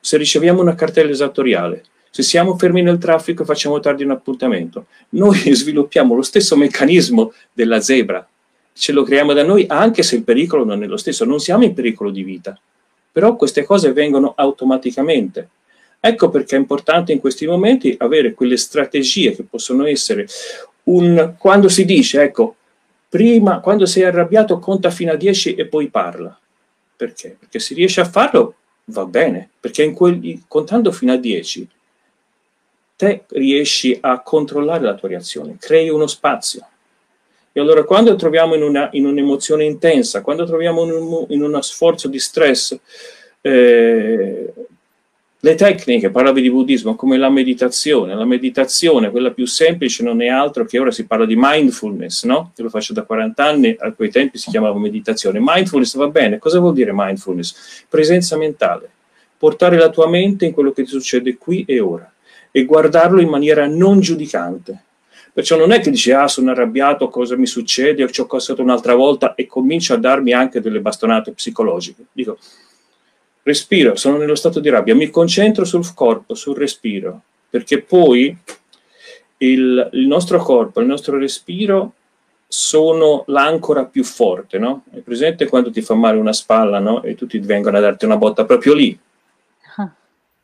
se 0.00 0.16
riceviamo 0.16 0.60
una 0.62 0.74
cartella 0.74 1.10
esattoriale, 1.10 1.84
se 2.10 2.22
siamo 2.22 2.56
fermi 2.56 2.82
nel 2.82 2.98
traffico 2.98 3.42
e 3.42 3.46
facciamo 3.46 3.78
tardi 3.80 4.02
un 4.02 4.10
appuntamento, 4.10 4.86
noi 5.10 5.38
sviluppiamo 5.54 6.14
lo 6.14 6.22
stesso 6.22 6.56
meccanismo 6.56 7.32
della 7.52 7.80
zebra, 7.80 8.26
ce 8.72 8.92
lo 8.92 9.02
creiamo 9.02 9.32
da 9.32 9.44
noi 9.44 9.66
anche 9.68 10.02
se 10.02 10.16
il 10.16 10.24
pericolo 10.24 10.64
non 10.64 10.82
è 10.82 10.86
lo 10.86 10.96
stesso, 10.96 11.24
non 11.24 11.38
siamo 11.38 11.64
in 11.64 11.74
pericolo 11.74 12.10
di 12.10 12.22
vita, 12.22 12.58
però 13.12 13.36
queste 13.36 13.64
cose 13.64 13.92
vengono 13.92 14.32
automaticamente. 14.34 15.48
Ecco 16.02 16.30
perché 16.30 16.56
è 16.56 16.58
importante 16.58 17.12
in 17.12 17.20
questi 17.20 17.46
momenti 17.46 17.94
avere 17.98 18.32
quelle 18.32 18.56
strategie 18.56 19.34
che 19.34 19.42
possono 19.42 19.84
essere 19.86 20.26
un, 20.84 21.34
quando 21.36 21.68
si 21.68 21.84
dice, 21.84 22.22
ecco, 22.22 22.56
prima, 23.08 23.60
quando 23.60 23.84
sei 23.84 24.04
arrabbiato, 24.04 24.58
conta 24.58 24.90
fino 24.90 25.12
a 25.12 25.16
10 25.16 25.56
e 25.56 25.66
poi 25.66 25.88
parla. 25.88 26.38
Perché? 26.96 27.36
Perché 27.38 27.58
se 27.58 27.74
riesci 27.74 28.00
a 28.00 28.04
farlo 28.04 28.54
va 28.84 29.04
bene, 29.04 29.50
perché 29.60 29.82
in 29.82 29.92
quel, 29.92 30.42
contando 30.48 30.90
fino 30.90 31.12
a 31.12 31.16
10 31.16 31.68
te 32.96 33.24
riesci 33.28 33.96
a 34.00 34.20
controllare 34.20 34.82
la 34.82 34.94
tua 34.94 35.08
reazione, 35.08 35.56
crei 35.58 35.88
uno 35.88 36.06
spazio. 36.06 36.66
E 37.52 37.60
allora 37.60 37.82
quando 37.84 38.14
troviamo 38.14 38.54
in, 38.54 38.62
una, 38.62 38.88
in 38.92 39.06
un'emozione 39.06 39.64
intensa, 39.64 40.20
quando 40.20 40.44
troviamo 40.44 40.84
in, 40.84 40.90
un, 40.92 41.26
in 41.28 41.42
uno 41.42 41.60
sforzo 41.62 42.08
di 42.08 42.18
stress, 42.18 42.78
eh, 43.40 44.52
le 45.42 45.54
tecniche, 45.54 46.10
parlavi 46.10 46.42
di 46.42 46.50
buddismo, 46.50 46.94
come 46.94 47.16
la 47.16 47.30
meditazione. 47.30 48.14
La 48.14 48.26
meditazione, 48.26 49.10
quella 49.10 49.30
più 49.30 49.46
semplice, 49.46 50.02
non 50.02 50.20
è 50.20 50.28
altro 50.28 50.66
che 50.66 50.78
ora 50.78 50.90
si 50.90 51.06
parla 51.06 51.24
di 51.24 51.34
mindfulness, 51.36 52.24
no? 52.24 52.52
Io 52.54 52.64
lo 52.64 52.70
faccio 52.70 52.92
da 52.92 53.04
40 53.04 53.44
anni, 53.44 53.76
a 53.78 53.92
quei 53.92 54.10
tempi 54.10 54.36
si 54.36 54.50
chiamava 54.50 54.78
meditazione. 54.78 55.38
Mindfulness 55.40 55.96
va 55.96 56.08
bene, 56.08 56.38
cosa 56.38 56.58
vuol 56.58 56.74
dire 56.74 56.90
mindfulness? 56.92 57.84
Presenza 57.88 58.36
mentale. 58.36 58.90
Portare 59.38 59.78
la 59.78 59.88
tua 59.88 60.08
mente 60.08 60.44
in 60.44 60.52
quello 60.52 60.72
che 60.72 60.82
ti 60.82 60.90
succede 60.90 61.38
qui 61.38 61.64
e 61.66 61.80
ora 61.80 62.12
e 62.50 62.64
guardarlo 62.64 63.20
in 63.20 63.28
maniera 63.28 63.66
non 63.66 64.00
giudicante. 64.00 64.84
Perciò 65.32 65.56
non 65.56 65.70
è 65.70 65.80
che 65.80 65.90
dici, 65.90 66.10
ah, 66.10 66.26
sono 66.26 66.50
arrabbiato, 66.50 67.08
cosa 67.08 67.36
mi 67.36 67.46
succede, 67.46 68.10
ci 68.10 68.20
ho 68.20 68.26
costato 68.26 68.62
un'altra 68.62 68.94
volta 68.94 69.34
e 69.34 69.46
comincio 69.46 69.94
a 69.94 69.96
darmi 69.96 70.32
anche 70.32 70.60
delle 70.60 70.80
bastonate 70.80 71.32
psicologiche. 71.32 72.06
Dico, 72.12 72.36
respiro, 73.50 73.96
sono 73.96 74.16
nello 74.16 74.34
stato 74.36 74.60
di 74.60 74.68
rabbia, 74.68 74.94
mi 74.94 75.10
concentro 75.10 75.64
sul 75.64 75.92
corpo, 75.94 76.34
sul 76.34 76.56
respiro, 76.56 77.22
perché 77.50 77.82
poi 77.82 78.36
il, 79.38 79.88
il 79.92 80.06
nostro 80.06 80.38
corpo, 80.42 80.80
il 80.80 80.86
nostro 80.86 81.18
respiro 81.18 81.94
sono 82.46 83.24
l'ancora 83.26 83.84
più 83.84 84.04
forte, 84.04 84.58
no? 84.58 84.84
È 84.92 84.98
presente 84.98 85.48
quando 85.48 85.70
ti 85.70 85.82
fa 85.82 85.94
male 85.94 86.18
una 86.18 86.32
spalla, 86.32 86.78
no? 86.78 87.02
E 87.02 87.14
tutti 87.14 87.38
vengono 87.38 87.76
a 87.76 87.80
darti 87.80 88.04
una 88.04 88.16
botta 88.16 88.44
proprio 88.44 88.74
lì. 88.74 88.98
Ah, 89.76 89.92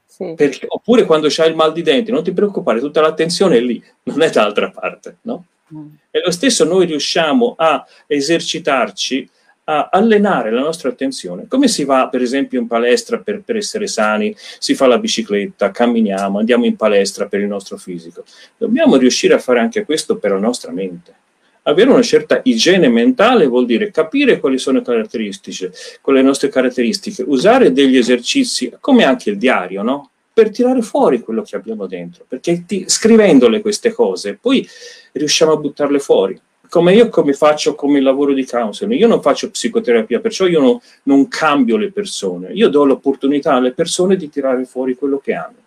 sì. 0.05 0.35
Perché, 0.37 0.67
oppure 0.69 1.05
quando 1.05 1.27
c'hai 1.31 1.49
il 1.49 1.57
mal 1.57 1.73
di 1.73 1.83
denti, 1.83 2.11
non 2.11 2.23
ti 2.23 2.33
preoccupare, 2.33 2.81
tutta 2.81 3.01
l'attenzione 3.01 3.57
è 3.57 3.61
lì, 3.61 3.83
non 4.05 4.23
è 4.23 4.31
dall'altra 4.31 4.71
parte, 4.71 5.19
no? 5.23 5.45
Mm. 5.75 5.87
E 6.11 6.23
lo 6.25 6.31
stesso 6.31 6.65
noi 6.65 6.87
riusciamo 6.87 7.55
a 7.57 7.85
esercitarci 8.07 9.29
a 9.69 9.89
allenare 9.91 10.51
la 10.51 10.61
nostra 10.61 10.91
attenzione. 10.91 11.47
Come 11.49 11.67
si 11.67 11.85
va, 11.85 12.09
per 12.09 12.23
esempio, 12.23 12.61
in 12.61 12.67
palestra 12.67 13.19
per, 13.19 13.43
per, 13.45 13.57
essere 13.57 13.87
sani? 13.89 14.35
Si 14.59 14.75
fa 14.75 14.87
la 14.87 14.99
bicicletta, 14.99 15.71
camminiamo, 15.71 16.39
andiamo 16.39 16.67
in 16.67 16.77
palestra 16.77 17.27
per 17.27 17.41
il 17.41 17.49
nostro 17.49 17.77
fisico. 17.77 18.25
Dobbiamo 18.57 18.97
riuscire 18.97 19.35
a 19.35 19.39
fare 19.39 19.59
anche 19.59 19.85
questo 19.85 20.19
per 20.19 20.33
la 20.33 20.39
nostra 20.39 20.71
mente. 20.71 21.15
Avere 21.63 21.91
una 21.91 22.03
certa 22.03 22.41
igiene 22.45 22.89
mentale 22.89 23.47
vuol 23.47 23.67
dire 23.67 23.91
capire 23.91 24.39
quali 24.39 24.57
sono 24.57 24.79
le 24.79 24.85
caratteristiche, 24.85 25.73
quelle 26.01 26.23
nostre 26.23 26.49
caratteristiche, 26.49 27.25
usare 27.27 27.73
degli 27.73 27.97
esercizi, 27.97 28.73
come 28.79 29.03
anche 29.03 29.31
il 29.31 29.37
diario, 29.37 29.83
no? 29.83 30.11
per 30.33 30.51
tirare 30.51 30.83
fuori 30.83 31.23
quello 31.23 31.43
che 31.43 31.57
abbiamo 31.57 31.87
dentro, 31.87 32.25
perché 32.29 32.65
ti, 32.67 32.85
scrivendole 32.87 33.63
queste 33.63 33.91
cose 33.91 34.35
poi 34.39 34.69
riusciamo 35.13 35.53
a 35.53 35.57
buttarle 35.57 35.99
fuori 35.99 36.39
come 36.69 36.95
io 36.95 37.09
come 37.09 37.33
faccio 37.33 37.75
come 37.75 38.01
lavoro 38.01 38.33
di 38.33 38.45
counseling, 38.45 38.99
io 38.99 39.07
non 39.07 39.23
faccio 39.23 39.51
psicoterapia, 39.51 40.21
perciò 40.21 40.47
io 40.47 40.61
no, 40.61 40.83
non 41.05 41.29
cambio 41.29 41.77
le 41.77 41.91
persone, 41.91 42.53
io 42.53 42.69
do 42.69 42.85
l'opportunità 42.85 43.55
alle 43.55 43.73
persone 43.73 44.17
di 44.17 44.29
tirare 44.29 44.65
fuori 44.65 44.95
quello 44.95 45.19
che 45.19 45.35
hanno. 45.35 45.65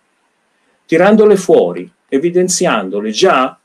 Tirandole 0.86 1.36
fuori, 1.36 1.90
evidenziandole 2.08 3.10
già, 3.10 3.58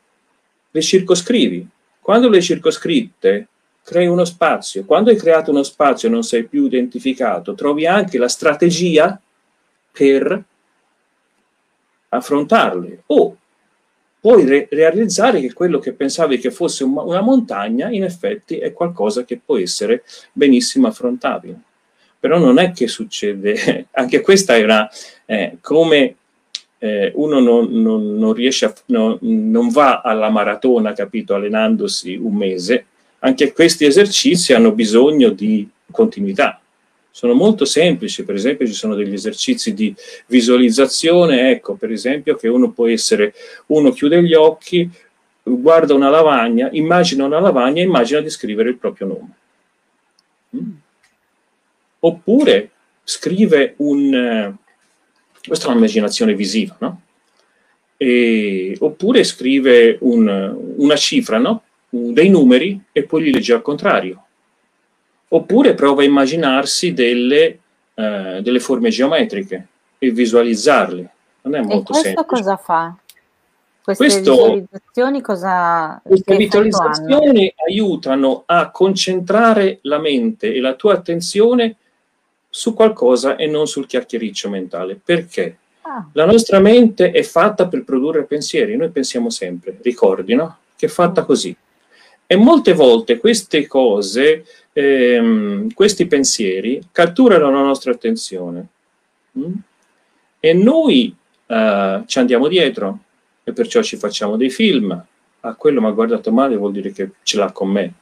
le 0.71 0.81
circoscrivi. 0.81 1.67
Quando 1.99 2.29
le 2.29 2.41
circoscritte, 2.41 3.47
crei 3.83 4.07
uno 4.07 4.25
spazio. 4.25 4.83
Quando 4.83 5.09
hai 5.09 5.15
creato 5.15 5.51
uno 5.51 5.63
spazio 5.63 6.07
e 6.07 6.11
non 6.11 6.23
sei 6.23 6.43
più 6.45 6.65
identificato, 6.65 7.53
trovi 7.53 7.85
anche 7.85 8.17
la 8.17 8.27
strategia 8.27 9.19
per 9.91 10.43
affrontarle 12.09 13.03
o 13.07 13.37
puoi 14.25 14.43
re- 14.43 14.67
realizzare 14.71 15.39
che 15.39 15.53
quello 15.53 15.77
che 15.77 15.93
pensavi 15.93 16.39
che 16.39 16.49
fosse 16.49 16.83
un, 16.83 16.97
una 16.97 17.21
montagna 17.21 17.91
in 17.91 18.03
effetti 18.03 18.57
è 18.57 18.73
qualcosa 18.73 19.23
che 19.23 19.39
può 19.43 19.55
essere 19.59 20.01
benissimo 20.33 20.87
affrontabile. 20.87 21.59
Però 22.19 22.39
non 22.39 22.57
è 22.57 22.71
che 22.71 22.87
succede, 22.87 23.85
anche 23.93 24.21
questa 24.21 24.55
è 24.55 24.63
una, 24.63 24.89
eh, 25.27 25.57
come 25.61 26.15
eh, 26.79 27.11
uno 27.13 27.39
non, 27.39 27.69
non, 27.69 28.17
non 28.17 28.33
riesce 28.33 28.65
a, 28.65 28.73
no, 28.87 29.19
non 29.21 29.69
va 29.69 30.01
alla 30.01 30.31
maratona, 30.31 30.93
capito, 30.93 31.35
allenandosi 31.35 32.15
un 32.15 32.33
mese, 32.33 32.85
anche 33.19 33.53
questi 33.53 33.85
esercizi 33.85 34.53
hanno 34.53 34.71
bisogno 34.71 35.29
di 35.29 35.69
continuità 35.91 36.59
sono 37.15 37.33
molto 37.33 37.63
semplici, 37.63 38.25
per 38.25 38.35
esempio 38.35 38.67
ci 38.67 38.73
sono 38.73 38.93
degli 38.93 39.13
esercizi 39.13 39.73
di 39.73 39.95
visualizzazione, 40.25 41.49
ecco 41.49 41.75
per 41.75 41.89
esempio 41.89 42.35
che 42.35 42.49
uno 42.49 42.71
può 42.71 42.87
essere, 42.87 43.33
uno 43.67 43.91
chiude 43.91 44.21
gli 44.21 44.33
occhi, 44.33 44.89
guarda 45.41 45.93
una 45.93 46.09
lavagna, 46.09 46.67
immagina 46.73 47.23
una 47.23 47.39
lavagna 47.39 47.81
e 47.81 47.85
immagina 47.85 48.19
di 48.19 48.29
scrivere 48.29 48.67
il 48.67 48.75
proprio 48.75 49.07
nome. 49.07 49.29
Mm. 50.57 50.71
Oppure 51.99 52.71
scrive 53.05 53.75
un... 53.77 54.13
Eh, 54.13 54.53
questa 55.47 55.67
è 55.67 55.69
un'immaginazione 55.69 56.35
visiva, 56.35 56.75
no? 56.79 57.01
E, 57.95 58.75
oppure 58.77 59.23
scrive 59.23 59.95
un, 60.01 60.53
una 60.75 60.95
cifra, 60.97 61.37
no? 61.37 61.63
dei 61.87 62.27
numeri 62.27 62.77
e 62.91 63.03
poi 63.03 63.23
li 63.23 63.31
legge 63.31 63.53
al 63.53 63.61
contrario 63.61 64.24
oppure 65.27 65.73
prova 65.73 66.01
a 66.01 66.05
immaginarsi 66.05 66.93
delle, 66.93 67.59
eh, 67.93 68.39
delle 68.41 68.59
forme 68.59 68.89
geometriche 68.89 69.67
e 69.97 70.11
visualizzarle. 70.11 71.09
Non 71.41 71.55
è 71.55 71.61
molto 71.61 71.93
e 71.93 72.01
questo 72.01 72.25
cosa 72.25 72.57
fa? 72.57 72.95
Queste 73.85 74.03
questo, 74.03 74.31
visualizzazioni 74.31 75.21
cosa 75.21 76.01
Queste 76.03 76.35
visualizzazioni 76.37 77.53
aiutano 77.67 78.41
a 78.47 78.71
concentrare 78.71 79.77
la 79.83 79.99
mente 79.99 80.51
e 80.51 80.59
la 80.59 80.73
tua 80.73 80.93
attenzione 80.93 81.75
su 82.49 82.73
qualcosa 82.73 83.35
e 83.35 83.45
non 83.45 83.67
sul 83.67 83.85
chiacchiericcio 83.85 84.49
mentale. 84.49 84.99
Perché? 85.03 85.57
Ah. 85.81 86.07
La 86.13 86.25
nostra 86.25 86.59
mente 86.59 87.11
è 87.11 87.21
fatta 87.21 87.67
per 87.67 87.83
produrre 87.83 88.23
pensieri, 88.23 88.75
noi 88.75 88.89
pensiamo 88.89 89.29
sempre, 89.29 89.77
ricordi, 89.83 90.33
no? 90.33 90.57
Che 90.75 90.87
è 90.87 90.89
fatta 90.89 91.21
mm. 91.21 91.25
così. 91.25 91.55
E 92.25 92.35
molte 92.37 92.73
volte 92.73 93.19
queste 93.19 93.67
cose 93.67 94.45
ehm, 94.77 95.73
questi 95.73 96.05
pensieri 96.05 96.81
catturano 96.91 97.49
la 97.49 97.61
nostra 97.61 97.93
attenzione 97.93 98.67
mm? 99.39 99.53
e 100.41 100.53
noi 100.53 101.15
eh, 101.47 102.03
ci 102.05 102.19
andiamo 102.19 102.49
dietro 102.49 102.99
e 103.43 103.53
perciò 103.53 103.81
ci 103.81 103.95
facciamo 103.95 104.35
dei 104.35 104.49
film. 104.49 105.01
Ah, 105.41 105.55
quello 105.55 105.79
mi 105.79 105.87
ha 105.87 105.91
guardato 105.91 106.31
male 106.31 106.57
vuol 106.57 106.73
dire 106.73 106.91
che 106.91 107.11
ce 107.23 107.37
l'ha 107.37 107.51
con 107.51 107.69
me. 107.69 107.93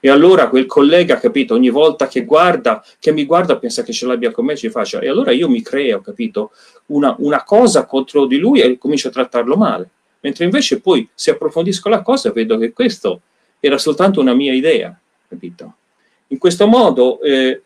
E 0.00 0.08
allora 0.10 0.48
quel 0.48 0.66
collega, 0.66 1.18
capito, 1.18 1.54
ogni 1.54 1.70
volta 1.70 2.06
che 2.06 2.24
guarda, 2.24 2.84
che 2.98 3.10
mi 3.10 3.24
guarda, 3.24 3.56
pensa 3.58 3.82
che 3.82 3.92
ce 3.92 4.06
l'abbia 4.06 4.30
con 4.30 4.44
me, 4.44 4.54
ci 4.54 4.68
faccia. 4.68 5.00
E 5.00 5.08
allora 5.08 5.30
io 5.30 5.48
mi 5.48 5.62
creo, 5.62 6.00
capito, 6.02 6.52
una, 6.86 7.14
una 7.18 7.42
cosa 7.42 7.86
contro 7.86 8.26
di 8.26 8.36
lui 8.36 8.60
e 8.60 8.76
comincio 8.78 9.08
a 9.08 9.12
trattarlo 9.12 9.56
male. 9.56 9.88
Mentre 10.20 10.44
invece 10.44 10.80
poi, 10.80 11.08
se 11.14 11.32
approfondisco 11.32 11.88
la 11.88 12.02
cosa, 12.02 12.30
vedo 12.32 12.58
che 12.58 12.72
questo 12.72 13.22
era 13.60 13.78
soltanto 13.78 14.20
una 14.20 14.34
mia 14.34 14.52
idea, 14.52 14.96
capito? 15.26 15.74
In 16.34 16.40
questo 16.40 16.66
modo 16.66 17.20
eh, 17.20 17.62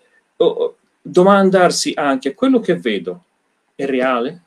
domandarsi 1.01 1.95
anche 1.97 2.35
quello 2.35 2.61
che 2.61 2.77
vedo 2.77 3.25
è 3.75 3.87
reale? 3.87 4.43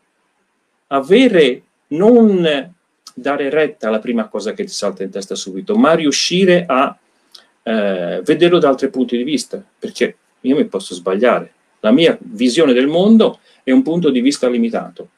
Avere, 0.88 1.63
non 1.88 2.71
dare 3.15 3.49
retta 3.49 3.88
alla 3.88 3.97
prima 3.97 4.27
cosa 4.27 4.53
che 4.53 4.63
ti 4.63 4.71
salta 4.71 5.01
in 5.01 5.10
testa 5.10 5.34
subito, 5.34 5.75
ma 5.75 5.95
riuscire 5.95 6.65
a 6.67 6.95
eh, 7.63 8.21
vederlo 8.23 8.60
da 8.60 8.69
altri 8.69 8.91
punti 8.91 9.17
di 9.17 9.23
vista, 9.23 9.63
perché 9.79 10.15
io 10.41 10.55
mi 10.55 10.65
posso 10.65 10.93
sbagliare. 10.93 11.53
La 11.79 11.89
mia 11.89 12.15
visione 12.21 12.73
del 12.73 12.88
mondo 12.88 13.39
è 13.63 13.71
un 13.71 13.81
punto 13.81 14.12
di 14.12 14.21
vista 14.21 14.47
limitato. 14.47 15.10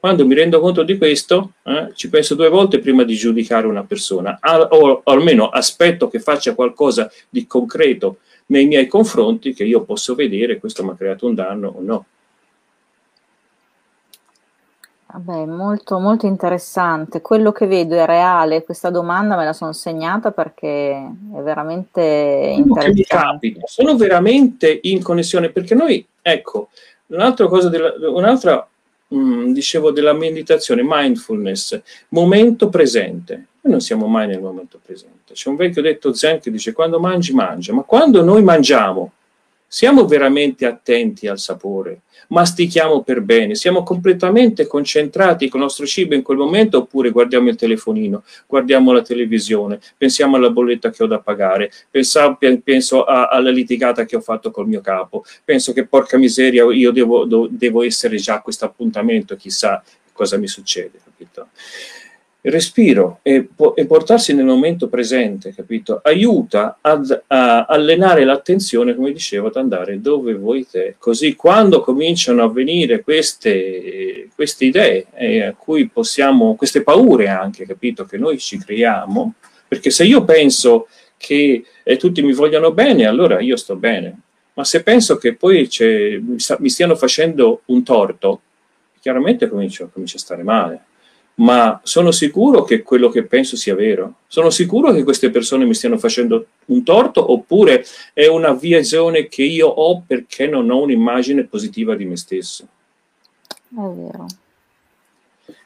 Quando 0.00 0.26
mi 0.26 0.34
rendo 0.34 0.60
conto 0.60 0.82
di 0.82 0.96
questo, 0.96 1.52
eh, 1.62 1.90
ci 1.94 2.08
penso 2.08 2.34
due 2.34 2.48
volte 2.48 2.78
prima 2.78 3.04
di 3.04 3.14
giudicare 3.14 3.66
una 3.66 3.84
persona, 3.84 4.38
o, 4.42 5.00
o 5.04 5.12
almeno 5.12 5.50
aspetto 5.50 6.08
che 6.08 6.20
faccia 6.20 6.54
qualcosa 6.54 7.10
di 7.28 7.46
concreto 7.46 8.16
nei 8.46 8.66
miei 8.66 8.86
confronti 8.86 9.52
che 9.52 9.64
io 9.64 9.82
posso 9.82 10.14
vedere 10.14 10.58
questo 10.58 10.82
mi 10.82 10.90
ha 10.90 10.94
creato 10.94 11.26
un 11.26 11.34
danno 11.34 11.68
o 11.68 11.80
no. 11.82 12.04
Vabbè, 15.12 15.44
molto, 15.44 15.98
molto 15.98 16.26
interessante. 16.26 17.20
Quello 17.20 17.50
che 17.50 17.66
vedo 17.66 17.96
è 17.96 18.06
reale. 18.06 18.62
Questa 18.62 18.90
domanda 18.90 19.36
me 19.36 19.44
la 19.44 19.52
sono 19.52 19.72
segnata 19.72 20.30
perché 20.30 20.92
è 21.34 21.40
veramente 21.40 22.54
interessante. 22.56 23.56
Sono 23.64 23.96
veramente 23.96 24.78
in 24.84 25.02
connessione 25.02 25.50
perché 25.50 25.74
noi, 25.74 26.06
ecco, 26.22 26.68
un'altra 27.08 27.48
cosa, 27.48 27.68
della, 27.68 27.92
un'altra 28.08 28.69
Mm, 29.12 29.52
dicevo 29.52 29.90
della 29.90 30.12
meditazione, 30.12 30.82
mindfulness, 30.84 31.80
momento 32.10 32.68
presente. 32.68 33.34
Noi 33.62 33.72
non 33.72 33.80
siamo 33.80 34.06
mai 34.06 34.28
nel 34.28 34.40
momento 34.40 34.80
presente. 34.84 35.32
C'è 35.32 35.48
un 35.48 35.56
vecchio 35.56 35.82
detto 35.82 36.14
zen 36.14 36.38
che 36.38 36.50
dice 36.50 36.72
quando 36.72 37.00
mangi, 37.00 37.32
mangia, 37.32 37.72
ma 37.72 37.82
quando 37.82 38.22
noi 38.22 38.42
mangiamo, 38.42 39.12
siamo 39.66 40.04
veramente 40.06 40.64
attenti 40.64 41.26
al 41.26 41.38
sapore, 41.38 42.02
mastichiamo 42.30 43.02
per 43.02 43.20
bene, 43.20 43.54
siamo 43.54 43.82
completamente 43.82 44.66
concentrati 44.66 45.48
con 45.48 45.60
il 45.60 45.66
nostro 45.66 45.86
cibo 45.86 46.14
in 46.14 46.22
quel 46.22 46.38
momento 46.38 46.78
oppure 46.78 47.10
guardiamo 47.10 47.48
il 47.48 47.56
telefonino, 47.56 48.24
guardiamo 48.46 48.92
la 48.92 49.02
televisione, 49.02 49.80
pensiamo 49.96 50.36
alla 50.36 50.50
bolletta 50.50 50.90
che 50.90 51.02
ho 51.02 51.06
da 51.06 51.20
pagare, 51.20 51.70
penso, 51.90 52.38
penso 52.62 53.04
a, 53.04 53.28
alla 53.28 53.50
litigata 53.50 54.04
che 54.04 54.16
ho 54.16 54.20
fatto 54.20 54.50
col 54.50 54.68
mio 54.68 54.80
capo, 54.80 55.24
penso 55.44 55.72
che 55.72 55.86
porca 55.86 56.18
miseria 56.18 56.64
io 56.72 56.90
devo, 56.90 57.48
devo 57.50 57.82
essere 57.82 58.16
già 58.16 58.34
a 58.34 58.42
questo 58.42 58.64
appuntamento, 58.64 59.36
chissà 59.36 59.82
cosa 60.12 60.36
mi 60.36 60.48
succede, 60.48 61.00
capito? 61.02 61.48
Respiro 62.42 63.18
e, 63.22 63.48
e, 63.74 63.86
portarsi 63.86 64.32
nel 64.32 64.46
momento 64.46 64.88
presente, 64.88 65.52
capito? 65.54 66.00
Aiuta 66.02 66.78
ad, 66.80 67.24
allenare 67.26 68.24
l'attenzione, 68.24 68.94
come 68.94 69.12
dicevo, 69.12 69.48
ad 69.48 69.56
andare 69.56 70.00
dove 70.00 70.34
vuoi 70.34 70.66
te. 70.68 70.94
Così 70.98 71.34
quando 71.36 71.80
cominciano 71.80 72.42
a 72.42 72.50
venire 72.50 73.02
queste, 73.02 74.28
queste 74.34 74.64
idee, 74.64 75.06
eh, 75.14 75.42
a 75.42 75.54
cui 75.54 75.88
possiamo, 75.88 76.54
queste 76.54 76.82
paure 76.82 77.28
anche, 77.28 77.66
capito, 77.66 78.04
che 78.04 78.16
noi 78.16 78.38
ci 78.38 78.58
creiamo, 78.58 79.34
perché 79.68 79.90
se 79.90 80.04
io 80.04 80.24
penso 80.24 80.88
che 81.16 81.64
eh, 81.82 81.96
tutti 81.96 82.22
mi 82.22 82.32
vogliano 82.32 82.72
bene, 82.72 83.06
allora 83.06 83.40
io 83.40 83.56
sto 83.56 83.76
bene. 83.76 84.18
Ma 84.54 84.64
se 84.64 84.82
penso 84.82 85.16
che 85.16 85.34
poi 85.34 85.68
mi 86.58 86.68
stiano 86.68 86.96
facendo 86.96 87.62
un 87.66 87.82
torto, 87.82 88.40
chiaramente 89.00 89.48
comincio, 89.48 89.88
comincio 89.92 90.16
a 90.16 90.20
stare 90.20 90.42
male 90.42 90.84
ma 91.40 91.80
sono 91.82 92.10
sicuro 92.10 92.64
che 92.64 92.82
quello 92.82 93.08
che 93.08 93.24
penso 93.24 93.56
sia 93.56 93.74
vero? 93.74 94.16
Sono 94.26 94.50
sicuro 94.50 94.92
che 94.92 95.02
queste 95.02 95.30
persone 95.30 95.64
mi 95.64 95.74
stiano 95.74 95.96
facendo 95.96 96.46
un 96.66 96.82
torto 96.82 97.32
oppure 97.32 97.84
è 98.12 98.26
una 98.26 98.52
visione 98.52 99.26
che 99.26 99.42
io 99.42 99.66
ho 99.66 100.02
perché 100.06 100.46
non 100.46 100.70
ho 100.70 100.82
un'immagine 100.82 101.44
positiva 101.44 101.94
di 101.94 102.04
me 102.04 102.16
stesso? 102.16 102.66
È 103.68 103.74
vero. 103.74 104.26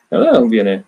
Allora 0.09 0.39
non 0.39 0.49
viene 0.49 0.85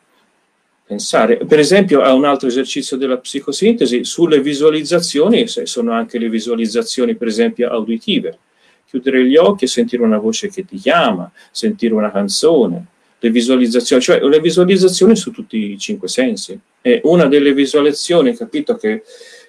pensare, 0.87 1.39
per 1.39 1.59
esempio, 1.59 2.03
a 2.03 2.15
un 2.15 2.25
altro 2.25 2.47
esercizio 2.47 2.97
della 2.97 3.19
psicosintesi 3.19 4.05
sulle 4.05 4.41
visualizzazioni, 4.41 5.49
se 5.49 5.67
sono 5.67 5.91
anche 5.91 6.17
le 6.17 6.29
visualizzazioni, 6.29 7.17
per 7.17 7.27
esempio, 7.27 7.69
auditive. 7.71 8.39
Chiudere 8.87 9.27
gli 9.27 9.37
occhi 9.37 9.65
e 9.65 9.69
sentire 9.69 10.05
una 10.05 10.19
voce 10.19 10.49
che 10.49 10.65
ti 10.65 10.77
chiama, 10.77 11.29
sentire 11.51 11.93
una 11.93 12.13
canzone, 12.13 12.87
le 13.19 13.31
visualizzazioni, 13.31 14.03
cioè 14.03 14.21
le 14.21 14.41
visualizzazioni 14.41 15.17
su 15.17 15.31
tutti 15.31 15.73
i 15.73 15.79
cinque 15.79 16.09
sensi. 16.09 16.59
E 16.81 17.01
una 17.05 17.27
delle 17.27 17.53
visualizzazioni, 17.53 18.37
capito, 18.37 18.77
che, 18.77 19.03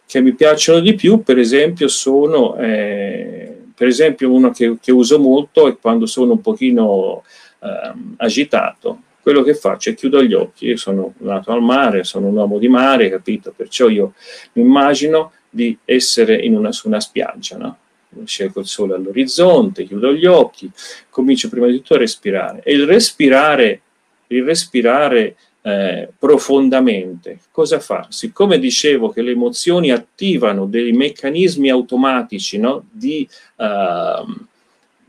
che 0.06 0.22
mi 0.22 0.34
piacciono 0.34 0.80
di 0.80 0.96
più, 0.96 1.22
per 1.22 1.38
esempio, 1.38 1.88
sono, 1.88 2.56
eh, 2.58 3.56
per 3.76 3.88
esempio, 3.88 4.32
una 4.32 4.52
che, 4.52 4.78
che, 4.82 4.92
uso 4.92 5.20
molto 5.20 5.68
è 5.68 5.78
quando 5.78 6.06
sono 6.06 6.34
un 6.34 6.42
pochino 6.42 7.24
eh, 7.62 7.94
agitato. 8.18 9.02
Quello 9.22 9.44
che 9.44 9.56
faccio 9.56 9.90
è 9.90 9.94
chiudo 9.94 10.24
gli 10.24 10.34
occhi, 10.34 10.68
io 10.68 10.78
sono 10.78 11.14
nato 11.18 11.52
al 11.52 11.62
mare, 11.62 12.06
sono 12.06 12.28
un 12.28 12.38
uomo 12.38 12.60
di 12.60 12.70
mare, 12.70 13.10
capito? 13.10 13.54
Perciò 13.54 13.90
io 13.90 14.14
mi 14.54 14.62
immagino 14.62 15.34
di 15.50 15.78
essere 15.84 16.38
in 16.38 16.56
una, 16.56 16.72
su 16.72 16.88
una 16.88 17.02
spiaggia, 17.02 17.58
no? 17.58 17.78
Scelgo 18.24 18.60
il 18.60 18.68
sole 18.68 18.96
all'orizzonte, 18.96 19.86
chiudo 19.86 20.14
gli 20.14 20.26
occhi, 20.26 20.70
comincio 21.10 21.50
prima 21.50 21.68
di 21.68 21.78
tutto 21.78 21.96
a 21.96 22.00
respirare. 22.00 22.62
E 22.64 22.74
il 22.74 22.86
respirare, 22.86 23.82
il 24.28 24.44
respirare 24.44 25.36
eh, 25.62 26.10
profondamente, 26.18 27.40
cosa 27.52 27.80
fa? 27.80 28.08
Siccome 28.10 28.60
dicevo 28.60 29.10
che 29.10 29.22
le 29.22 29.32
emozioni 29.32 29.92
attivano 29.92 30.66
dei 30.66 30.94
meccanismi 30.94 31.70
automatici 31.70 32.58
no? 32.58 32.86
di, 32.90 33.28
uh, 33.58 34.46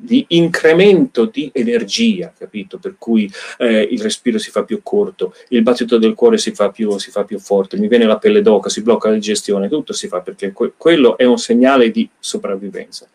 di 0.00 0.24
incremento 0.28 1.24
di 1.24 1.50
energia, 1.52 2.32
capito? 2.36 2.78
Per 2.78 2.94
cui 2.98 3.28
eh, 3.58 3.82
il 3.82 4.00
respiro 4.00 4.38
si 4.38 4.50
fa 4.50 4.62
più 4.62 4.80
corto, 4.80 5.34
il 5.48 5.62
battito 5.62 5.98
del 5.98 6.14
cuore 6.14 6.38
si 6.38 6.52
fa 6.52 6.70
più, 6.70 6.96
si 6.98 7.10
fa 7.10 7.24
più 7.24 7.40
forte, 7.40 7.76
mi 7.76 7.88
viene 7.88 8.04
la 8.04 8.16
pelle 8.16 8.40
d'oca, 8.40 8.68
si 8.68 8.82
blocca 8.82 9.08
la 9.08 9.16
digestione, 9.16 9.68
tutto 9.68 9.92
si 9.92 10.06
fa 10.06 10.20
perché 10.20 10.52
que- 10.52 10.74
quello 10.76 11.18
è 11.18 11.24
un 11.24 11.36
segnale 11.36 11.90
di 11.90 12.08
sopravvivenza. 12.16 13.08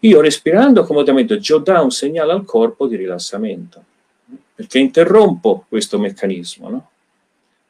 Io 0.00 0.20
respirando 0.20 0.82
comodamente 0.82 1.38
già 1.38 1.58
dà 1.58 1.80
un 1.80 1.92
segnale 1.92 2.32
al 2.32 2.44
corpo 2.44 2.88
di 2.88 2.96
rilassamento, 2.96 3.84
perché 4.56 4.80
interrompo 4.80 5.64
questo 5.68 5.96
meccanismo, 6.00 6.68
no? 6.68 6.90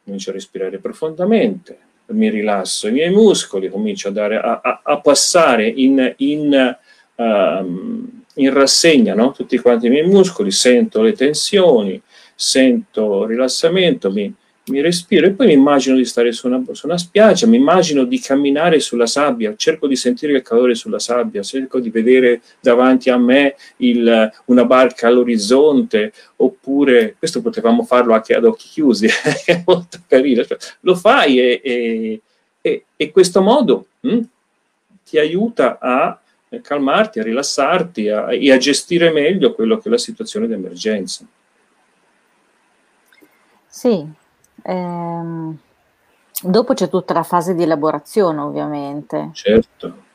Comincio 0.03 0.31
a 0.31 0.33
respirare 0.33 0.79
profondamente, 0.79 1.79
mi 2.07 2.31
rilasso 2.31 2.88
i 2.88 2.92
miei 2.92 3.11
muscoli, 3.11 3.68
comincio 3.68 4.09
a, 4.09 4.12
dare, 4.12 4.38
a, 4.38 4.61
a, 4.62 4.81
a 4.83 5.01
passare 5.01 5.68
in, 5.68 6.14
in 6.18 6.77
uh, 7.18 8.09
in 8.35 8.52
rassegna 8.52 9.14
no? 9.14 9.33
tutti 9.33 9.59
quanti 9.59 9.87
i 9.87 9.90
miei 9.90 10.07
muscoli, 10.07 10.50
sento 10.50 11.02
le 11.02 11.12
tensioni, 11.12 12.00
sento 12.35 13.26
rilassamento, 13.26 14.11
mi, 14.11 14.33
mi 14.66 14.81
respiro 14.81 15.26
e 15.26 15.33
poi 15.33 15.48
mi 15.48 15.52
immagino 15.54 15.96
di 15.96 16.04
stare 16.04 16.31
su 16.33 16.46
una, 16.46 16.62
su 16.72 16.87
una, 16.87 16.98
spiaggia, 16.98 17.46
mi 17.46 17.57
immagino 17.57 18.04
di 18.04 18.20
camminare 18.20 18.81
sulla 18.81 19.07
sabbia, 19.07 19.54
cerco 19.57 19.87
di 19.87 19.96
sentire 19.96 20.33
il 20.35 20.42
calore 20.42 20.74
sulla 20.74 20.98
sabbia, 20.98 21.42
cerco 21.42 21.81
di 21.81 21.90
vedere 21.90 22.42
davanti 22.61 23.11
a 23.11 23.16
me 23.16 23.57
il, 23.78 24.31
una 24.46 24.64
barca 24.64 25.09
all'orizzonte, 25.09 26.12
oppure 26.37 27.16
questo 27.18 27.42
potevamo 27.42 27.83
farlo 27.83 28.14
anche 28.14 28.35
ad 28.35 28.44
occhi 28.44 28.68
chiusi, 28.68 29.09
è 29.44 29.62
molto 29.66 29.98
carino, 30.07 30.44
cioè, 30.44 30.57
lo 30.81 30.94
fai 30.94 31.40
e, 31.40 31.61
e, 31.64 32.20
e, 32.61 32.85
e 32.94 33.11
questo 33.11 33.40
modo 33.40 33.87
hm, 34.00 34.20
ti 35.04 35.18
aiuta 35.18 35.78
a 35.81 36.20
calmarti, 36.62 37.20
a 37.20 37.22
rilassarti 37.22 38.08
a, 38.08 38.32
e 38.32 38.52
a 38.52 38.56
gestire 38.56 39.11
meglio 39.11 39.54
quello 39.54 39.78
che 39.78 39.88
è 39.88 39.90
la 39.90 39.98
situazione 39.98 40.46
di 40.46 40.54
emergenza. 40.54 41.26
Sì, 43.66 44.06
ehm, 44.62 45.58
dopo 46.42 46.74
c'è 46.74 46.88
tutta 46.88 47.12
la 47.14 47.22
fase 47.22 47.54
di 47.54 47.62
elaborazione 47.62 48.40
ovviamente. 48.40 49.30
Certo. 49.32 50.06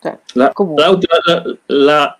Cioè, 0.00 0.18
la, 0.32 0.52
la, 0.54 0.98
la, 1.24 1.58
la 1.66 2.19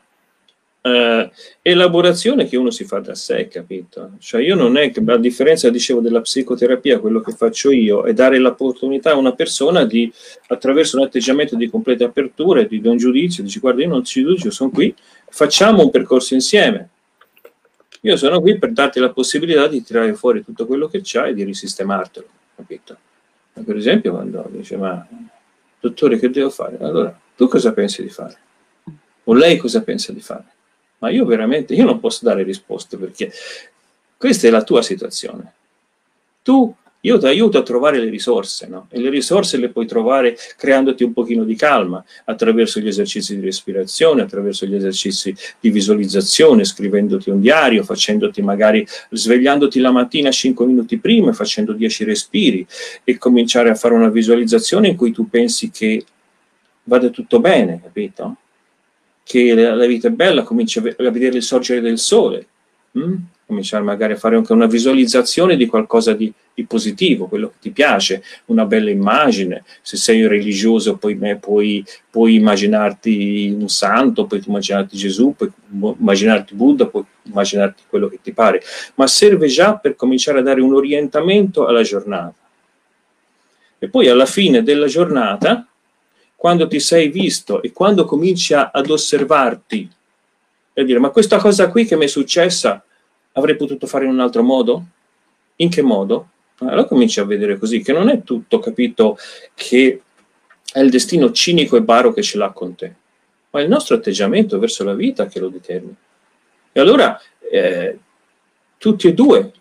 eh, 0.83 1.31
elaborazione 1.63 2.47
che 2.47 2.57
uno 2.57 2.71
si 2.71 2.85
fa 2.85 3.01
da 3.01 3.15
sé, 3.15 3.49
capito? 3.49 4.13
Cioè 4.19 4.41
io 4.43 4.55
non 4.55 4.77
è 4.77 4.91
che, 4.91 5.03
a 5.07 5.17
differenza, 5.19 5.69
dicevo, 5.69 6.01
della 6.01 6.21
psicoterapia, 6.21 6.99
quello 6.99 7.21
che 7.21 7.33
faccio 7.33 7.71
io 7.71 8.05
è 8.05 8.13
dare 8.13 8.39
l'opportunità 8.39 9.11
a 9.11 9.17
una 9.17 9.35
persona 9.35 9.85
di, 9.85 10.11
attraverso 10.49 10.99
un 10.99 11.05
atteggiamento 11.05 11.57
di 11.57 11.69
completa 11.69 12.07
apertura 12.07 12.63
di 12.63 12.81
non 12.81 12.97
giudizio, 12.97 13.43
dici 13.43 13.61
guarda 13.61 13.83
io 13.83 13.89
non 13.89 14.05
ci 14.05 14.23
giudico, 14.23 14.51
sono 14.51 14.71
qui, 14.71 14.95
facciamo 15.29 15.83
un 15.83 15.91
percorso 15.91 16.35
insieme. 16.35 16.89
Io 18.03 18.17
sono 18.17 18.41
qui 18.41 18.59
per 18.59 18.73
darti 18.73 18.99
la 18.99 19.11
possibilità 19.11 19.67
di 19.67 19.83
tirare 19.83 20.15
fuori 20.15 20.43
tutto 20.43 20.67
quello 20.67 20.89
che 20.89 21.01
c'hai 21.03 21.31
e 21.31 21.35
di 21.35 21.45
risistemartelo, 21.45 22.27
capito? 22.57 22.97
Per 23.53 23.77
esempio 23.77 24.13
quando 24.13 24.49
dice 24.51 24.79
ma 24.79 25.07
dottore 25.79 26.19
che 26.19 26.31
devo 26.31 26.49
fare? 26.49 26.79
Allora, 26.81 27.19
tu 27.37 27.47
cosa 27.47 27.75
pensi 27.75 28.03
di 28.03 28.09
fare? 28.09 28.39
O 29.25 29.35
lei 29.35 29.59
cosa 29.59 29.83
pensa 29.83 30.13
di 30.13 30.21
fare? 30.21 30.45
Ma 31.01 31.11
io 31.11 31.25
veramente, 31.25 31.75
io 31.75 31.85
non 31.85 32.01
posso 32.01 32.21
dare 32.23 32.43
risposte 32.43 32.97
perché 32.97 33.33
questa 34.17 34.47
è 34.47 34.51
la 34.51 34.63
tua 34.63 34.83
situazione. 34.83 35.53
Tu, 36.43 36.75
io 37.03 37.19
ti 37.19 37.27
aiuto 37.27 37.57
a 37.57 37.63
trovare 37.63 37.99
le 37.99 38.11
risorse, 38.11 38.67
no? 38.67 38.87
E 38.91 39.01
le 39.01 39.09
risorse 39.09 39.57
le 39.57 39.71
puoi 39.71 39.87
trovare 39.87 40.37
creandoti 40.59 41.03
un 41.03 41.15
pochino 41.15 41.45
di 41.45 41.57
calma 41.57 42.05
attraverso 42.27 42.81
gli 42.81 42.89
esercizi 42.89 43.35
di 43.35 43.43
respirazione, 43.43 44.21
attraverso 44.21 44.67
gli 44.67 44.75
esercizi 44.75 45.35
di 45.59 45.71
visualizzazione, 45.71 46.65
scrivendoti 46.65 47.31
un 47.31 47.41
diario, 47.41 47.83
facendoti 47.83 48.43
magari, 48.43 48.87
svegliandoti 49.11 49.81
la 49.81 49.91
mattina 49.91 50.31
5 50.31 50.67
minuti 50.67 50.99
prima, 50.99 51.33
facendo 51.33 51.73
10 51.73 52.05
respiri 52.05 52.67
e 53.05 53.17
cominciare 53.17 53.71
a 53.71 53.75
fare 53.75 53.95
una 53.95 54.11
visualizzazione 54.11 54.89
in 54.89 54.97
cui 54.97 55.13
tu 55.13 55.31
pensi 55.31 55.71
che 55.71 56.05
vada 56.83 57.09
tutto 57.09 57.41
bene, 57.41 57.81
capito? 57.83 58.37
Che 59.31 59.55
la 59.55 59.87
vita 59.87 60.09
è 60.09 60.11
bella, 60.11 60.43
cominci 60.43 60.81
a 60.81 60.83
vedere 60.83 61.37
il 61.37 61.43
sorgere 61.45 61.81
del 61.81 62.01
sole, 62.01 62.47
hm? 62.91 63.15
cominciare 63.47 63.85
magari 63.85 64.15
a 64.15 64.17
fare 64.17 64.35
anche 64.35 64.53
una 64.53 64.67
visualizzazione 64.67 65.57
di 65.57 65.67
qualcosa 65.67 66.15
di, 66.15 66.33
di, 66.53 66.65
positivo, 66.65 67.27
quello 67.27 67.51
che 67.51 67.55
ti 67.61 67.71
piace, 67.71 68.25
una 68.47 68.65
bella 68.65 68.91
immagine, 68.91 69.63
se 69.83 69.97
sei 69.97 70.27
religioso 70.27 70.97
poi 70.97 71.17
puoi, 71.39 71.85
puoi 72.11 72.35
immaginarti 72.35 73.57
un 73.57 73.69
santo, 73.69 74.27
puoi 74.27 74.43
immaginarti 74.45 74.97
Gesù, 74.97 75.33
puoi 75.37 75.53
immaginarti 75.71 76.55
Buddha, 76.57 76.87
puoi 76.87 77.05
immaginarti 77.23 77.85
quello 77.89 78.09
che 78.09 78.19
ti 78.21 78.33
pare, 78.33 78.61
ma 78.97 79.07
serve 79.07 79.47
già 79.47 79.77
per 79.77 79.95
cominciare 79.95 80.41
a 80.41 80.43
dare 80.43 80.61
un 80.61 80.75
orientamento 80.75 81.67
alla 81.67 81.83
giornata. 81.83 82.35
E 83.79 83.89
poi 83.89 84.09
alla 84.09 84.27
fine 84.27 84.65
della 84.65 84.89
giornata 84.89 85.70
quando 86.41 86.67
ti 86.69 86.81
sei 86.81 87.09
visto 87.09 87.61
e 87.61 87.71
quando 87.71 88.07
cominci 88.07 88.55
ad 88.55 88.89
osservarti 88.89 89.87
e 90.73 90.85
dire 90.87 90.99
ma 90.99 91.11
questa 91.11 91.37
cosa 91.37 91.69
qui 91.69 91.85
che 91.85 91.99
mi 91.99 92.07
è 92.07 92.09
successa 92.09 92.83
avrei 93.33 93.57
potuto 93.57 93.87
fare 93.87 94.07
in 94.07 94.13
un 94.13 94.21
altro 94.21 94.43
modo? 94.43 94.85
In 95.57 95.69
che 95.69 95.83
modo? 95.83 96.29
Allora 96.61 96.87
cominci 96.87 97.21
a 97.21 97.25
vedere 97.25 97.59
così, 97.59 97.83
che 97.83 97.93
non 97.93 98.09
è 98.09 98.23
tutto 98.23 98.59
capito 98.59 99.19
che 99.53 100.01
è 100.73 100.81
il 100.81 100.89
destino 100.89 101.31
cinico 101.31 101.77
e 101.77 101.83
baro 101.83 102.11
che 102.11 102.23
ce 102.23 102.39
l'ha 102.39 102.51
con 102.53 102.75
te, 102.75 102.95
ma 103.51 103.61
è 103.61 103.63
il 103.63 103.69
nostro 103.69 103.97
atteggiamento 103.97 104.59
verso 104.59 104.83
la 104.83 104.95
vita 104.95 105.27
che 105.27 105.41
lo 105.41 105.51
determina. 105.51 105.95
E 106.73 106.81
allora 106.81 107.21
eh, 107.53 107.99
tutti 108.79 109.09
e 109.09 109.13
due, 109.13 109.53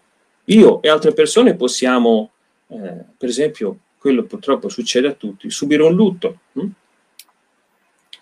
io 0.46 0.82
e 0.82 0.88
altre 0.88 1.12
persone, 1.12 1.58
possiamo, 1.58 2.32
eh, 2.68 3.04
per 3.18 3.28
esempio, 3.28 3.80
quello 4.00 4.24
purtroppo 4.24 4.70
succede 4.70 5.10
a 5.10 5.14
tutti, 5.14 5.52
subire 5.52 5.84
un 5.84 5.94
lutto. 5.94 6.40
Hm? 6.54 6.68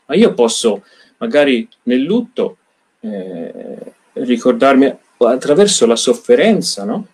Ma 0.08 0.16
io 0.16 0.34
posso 0.34 0.84
magari 1.18 1.68
nel 1.84 2.02
lutto 2.02 2.58
eh, 3.02 3.94
ricordarmi 4.14 4.94
attraverso 5.18 5.86
la 5.86 5.96
sofferenza, 5.96 6.84
no? 6.84 7.08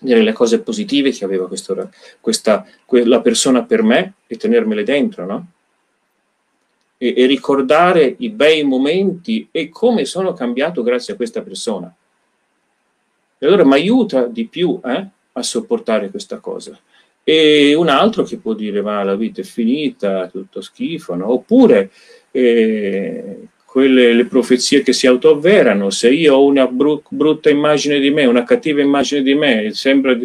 dire 0.00 0.22
le 0.22 0.32
cose 0.32 0.60
positive 0.60 1.10
che 1.10 1.24
aveva 1.24 1.46
questa, 1.46 1.88
questa, 2.20 2.66
quella 2.84 3.20
persona 3.20 3.64
per 3.64 3.82
me 3.82 4.14
e 4.26 4.36
tenermele 4.36 4.82
dentro, 4.82 5.24
no? 5.24 5.46
E, 6.98 7.14
e, 7.16 7.26
ricordare 7.26 8.14
i 8.18 8.30
bei 8.30 8.62
momenti 8.62 9.48
e 9.50 9.68
come 9.68 10.06
sono 10.06 10.32
cambiato 10.32 10.82
grazie 10.82 11.12
a 11.12 11.16
questa 11.16 11.42
persona. 11.42 11.94
E 13.38 13.46
allora 13.46 13.64
mi 13.64 13.74
aiuta 13.74 14.26
di 14.26 14.46
più 14.46 14.80
eh, 14.82 15.06
a 15.32 15.42
sopportare 15.42 16.10
questa 16.10 16.38
cosa 16.38 16.78
e 17.28 17.74
un 17.74 17.88
altro 17.88 18.22
che 18.22 18.36
può 18.36 18.54
dire 18.54 18.82
ma 18.82 19.02
la 19.02 19.16
vita 19.16 19.40
è 19.40 19.44
finita, 19.44 20.28
tutto 20.28 20.60
schifo, 20.60 21.16
no? 21.16 21.32
oppure 21.32 21.90
eh, 22.30 23.48
quelle 23.64 24.12
le 24.12 24.26
profezie 24.26 24.82
che 24.82 24.92
si 24.92 25.08
autoavverano, 25.08 25.90
se 25.90 26.08
io 26.08 26.36
ho 26.36 26.44
una 26.44 26.68
bru- 26.68 27.02
brutta 27.08 27.50
immagine 27.50 27.98
di 27.98 28.10
me, 28.10 28.26
una 28.26 28.44
cattiva 28.44 28.80
immagine 28.80 29.22
di 29.22 29.34
me, 29.34 29.70
sembra, 29.74 30.16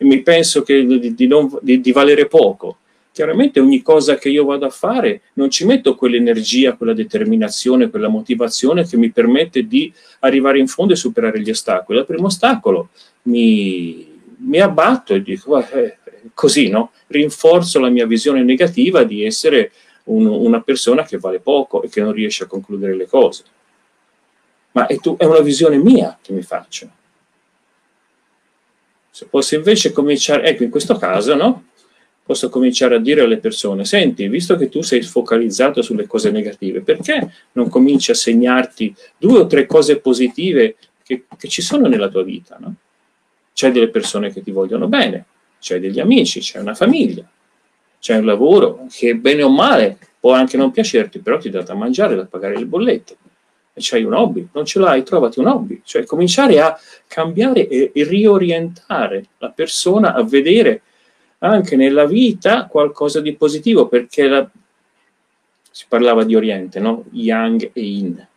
mi 0.00 0.20
penso 0.20 0.62
di, 0.66 1.14
di, 1.14 1.26
non, 1.26 1.50
di, 1.62 1.80
di 1.80 1.92
valere 1.92 2.26
poco. 2.26 2.76
Chiaramente 3.10 3.58
ogni 3.58 3.80
cosa 3.80 4.16
che 4.16 4.28
io 4.28 4.44
vado 4.44 4.66
a 4.66 4.70
fare 4.70 5.22
non 5.34 5.48
ci 5.48 5.64
metto 5.64 5.94
quell'energia, 5.94 6.74
quella 6.74 6.92
determinazione, 6.92 7.88
quella 7.88 8.08
motivazione 8.08 8.86
che 8.86 8.98
mi 8.98 9.10
permette 9.10 9.66
di 9.66 9.90
arrivare 10.20 10.58
in 10.58 10.66
fondo 10.66 10.92
e 10.92 10.96
superare 10.96 11.40
gli 11.40 11.50
ostacoli. 11.50 11.98
Al 11.98 12.06
primo 12.06 12.26
ostacolo 12.26 12.90
mi, 13.22 14.06
mi 14.36 14.60
abbatto 14.60 15.14
e 15.14 15.22
dico, 15.22 15.58
eh, 15.58 15.98
così, 16.34 16.68
no? 16.68 16.92
Rinforzo 17.08 17.78
la 17.80 17.88
mia 17.88 18.06
visione 18.06 18.42
negativa 18.42 19.04
di 19.04 19.24
essere 19.24 19.72
un, 20.04 20.26
una 20.26 20.60
persona 20.60 21.04
che 21.04 21.18
vale 21.18 21.40
poco 21.40 21.82
e 21.82 21.88
che 21.88 22.00
non 22.00 22.12
riesce 22.12 22.44
a 22.44 22.46
concludere 22.46 22.94
le 22.94 23.06
cose. 23.06 23.44
Ma 24.72 24.86
è, 24.86 24.98
tu, 24.98 25.16
è 25.16 25.24
una 25.24 25.40
visione 25.40 25.78
mia 25.78 26.18
che 26.20 26.32
mi 26.32 26.42
faccio. 26.42 26.88
Se 29.10 29.26
posso 29.26 29.54
invece 29.54 29.92
cominciare, 29.92 30.44
ecco 30.44 30.62
in 30.62 30.70
questo 30.70 30.96
caso, 30.96 31.34
no? 31.34 31.64
Posso 32.22 32.48
cominciare 32.48 32.94
a 32.94 33.00
dire 33.00 33.22
alle 33.22 33.38
persone, 33.38 33.84
senti, 33.84 34.28
visto 34.28 34.56
che 34.56 34.68
tu 34.68 34.82
sei 34.82 35.02
focalizzato 35.02 35.82
sulle 35.82 36.06
cose 36.06 36.30
negative, 36.30 36.80
perché 36.80 37.32
non 37.52 37.68
cominci 37.68 38.12
a 38.12 38.14
segnarti 38.14 38.94
due 39.18 39.40
o 39.40 39.46
tre 39.46 39.66
cose 39.66 39.98
positive 39.98 40.76
che, 41.02 41.24
che 41.36 41.48
ci 41.48 41.60
sono 41.60 41.88
nella 41.88 42.08
tua 42.08 42.22
vita, 42.22 42.56
no? 42.60 42.74
C'è 43.52 43.72
delle 43.72 43.88
persone 43.88 44.32
che 44.32 44.42
ti 44.42 44.52
vogliono 44.52 44.86
bene, 44.86 45.24
c'hai 45.60 45.80
degli 45.80 46.00
amici, 46.00 46.40
c'è 46.40 46.58
una 46.58 46.74
famiglia, 46.74 47.28
c'è 47.98 48.16
un 48.16 48.24
lavoro 48.24 48.86
che 48.90 49.14
bene 49.14 49.42
o 49.42 49.50
male 49.50 49.98
può 50.20 50.32
anche 50.32 50.56
non 50.56 50.70
piacerti, 50.70 51.20
però 51.20 51.38
ti 51.38 51.48
dà 51.48 51.62
da 51.62 51.74
mangiare, 51.74 52.14
da 52.14 52.26
pagare 52.26 52.58
le 52.58 52.66
bollette. 52.66 53.16
E 53.72 53.80
c'hai 53.80 54.04
un 54.04 54.12
hobby, 54.12 54.48
non 54.52 54.66
ce 54.66 54.78
l'hai, 54.78 55.02
trovati 55.02 55.38
un 55.38 55.46
hobby. 55.46 55.80
Cioè 55.82 56.04
cominciare 56.04 56.60
a 56.60 56.78
cambiare 57.06 57.66
e, 57.66 57.90
e 57.94 58.04
riorientare 58.04 59.26
la 59.38 59.50
persona 59.50 60.12
a 60.12 60.22
vedere 60.22 60.82
anche 61.38 61.76
nella 61.76 62.04
vita 62.04 62.66
qualcosa 62.66 63.20
di 63.20 63.34
positivo, 63.34 63.88
perché 63.88 64.28
la, 64.28 64.50
si 65.70 65.86
parlava 65.88 66.24
di 66.24 66.34
Oriente, 66.34 66.80
no? 66.80 67.04
Yang 67.12 67.70
e 67.72 67.80
Yin. 67.80 68.28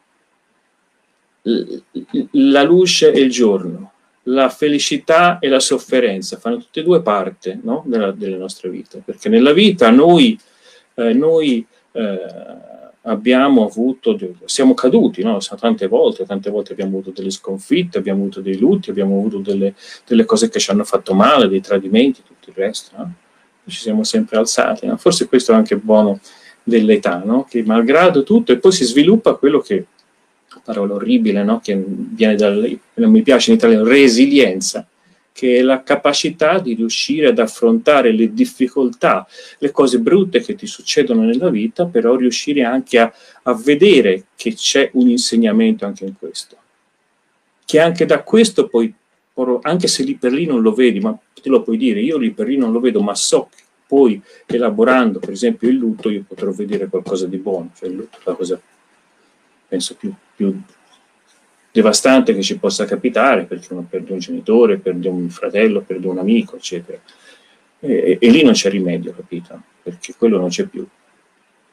La 2.32 2.64
luce 2.64 3.12
e 3.12 3.20
il 3.20 3.30
giorno, 3.30 3.93
la 4.24 4.50
felicità 4.50 5.40
e 5.40 5.50
la 5.50 5.60
sofferenza 5.60 6.38
fanno 6.38 6.58
tutte 6.58 6.80
e 6.80 6.84
due 6.84 7.02
parte 7.02 7.60
no? 7.62 7.84
della, 7.86 8.12
delle 8.12 8.38
nostre 8.38 8.70
vite, 8.70 9.02
perché 9.04 9.30
nella 9.30 9.54
vita 9.54 9.90
noi, 9.90 10.40
eh, 10.96 11.14
noi 11.14 11.66
eh, 11.92 12.20
abbiamo 13.02 13.66
avuto, 13.66 14.18
siamo 14.46 14.74
caduti 14.74 15.24
no? 15.24 15.38
tante 15.60 15.88
volte, 15.88 16.26
tante 16.26 16.50
volte 16.50 16.72
abbiamo 16.72 16.98
avuto 16.98 17.12
delle 17.12 17.32
sconfitte, 17.32 17.98
abbiamo 17.98 18.22
avuto 18.22 18.42
dei 18.42 18.58
lutti, 18.58 18.90
abbiamo 18.90 19.18
avuto 19.18 19.40
delle, 19.40 19.74
delle 20.06 20.26
cose 20.26 20.50
che 20.50 20.60
ci 20.60 20.72
hanno 20.72 20.86
fatto 20.86 21.14
male, 21.14 21.48
dei 21.48 21.62
tradimenti, 21.62 22.24
tutto 22.24 22.50
il 22.50 22.56
resto. 22.56 22.96
No? 22.98 23.14
Ci 23.68 23.80
siamo 23.80 24.04
sempre 24.04 24.38
alzati. 24.38 24.90
Forse 24.98 25.28
questo 25.28 25.52
è 25.52 25.56
anche 25.56 25.78
buono 25.78 26.20
dell'età, 26.64 27.24
che 27.48 27.64
malgrado 27.64 28.24
tutto, 28.24 28.52
e 28.52 28.58
poi 28.58 28.72
si 28.72 28.86
sviluppa 28.86 29.36
quello 29.36 29.60
che 29.60 29.86
parola 30.64 30.96
orribile, 30.96 31.44
no? 31.44 31.60
che 31.60 31.82
viene 31.86 32.36
dal, 32.36 32.80
non 32.96 33.12
mi 33.12 33.22
piace 33.22 33.52
in 33.52 33.58
italiano, 33.58 33.84
resilienza, 33.84 34.88
che 35.32 35.58
è 35.58 35.62
la 35.62 35.84
capacità 35.84 36.60
di 36.60 36.76
riuscire 36.76 37.28
ad 37.28 37.40
affrontare 37.40 38.12
le 38.12 38.34
difficoltà, 38.34 39.28
le 39.58 39.72
cose 39.72 40.00
brutte 40.00 40.42
che 40.42 40.56
ti 40.56 40.68
succedono 40.68 41.24
nella 41.24 41.50
vita, 41.50 41.86
però 41.86 42.16
riuscire 42.16 42.64
anche 42.64 43.00
a, 43.00 43.12
a 43.44 43.54
vedere 43.54 44.26
che 44.36 44.54
c'è 44.54 44.90
un 44.94 45.10
insegnamento 45.10 45.86
anche 45.86 46.06
in 46.06 46.14
questo. 46.18 46.58
Che 47.66 47.80
anche 47.80 48.06
da 48.06 48.22
questo 48.22 48.68
poi, 48.68 48.94
anche 49.62 49.88
se 49.88 50.04
lì 50.04 50.16
per 50.16 50.32
lì 50.32 50.46
non 50.46 50.62
lo 50.62 50.74
vedi, 50.74 51.00
ma 51.00 51.18
te 51.42 51.50
lo 51.50 51.62
puoi 51.62 51.78
dire, 51.78 52.00
io 52.00 52.18
lì 52.18 52.32
per 52.32 52.48
lì 52.48 52.56
non 52.56 52.72
lo 52.72 52.80
vedo, 52.80 53.02
ma 53.02 53.16
so 53.16 53.50
che 53.54 53.64
poi 53.86 54.22
elaborando 54.46 55.20
per 55.20 55.32
esempio 55.32 55.68
il 55.68 55.76
lutto 55.76 56.10
io 56.10 56.24
potrò 56.28 56.52
vedere 56.52 56.88
qualcosa 56.88 57.28
di 57.28 57.38
buono, 57.38 57.72
cioè 57.76 57.90
il 57.90 57.96
lutto 57.96 58.18
è 58.18 58.22
la 58.24 58.34
cosa 58.34 58.62
penso 59.68 59.96
più, 59.96 60.14
più 60.36 60.60
devastante 61.72 62.36
che 62.36 62.44
ci 62.44 62.60
possa 62.60 62.86
capitare 62.86 63.46
perché 63.46 63.74
uno 63.74 63.86
perde 63.90 64.14
un 64.14 64.20
genitore, 64.20 64.78
perde 64.78 65.10
un 65.10 65.30
fratello, 65.30 65.82
perde 65.82 66.08
un 66.08 66.20
amico, 66.20 66.56
eccetera. 66.56 67.00
E, 67.80 68.18
e, 68.22 68.30
lì 68.30 68.44
non 68.44 68.54
c'è 68.54 68.70
rimedio, 68.70 69.14
capito? 69.14 69.60
Perché 69.82 70.14
quello 70.16 70.38
non 70.38 70.50
c'è 70.50 70.66
più. 70.66 70.88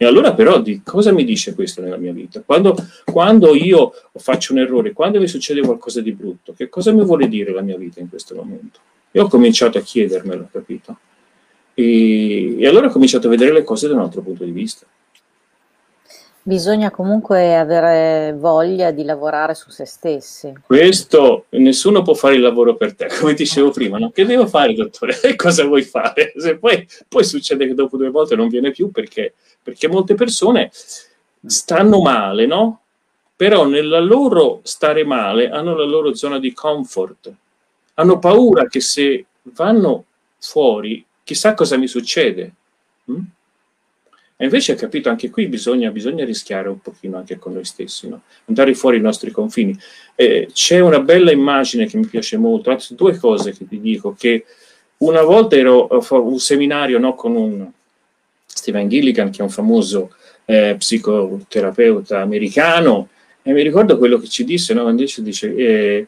E 0.02 0.06
allora 0.06 0.32
però 0.32 0.62
di 0.62 0.80
cosa 0.82 1.12
mi 1.12 1.24
dice 1.24 1.54
questo 1.54 1.82
nella 1.82 1.98
mia 1.98 2.14
vita? 2.14 2.40
Quando, 2.40 2.74
quando, 3.04 3.54
io 3.54 3.92
faccio 4.14 4.54
un 4.54 4.60
errore, 4.60 4.92
quando 4.92 5.20
mi 5.20 5.28
succede 5.28 5.60
qualcosa 5.60 6.00
di 6.00 6.12
brutto, 6.12 6.54
che 6.54 6.70
cosa 6.70 6.90
mi 6.90 7.04
vuole 7.04 7.28
dire 7.28 7.52
la 7.52 7.60
mia 7.60 7.76
vita 7.76 8.00
in 8.00 8.08
questo 8.08 8.34
momento? 8.34 8.80
Io 9.10 9.24
ho 9.24 9.28
cominciato 9.28 9.76
a 9.76 9.82
chiedermelo, 9.82 10.48
capito? 10.50 10.96
E, 11.74 12.58
e 12.58 12.66
allora 12.66 12.86
ho 12.86 12.90
cominciato 12.90 13.26
a 13.26 13.30
vedere 13.30 13.52
le 13.52 13.62
cose 13.62 13.88
da 13.88 13.94
un 13.94 14.00
altro 14.00 14.22
punto 14.22 14.44
di 14.44 14.50
vista. 14.52 14.86
Bisogna 16.50 16.90
comunque 16.90 17.56
avere 17.56 18.34
voglia 18.36 18.90
di 18.90 19.04
lavorare 19.04 19.54
su 19.54 19.70
se 19.70 19.84
stessi. 19.84 20.52
Questo 20.66 21.44
nessuno 21.50 22.02
può 22.02 22.14
fare 22.14 22.34
il 22.34 22.40
lavoro 22.40 22.74
per 22.74 22.96
te, 22.96 23.06
come 23.20 23.34
dicevo 23.34 23.70
prima, 23.70 23.98
no? 23.98 24.10
Che 24.10 24.24
devo 24.24 24.48
fare, 24.48 24.74
dottore? 24.74 25.14
Cosa 25.36 25.64
vuoi 25.64 25.82
fare? 25.82 26.32
Se 26.36 26.58
poi, 26.58 26.84
poi, 27.06 27.22
succede 27.22 27.68
che 27.68 27.74
dopo 27.74 27.96
due 27.96 28.10
volte 28.10 28.34
non 28.34 28.48
viene 28.48 28.72
più 28.72 28.90
perché, 28.90 29.34
perché 29.62 29.86
molte 29.86 30.14
persone 30.14 30.72
stanno 31.46 32.00
male, 32.00 32.46
no? 32.46 32.80
Però 33.36 33.64
nella 33.64 34.00
loro 34.00 34.58
stare 34.64 35.04
male 35.04 35.50
hanno 35.50 35.76
la 35.76 35.84
loro 35.84 36.16
zona 36.16 36.40
di 36.40 36.52
comfort. 36.52 37.32
Hanno 37.94 38.18
paura 38.18 38.66
che 38.66 38.80
se 38.80 39.24
vanno 39.42 40.04
fuori, 40.40 41.06
chissà 41.22 41.54
cosa 41.54 41.76
mi 41.76 41.86
succede. 41.86 42.52
Hm? 43.04 43.20
E 44.42 44.44
invece, 44.44 44.74
capito, 44.74 45.10
anche 45.10 45.28
qui 45.28 45.48
bisogna, 45.48 45.90
bisogna, 45.90 46.24
rischiare 46.24 46.70
un 46.70 46.80
pochino 46.80 47.18
anche 47.18 47.38
con 47.38 47.52
noi 47.52 47.66
stessi, 47.66 48.08
no? 48.08 48.22
andare 48.46 48.72
fuori 48.72 48.96
i 48.96 49.00
nostri 49.02 49.30
confini. 49.30 49.78
Eh, 50.14 50.48
c'è 50.50 50.78
una 50.80 51.00
bella 51.00 51.30
immagine 51.30 51.84
che 51.84 51.98
mi 51.98 52.06
piace 52.06 52.38
molto, 52.38 52.70
anzi 52.70 52.94
due 52.94 53.18
cose 53.18 53.52
che 53.52 53.68
ti 53.68 53.78
dico, 53.78 54.16
che 54.18 54.46
una 54.98 55.20
volta 55.20 55.56
ero 55.56 55.88
a 55.88 56.14
un 56.16 56.38
seminario 56.38 56.98
no, 56.98 57.14
con 57.14 57.36
un 57.36 57.70
Steven 58.46 58.88
Gilligan, 58.88 59.30
che 59.30 59.40
è 59.40 59.42
un 59.42 59.50
famoso 59.50 60.14
eh, 60.46 60.74
psicoterapeuta 60.78 62.22
americano, 62.22 63.10
e 63.42 63.52
mi 63.52 63.62
ricordo 63.62 63.98
quello 63.98 64.16
che 64.16 64.26
ci 64.26 64.44
disse, 64.44 64.72
no? 64.72 64.88
invece 64.88 65.22
dice, 65.22 65.54
eh, 65.54 66.06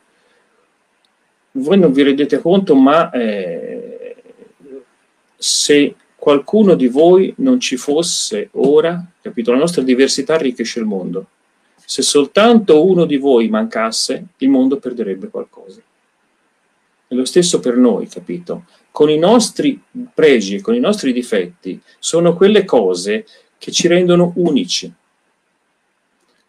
voi 1.50 1.78
non 1.78 1.92
vi 1.92 2.02
rendete 2.02 2.38
conto, 2.38 2.74
ma 2.74 3.10
eh, 3.10 4.16
se 5.36 5.96
qualcuno 6.22 6.76
di 6.76 6.86
voi 6.86 7.34
non 7.38 7.58
ci 7.58 7.76
fosse 7.76 8.50
ora, 8.52 9.04
capito? 9.20 9.50
La 9.50 9.58
nostra 9.58 9.82
diversità 9.82 10.34
arricchisce 10.34 10.78
il 10.78 10.84
mondo. 10.84 11.26
Se 11.84 12.00
soltanto 12.00 12.86
uno 12.86 13.06
di 13.06 13.16
voi 13.16 13.48
mancasse, 13.48 14.26
il 14.36 14.48
mondo 14.48 14.76
perderebbe 14.76 15.30
qualcosa. 15.30 15.80
È 17.08 17.12
lo 17.12 17.24
stesso 17.24 17.58
per 17.58 17.76
noi, 17.76 18.06
capito? 18.06 18.66
Con 18.92 19.10
i 19.10 19.18
nostri 19.18 19.82
pregi, 20.14 20.60
con 20.60 20.76
i 20.76 20.78
nostri 20.78 21.12
difetti, 21.12 21.80
sono 21.98 22.36
quelle 22.36 22.64
cose 22.64 23.26
che 23.58 23.72
ci 23.72 23.88
rendono 23.88 24.32
unici. 24.36 24.92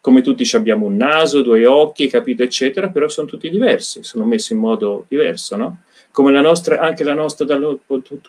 Come 0.00 0.22
tutti 0.22 0.48
abbiamo 0.54 0.86
un 0.86 0.94
naso, 0.94 1.42
due 1.42 1.66
occhi, 1.66 2.06
capito, 2.06 2.44
eccetera, 2.44 2.90
però 2.90 3.08
sono 3.08 3.26
tutti 3.26 3.50
diversi, 3.50 4.04
sono 4.04 4.24
messi 4.24 4.52
in 4.52 4.60
modo 4.60 5.06
diverso, 5.08 5.56
no? 5.56 5.78
Come 6.14 6.30
la 6.30 6.40
nostra, 6.40 6.78
anche 6.78 7.02
la 7.02 7.12
nostra 7.12 7.44
dal 7.44 7.80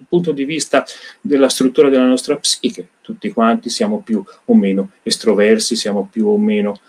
punto 0.09 0.31
di 0.31 0.43
vista 0.43 0.83
della 1.21 1.49
struttura 1.49 1.87
della 1.87 2.07
nostra 2.07 2.35
psiche. 2.35 2.87
Tutti 2.99 3.31
quanti 3.31 3.69
siamo 3.69 4.01
più 4.01 4.25
o 4.45 4.55
meno 4.55 4.89
estroversi, 5.03 5.75
siamo 5.75 6.09
più 6.11 6.27
o 6.27 6.35
meno... 6.35 6.79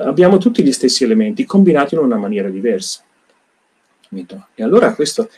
Abbiamo 0.00 0.36
tutti 0.36 0.62
gli 0.62 0.72
stessi 0.72 1.02
elementi 1.02 1.46
combinati 1.46 1.94
in 1.94 2.02
una 2.02 2.18
maniera 2.18 2.50
diversa. 2.50 3.02
E 4.54 4.62
allora 4.62 4.94
questo... 4.94 5.30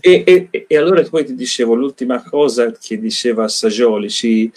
E, 0.00 0.22
e, 0.24 0.66
e 0.68 0.76
allora 0.76 1.02
poi 1.02 1.24
ti 1.24 1.34
dicevo 1.34 1.74
l'ultima 1.74 2.22
cosa 2.22 2.70
che 2.70 3.00
diceva 3.00 3.48
Sagioli, 3.48 4.08
ci, 4.08 4.48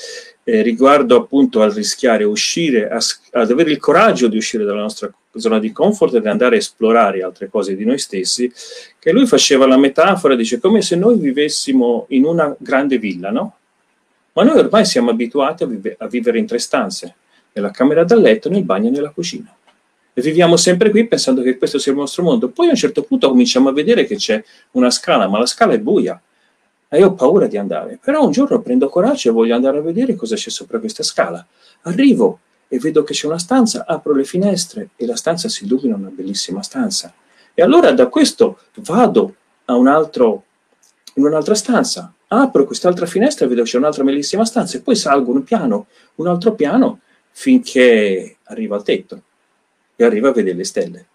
eh, 0.44 0.62
riguardo 0.62 1.16
appunto 1.16 1.64
al 1.64 1.72
rischiare 1.72 2.24
uscire, 2.24 2.88
a, 2.88 3.00
ad 3.32 3.50
avere 3.50 3.72
il 3.72 3.80
coraggio 3.80 4.28
di 4.28 4.38
uscire 4.38 4.64
dalla 4.64 4.82
nostra 4.82 5.12
zona 5.34 5.60
di 5.60 5.72
comfort 5.72 6.16
ed 6.16 6.26
andare 6.28 6.56
a 6.56 6.60
esplorare 6.60 7.24
altre 7.24 7.50
cose 7.50 7.76
di 7.76 7.86
noi 7.86 7.98
stessi, 7.98 8.52
che 9.00 9.12
lui 9.12 9.26
faceva 9.26 9.66
la 9.66 9.78
metafora, 9.78 10.36
dice, 10.36 10.60
come 10.60 10.82
se 10.82 10.96
noi 10.96 11.18
vivessimo 11.18 12.06
in 12.10 12.26
una 12.26 12.54
grande 12.58 12.98
villa, 12.98 13.32
no? 13.32 13.56
Ma 14.34 14.44
noi 14.44 14.58
ormai 14.58 14.86
siamo 14.86 15.10
abituati 15.10 15.64
a, 15.64 15.66
vive, 15.66 15.96
a 15.98 16.08
vivere 16.08 16.40
in 16.40 16.46
tre 16.46 16.60
stanze, 16.60 17.16
nella 17.54 17.72
camera 17.72 18.04
da 18.04 18.16
letto, 18.16 18.50
nel 18.50 18.64
bagno 18.64 18.88
e 18.88 18.92
nella 18.92 19.10
cucina. 19.10 19.54
E 20.14 20.22
viviamo 20.22 20.58
sempre 20.58 20.90
qui 20.90 21.08
pensando 21.08 21.42
che 21.42 21.58
questo 21.58 21.80
sia 21.80 21.92
il 21.92 21.98
nostro 21.98 22.24
mondo. 22.24 22.50
Poi 22.50 22.68
a 22.68 22.72
un 22.72 22.76
certo 22.76 23.04
punto 23.04 23.30
cominciamo 23.30 23.70
a 23.70 23.74
vedere 23.74 24.06
che 24.06 24.16
c'è 24.16 24.44
una 24.72 24.90
scala, 24.90 25.28
ma 25.28 25.40
la 25.40 25.46
scala 25.46 25.74
è 25.74 25.80
buia. 25.80 26.22
E 26.90 26.98
io 26.98 27.08
ho 27.08 27.14
paura 27.14 27.48
di 27.48 27.58
andare. 27.58 27.98
Però 28.02 28.26
un 28.26 28.32
giorno 28.32 28.62
prendo 28.62 28.90
coraggio 28.90 29.30
e 29.30 29.32
voglio 29.32 29.56
andare 29.56 29.78
a 29.78 29.82
vedere 29.82 30.16
cosa 30.16 30.36
c'è 30.36 30.50
sopra 30.50 30.80
questa 30.80 31.04
scala. 31.04 31.46
Arrivo, 31.84 32.40
e 32.74 32.80
vedo 32.80 33.04
che 33.04 33.12
c'è 33.12 33.28
una 33.28 33.38
stanza, 33.38 33.84
apro 33.86 34.14
le 34.14 34.24
finestre 34.24 34.92
e 34.96 35.06
la 35.06 35.18
stanza 35.18 35.50
si 35.50 35.66
illumina 35.66 35.98
una 35.98 36.08
bellissima 36.08 36.64
stanza. 36.64 37.14
E 37.54 37.62
allora 37.62 37.92
da 37.92 38.08
questo 38.08 38.60
vado 38.76 39.36
a 39.66 39.76
un 39.76 39.88
altro, 39.88 40.46
in 41.16 41.26
un'altra 41.26 41.54
stanza, 41.54 42.14
apro 42.28 42.64
quest'altra 42.66 43.06
finestra 43.06 43.46
e 43.46 43.50
vedo 43.50 43.64
che 43.64 43.72
c'è 43.72 43.78
un'altra 43.78 44.06
bellissima 44.06 44.46
stanza 44.46 44.78
e 44.78 44.82
poi 44.82 44.96
salgo 44.96 45.34
un 45.34 45.44
piano, 45.44 45.88
un 46.16 46.28
altro 46.28 46.54
piano, 46.54 47.02
finché 47.32 48.38
arrivo 48.44 48.76
al 48.76 48.84
tetto 48.84 49.22
e 49.98 50.06
arrivo 50.06 50.30
a 50.30 50.32
vedere 50.32 50.56
le 50.56 50.64
stelle. 50.64 51.08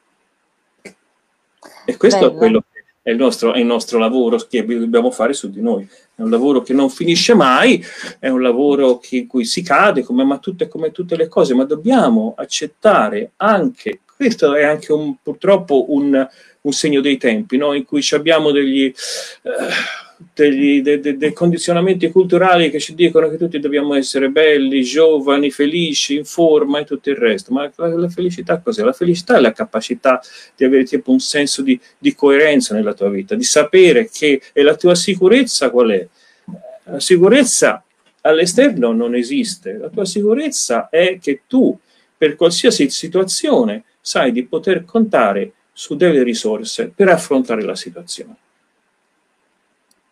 E 1.86 1.96
questo 1.96 2.18
Bello. 2.18 2.32
è 2.32 2.36
quello 2.36 2.64
che 2.70 2.75
è 3.06 3.10
il, 3.10 3.16
nostro, 3.18 3.52
è 3.52 3.60
il 3.60 3.66
nostro 3.66 4.00
lavoro 4.00 4.36
che 4.48 4.66
dobbiamo 4.66 5.12
fare 5.12 5.32
su 5.32 5.48
di 5.48 5.60
noi. 5.60 5.88
È 6.16 6.22
un 6.22 6.28
lavoro 6.28 6.62
che 6.62 6.72
non 6.72 6.90
finisce 6.90 7.34
mai, 7.34 7.80
è 8.18 8.26
un 8.26 8.42
lavoro 8.42 8.98
che, 8.98 9.18
in 9.18 9.26
cui 9.28 9.44
si 9.44 9.62
cade, 9.62 10.02
come, 10.02 10.24
ma 10.24 10.38
tutte, 10.38 10.66
come 10.66 10.90
tutte 10.90 11.14
le 11.14 11.28
cose, 11.28 11.54
ma 11.54 11.62
dobbiamo 11.62 12.34
accettare 12.36 13.30
anche, 13.36 14.00
questo 14.16 14.56
è 14.56 14.64
anche 14.64 14.92
un, 14.92 15.14
purtroppo 15.22 15.92
un, 15.92 16.28
un 16.60 16.72
segno 16.72 17.00
dei 17.00 17.16
tempi, 17.16 17.56
no? 17.56 17.74
in 17.74 17.84
cui 17.84 18.04
abbiamo 18.10 18.50
degli... 18.50 18.86
Eh, 18.86 20.04
degli, 20.32 20.80
de, 20.82 21.00
de, 21.00 21.16
dei 21.16 21.32
condizionamenti 21.32 22.10
culturali 22.10 22.70
che 22.70 22.78
ci 22.78 22.94
dicono 22.94 23.28
che 23.28 23.36
tutti 23.36 23.58
dobbiamo 23.58 23.94
essere 23.94 24.30
belli, 24.30 24.82
giovani, 24.82 25.50
felici, 25.50 26.16
in 26.16 26.24
forma 26.24 26.78
e 26.78 26.84
tutto 26.84 27.10
il 27.10 27.16
resto. 27.16 27.52
Ma 27.52 27.70
la, 27.76 27.88
la 27.88 28.08
felicità 28.08 28.58
cos'è? 28.60 28.82
La 28.82 28.92
felicità 28.92 29.36
è 29.36 29.40
la 29.40 29.52
capacità 29.52 30.20
di 30.54 30.64
avere 30.64 30.84
tipo 30.84 31.10
un 31.10 31.20
senso 31.20 31.62
di, 31.62 31.78
di 31.98 32.14
coerenza 32.14 32.74
nella 32.74 32.94
tua 32.94 33.10
vita, 33.10 33.34
di 33.34 33.44
sapere 33.44 34.08
che 34.10 34.40
e 34.52 34.62
la 34.62 34.74
tua 34.74 34.94
sicurezza 34.94 35.70
qual 35.70 35.90
è? 35.90 36.06
La 36.84 37.00
sicurezza 37.00 37.84
all'esterno 38.22 38.92
non 38.92 39.14
esiste, 39.14 39.76
la 39.76 39.88
tua 39.88 40.04
sicurezza 40.04 40.88
è 40.88 41.18
che 41.20 41.42
tu 41.46 41.76
per 42.16 42.36
qualsiasi 42.36 42.88
situazione 42.90 43.84
sai 44.00 44.32
di 44.32 44.44
poter 44.44 44.84
contare 44.84 45.52
su 45.72 45.94
delle 45.96 46.22
risorse 46.22 46.90
per 46.94 47.08
affrontare 47.08 47.62
la 47.62 47.74
situazione. 47.74 48.36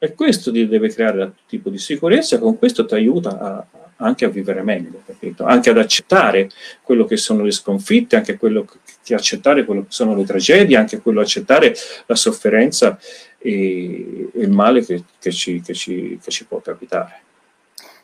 E 0.05 0.13
questo 0.13 0.53
ti 0.53 0.69
deve 0.69 0.91
creare 0.91 1.23
un 1.23 1.33
tipo 1.47 1.71
di 1.71 1.79
sicurezza, 1.79 2.39
con 2.39 2.59
questo 2.59 2.85
ti 2.85 2.93
aiuta 2.93 3.39
a, 3.39 3.67
anche 3.97 4.27
a 4.27 4.29
vivere 4.29 4.61
meglio, 4.61 5.01
capito? 5.07 5.45
Anche 5.45 5.71
ad 5.71 5.79
accettare 5.79 6.51
quello 6.83 7.07
che 7.07 7.17
sono 7.17 7.43
le 7.43 7.53
sconfitte, 7.53 8.15
anche 8.15 8.37
quello 8.37 8.67
che 9.03 9.15
accettare 9.15 9.65
quello 9.65 9.81
che 9.81 9.89
sono 9.89 10.15
le 10.15 10.25
tragedie, 10.25 10.77
anche 10.77 11.01
quello 11.01 11.23
accettare 11.23 11.75
la 12.05 12.15
sofferenza 12.17 12.99
e, 13.39 14.29
il 14.35 14.51
male 14.51 14.85
che, 14.85 15.05
che, 15.19 15.33
ci, 15.33 15.63
che, 15.63 15.73
ci, 15.73 16.21
che 16.23 16.31
ci 16.31 16.45
può 16.45 16.61
capitare. 16.61 17.23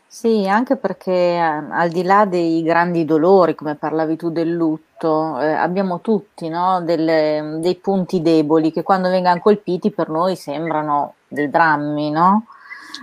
Sì, 0.07 0.48
anche 0.48 0.76
perché 0.76 1.12
eh, 1.12 1.38
al 1.38 1.90
di 1.90 2.03
là 2.03 2.24
dei 2.24 2.62
grandi 2.62 3.05
dolori, 3.05 3.55
come 3.55 3.74
parlavi 3.74 4.16
tu 4.16 4.30
del 4.30 4.51
lutto, 4.51 5.38
eh, 5.38 5.53
abbiamo 5.53 6.01
tutti 6.01 6.48
no, 6.48 6.80
delle, 6.82 7.59
dei 7.61 7.74
punti 7.74 8.22
deboli 8.22 8.72
che 8.72 8.82
quando 8.82 9.11
vengono 9.11 9.38
colpiti 9.38 9.90
per 9.90 10.09
noi 10.09 10.34
sembrano 10.34 11.16
dei 11.31 11.49
drammi, 11.49 12.11
no? 12.11 12.47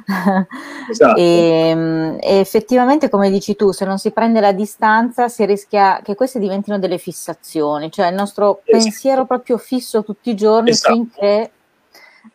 Esatto. 0.89 1.17
e, 1.17 1.69
ehm, 1.69 2.17
e, 2.21 2.39
effettivamente, 2.39 3.09
come 3.09 3.29
dici 3.29 3.57
tu, 3.57 3.71
se 3.71 3.83
non 3.83 3.97
si 3.97 4.11
prende 4.11 4.39
la 4.39 4.53
distanza 4.53 5.27
si 5.27 5.45
rischia 5.45 5.99
che 6.01 6.15
queste 6.15 6.39
diventino 6.39 6.79
delle 6.79 6.97
fissazioni, 6.97 7.91
cioè 7.91 8.07
il 8.07 8.15
nostro 8.15 8.61
esatto. 8.63 8.83
pensiero 8.83 9.25
proprio 9.25 9.57
fisso 9.57 10.05
tutti 10.05 10.29
i 10.29 10.35
giorni 10.35 10.69
esatto. 10.69 10.93
finché 10.93 11.51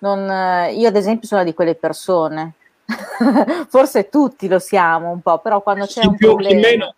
non... 0.01 0.71
Io 0.75 0.89
ad 0.89 0.97
esempio 0.97 1.27
sono 1.27 1.45
di 1.45 1.55
quelle 1.55 1.75
persone 1.75 2.55
forse 3.69 4.09
tutti 4.09 4.49
lo 4.49 4.59
siamo 4.59 5.11
un 5.11 5.21
po', 5.21 5.39
però 5.39 5.63
quando 5.63 5.87
c'è 5.87 6.05
un 6.05 6.17
problema... 6.17 6.95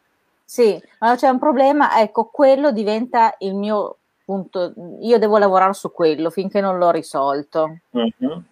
Sì, 0.47 0.81
quando 0.99 1.17
c'è 1.17 1.29
un 1.29 1.39
problema, 1.39 2.01
ecco, 2.01 2.27
quello 2.27 2.71
diventa 2.71 3.35
il 3.39 3.55
mio 3.55 3.97
punto, 4.25 4.75
io 5.01 5.19
devo 5.19 5.39
lavorare 5.39 5.73
su 5.73 5.91
quello 5.91 6.31
finché 6.31 6.61
non 6.61 6.79
l'ho 6.79 6.91
risolto. 6.91 7.79
Uh-huh. 7.91 8.43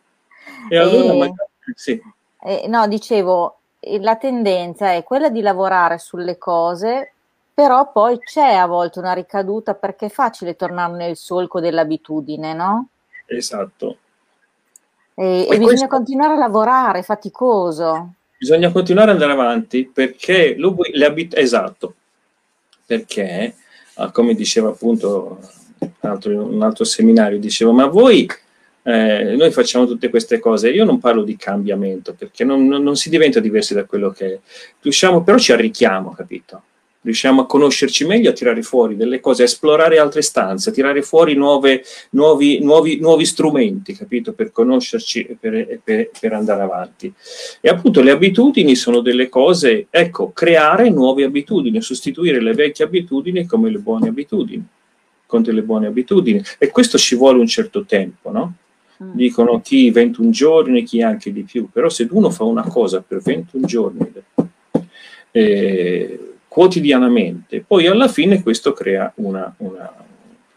E 0.69 0.77
allora, 0.77 1.13
e, 1.13 1.17
magari, 1.17 1.51
sì. 1.75 2.03
E, 2.41 2.67
no, 2.69 2.87
dicevo, 2.89 3.59
la 4.01 4.17
tendenza 4.17 4.93
è 4.93 5.03
quella 5.03 5.29
di 5.29 5.41
lavorare 5.41 5.99
sulle 5.99 6.39
cose, 6.39 7.13
però 7.55 7.91
poi 7.91 8.19
c'è 8.19 8.55
a 8.55 8.67
volte 8.67 8.99
una 8.99 9.13
ricaduta 9.13 9.75
perché 9.75 10.07
è 10.07 10.11
facile 10.11 10.57
tornare 10.57 10.95
nel 10.95 11.17
solco 11.17 11.61
dell'abitudine, 11.61 12.55
no? 12.55 12.89
Esatto. 13.27 13.97
E, 15.15 15.47
e 15.49 15.59
bisogna 15.59 15.89
continuare 15.89 16.35
a 16.35 16.39
lavorare, 16.39 17.01
è 17.01 17.03
faticoso. 17.03 18.15
Bisogna 18.39 18.73
continuare 18.73 19.11
ad 19.11 19.21
andare 19.21 19.39
avanti 19.39 19.85
perché 19.85 20.57
le 20.57 21.05
abit- 21.05 21.37
esatto, 21.37 21.95
perché 22.87 23.55
ah, 23.95 24.11
come 24.11 24.35
diceva 24.35 24.71
appunto 24.71 25.39
un 25.79 25.91
altro, 26.01 26.45
un 26.45 26.63
altro 26.63 26.85
seminario, 26.85 27.39
dicevo, 27.39 27.73
ma 27.73 27.87
voi 27.87 28.29
eh, 28.85 29.35
noi 29.37 29.51
facciamo 29.53 29.87
tutte 29.87 30.09
queste 30.09 30.39
cose, 30.39 30.71
io 30.71 30.85
non 30.85 30.99
parlo 30.99 31.23
di 31.23 31.37
cambiamento 31.37 32.15
perché 32.15 32.45
non, 32.45 32.67
non, 32.67 32.83
non 32.83 32.97
si 32.97 33.11
diventa 33.11 33.41
diversi 33.41 33.75
da 33.75 33.85
quello 33.85 34.11
che 34.11 34.27
è, 34.27 34.39
riusciamo, 34.81 35.23
però 35.23 35.39
ci 35.39 35.53
arricchiamo, 35.53 36.13
capito? 36.13 36.63
riusciamo 37.03 37.43
a 37.43 37.47
conoscerci 37.47 38.07
meglio, 38.07 38.31
a 38.31 38.33
tirare 38.33 38.63
fuori 38.63 38.97
delle 38.97 39.21
cose, 39.21 39.43
a 39.43 39.47
esplorare 39.47 39.99
altre 39.99 40.23
stanze, 40.23 40.71
a 40.71 40.73
tirare 40.73 41.03
fuori 41.03 41.35
nuove, 41.35 41.85
nuovi, 42.11 42.61
nuovi, 42.61 42.99
nuovi, 42.99 43.25
strumenti, 43.27 43.95
capito, 43.95 44.33
per 44.33 44.53
conoscerci 44.53 45.23
e 45.25 45.37
per, 45.39 45.81
per, 45.83 46.11
per, 46.19 46.33
andare 46.33 46.63
avanti. 46.63 47.13
E 47.61 47.69
appunto 47.69 48.01
le 48.01 48.13
abitudini 48.13 48.75
sono 48.75 49.01
delle 49.01 49.29
cose, 49.29 49.87
ecco, 49.91 50.31
creare 50.33 50.91
nuove 50.91 51.25
abitudini, 51.25 51.81
sostituire 51.83 52.41
le 52.41 52.55
vecchie 52.55 52.85
abitudini 52.85 53.47
come 53.47 53.71
le 53.71 53.79
buone 53.79 54.09
abitudini, 54.09 54.65
con 55.27 55.43
delle 55.43 55.63
buone 55.63 55.89
abitudini. 55.89 56.43
E 56.59 56.71
questo 56.71 56.99
ci 56.99 57.17
vuole 57.17 57.41
un 57.41 57.47
certo 57.47 57.85
tempo, 57.85 58.31
no? 58.31 58.55
Mm. 59.03 59.15
Dicono 59.15 59.61
chi 59.61 59.91
21 59.91 60.31
giorni, 60.31 60.85
chi 60.85 61.03
anche 61.03 61.33
di 61.33 61.43
più, 61.43 61.69
però 61.71 61.89
se 61.89 62.07
uno 62.11 62.31
fa 62.31 62.45
una 62.45 62.63
cosa 62.63 63.03
per 63.07 63.21
21 63.21 63.67
giorni, 63.67 64.13
eh, 65.33 66.35
quotidianamente, 66.47 67.65
poi 67.67 67.87
alla 67.87 68.09
fine 68.09 68.43
questo 68.43 68.73
crea 68.73 69.11
una, 69.17 69.53
una, 69.59 69.91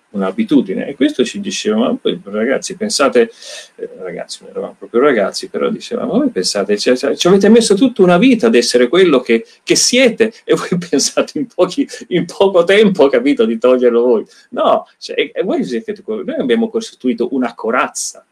un'abitudine 0.09 0.87
e 0.87 0.95
questo 0.95 1.23
ci 1.23 1.39
diceva, 1.39 1.95
ragazzi 2.23 2.75
pensate, 2.75 3.31
eh, 3.75 3.89
ragazzi 3.99 4.39
non 4.41 4.51
eravamo 4.51 4.75
proprio 4.77 5.01
ragazzi, 5.01 5.47
però 5.47 5.69
dicevamo, 5.69 6.17
voi 6.17 6.29
pensate, 6.29 6.77
cioè, 6.77 6.97
cioè, 6.97 7.15
ci 7.15 7.27
avete 7.27 7.49
messo 7.49 7.75
tutta 7.75 8.01
una 8.01 8.17
vita 8.17 8.47
ad 8.47 8.55
essere 8.55 8.87
quello 8.87 9.19
che, 9.19 9.45
che 9.63 9.75
siete 9.75 10.33
e 10.43 10.55
voi 10.55 10.77
pensate 10.89 11.37
in, 11.39 11.47
pochi, 11.47 11.87
in, 12.09 12.25
poco 12.25 12.63
tempo, 12.63 13.07
capito, 13.07 13.45
di 13.45 13.57
toglierlo 13.57 14.01
voi. 14.01 14.25
No, 14.49 14.87
cioè, 14.97 15.31
voi, 15.43 15.65
noi 16.05 16.35
abbiamo 16.39 16.69
costruito 16.69 17.29
una 17.31 17.53
corazza 17.53 18.25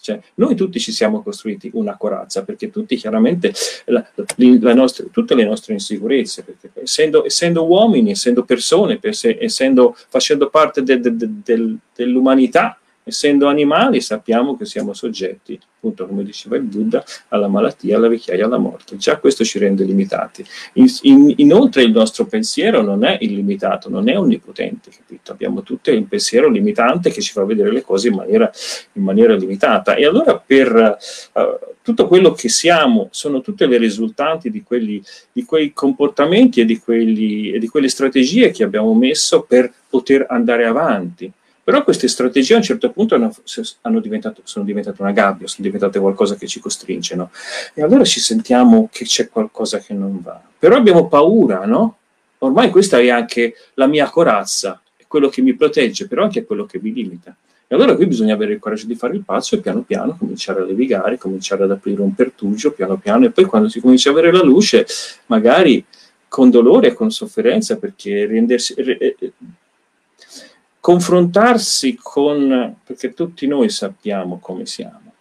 cioè, 0.00 0.20
noi 0.34 0.54
tutti 0.54 0.78
ci 0.78 0.92
siamo 0.92 1.22
costruiti 1.22 1.70
una 1.74 1.96
corazza 1.96 2.44
perché 2.44 2.70
tutti 2.70 2.96
chiaramente 2.96 3.52
la, 3.86 4.06
la 4.36 4.74
nostra, 4.74 5.04
tutte 5.10 5.34
le 5.34 5.44
nostre 5.44 5.74
insicurezze, 5.74 6.44
essendo, 6.74 7.24
essendo 7.24 7.66
uomini, 7.66 8.12
essendo 8.12 8.44
persone, 8.44 9.00
essendo, 9.00 9.96
facendo 10.08 10.48
parte 10.50 10.82
de, 10.82 11.00
de, 11.00 11.16
de, 11.16 11.76
dell'umanità, 11.94 12.78
essendo 13.08 13.46
animali 13.46 14.00
sappiamo 14.00 14.56
che 14.56 14.64
siamo 14.64 14.92
soggetti, 14.92 15.58
appunto 15.76 16.06
come 16.06 16.24
diceva 16.24 16.56
il 16.56 16.62
Buddha, 16.62 17.04
alla 17.28 17.48
malattia, 17.48 17.96
alla 17.96 18.08
vecchiaia, 18.08 18.44
alla 18.44 18.58
morte. 18.58 18.96
Già 18.96 19.18
questo 19.18 19.44
ci 19.44 19.58
rende 19.58 19.84
limitati. 19.84 20.44
In, 20.74 20.86
in, 21.02 21.34
inoltre 21.36 21.82
il 21.82 21.90
nostro 21.90 22.26
pensiero 22.26 22.82
non 22.82 23.04
è 23.04 23.18
illimitato, 23.20 23.88
non 23.88 24.08
è 24.08 24.18
onnipotente, 24.18 24.90
capito? 24.90 25.32
Abbiamo 25.32 25.62
tutti 25.62 25.90
un 25.90 26.06
pensiero 26.06 26.48
limitante 26.48 27.10
che 27.10 27.20
ci 27.20 27.32
fa 27.32 27.44
vedere 27.44 27.72
le 27.72 27.82
cose 27.82 28.08
in 28.08 28.14
maniera, 28.14 28.50
in 28.92 29.02
maniera 29.02 29.34
limitata. 29.34 29.94
E 29.94 30.04
allora 30.04 30.38
per 30.38 30.98
uh, 31.32 31.40
tutto 31.82 32.06
quello 32.06 32.32
che 32.32 32.48
siamo 32.48 33.08
sono 33.10 33.40
tutte 33.40 33.66
le 33.66 33.78
risultanti 33.78 34.50
di, 34.50 34.62
quelli, 34.62 35.02
di 35.32 35.44
quei 35.44 35.72
comportamenti 35.72 36.60
e 36.60 36.64
di, 36.64 36.78
quelli, 36.78 37.52
e 37.52 37.58
di 37.58 37.68
quelle 37.68 37.88
strategie 37.88 38.50
che 38.50 38.62
abbiamo 38.62 38.92
messo 38.94 39.42
per 39.42 39.72
poter 39.88 40.26
andare 40.28 40.66
avanti. 40.66 41.32
Però 41.68 41.84
queste 41.84 42.08
strategie 42.08 42.54
a 42.54 42.56
un 42.56 42.62
certo 42.62 42.90
punto 42.92 43.14
hanno, 43.14 43.30
hanno 43.82 44.02
sono 44.42 44.64
diventate 44.64 45.02
una 45.02 45.12
gabbia, 45.12 45.46
sono 45.46 45.66
diventate 45.66 45.98
qualcosa 45.98 46.34
che 46.34 46.46
ci 46.46 46.60
costringe, 46.60 47.14
no? 47.14 47.30
E 47.74 47.82
allora 47.82 48.04
ci 48.04 48.20
sentiamo 48.20 48.88
che 48.90 49.04
c'è 49.04 49.28
qualcosa 49.28 49.76
che 49.78 49.92
non 49.92 50.18
va. 50.22 50.40
Però 50.58 50.76
abbiamo 50.76 51.08
paura, 51.08 51.66
no? 51.66 51.98
Ormai 52.38 52.70
questa 52.70 52.98
è 53.00 53.10
anche 53.10 53.52
la 53.74 53.86
mia 53.86 54.08
corazza, 54.08 54.80
è 54.96 55.04
quello 55.06 55.28
che 55.28 55.42
mi 55.42 55.54
protegge, 55.56 56.08
però 56.08 56.22
anche 56.22 56.46
quello 56.46 56.64
che 56.64 56.78
mi 56.80 56.90
limita. 56.90 57.36
E 57.66 57.74
allora 57.74 57.94
qui 57.96 58.06
bisogna 58.06 58.32
avere 58.32 58.54
il 58.54 58.60
coraggio 58.60 58.86
di 58.86 58.94
fare 58.94 59.14
il 59.14 59.22
passo 59.22 59.54
e 59.54 59.58
piano 59.58 59.82
piano 59.82 60.16
cominciare 60.16 60.62
a 60.62 60.64
levigare, 60.64 61.18
cominciare 61.18 61.64
ad 61.64 61.70
aprire 61.70 62.00
un 62.00 62.14
pertugio, 62.14 62.72
piano 62.72 62.96
piano, 62.96 63.26
e 63.26 63.30
poi 63.30 63.44
quando 63.44 63.68
si 63.68 63.82
comincia 63.82 64.08
a 64.08 64.12
avere 64.12 64.32
la 64.32 64.42
luce, 64.42 64.86
magari 65.26 65.84
con 66.28 66.48
dolore 66.48 66.86
e 66.86 66.92
con 66.94 67.10
sofferenza, 67.10 67.76
perché 67.76 68.24
rendersi, 68.24 68.74
confrontarsi 70.88 71.98
con, 72.02 72.76
perché 72.82 73.12
tutti 73.12 73.46
noi 73.46 73.68
sappiamo 73.68 74.38
come 74.38 74.64
siamo, 74.64 75.12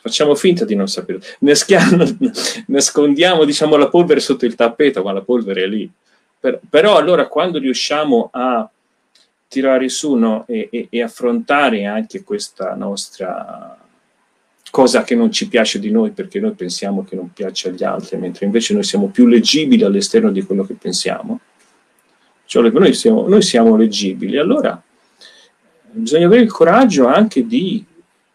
facciamo 0.00 0.34
finta 0.34 0.64
di 0.64 0.74
non 0.74 0.88
sapere, 0.88 1.20
nascondiamo 2.68 3.44
diciamo, 3.44 3.76
la 3.76 3.90
polvere 3.90 4.20
sotto 4.20 4.46
il 4.46 4.54
tappeto, 4.54 5.02
ma 5.02 5.12
la 5.12 5.20
polvere 5.20 5.64
è 5.64 5.66
lì. 5.66 5.90
Per, 6.40 6.58
però 6.70 6.96
allora 6.96 7.28
quando 7.28 7.58
riusciamo 7.58 8.30
a 8.32 8.66
tirare 9.46 9.90
su 9.90 10.14
no, 10.14 10.46
e, 10.46 10.70
e, 10.72 10.86
e 10.88 11.02
affrontare 11.02 11.84
anche 11.84 12.22
questa 12.22 12.74
nostra 12.74 13.76
cosa 14.70 15.02
che 15.02 15.14
non 15.14 15.30
ci 15.30 15.48
piace 15.48 15.78
di 15.78 15.90
noi 15.90 16.12
perché 16.12 16.40
noi 16.40 16.52
pensiamo 16.52 17.04
che 17.04 17.14
non 17.14 17.30
piace 17.30 17.68
agli 17.68 17.84
altri, 17.84 18.16
mentre 18.16 18.46
invece 18.46 18.72
noi 18.72 18.84
siamo 18.84 19.08
più 19.08 19.26
leggibili 19.26 19.84
all'esterno 19.84 20.30
di 20.30 20.40
quello 20.44 20.64
che 20.64 20.76
pensiamo. 20.80 21.40
Cioè 22.46 22.70
noi 22.70 22.94
siamo, 22.94 23.28
noi 23.28 23.42
siamo 23.42 23.76
leggibili, 23.76 24.38
allora 24.38 24.82
bisogna 25.92 26.26
avere 26.26 26.42
il 26.42 26.52
coraggio 26.52 27.06
anche 27.06 27.46
di 27.46 27.84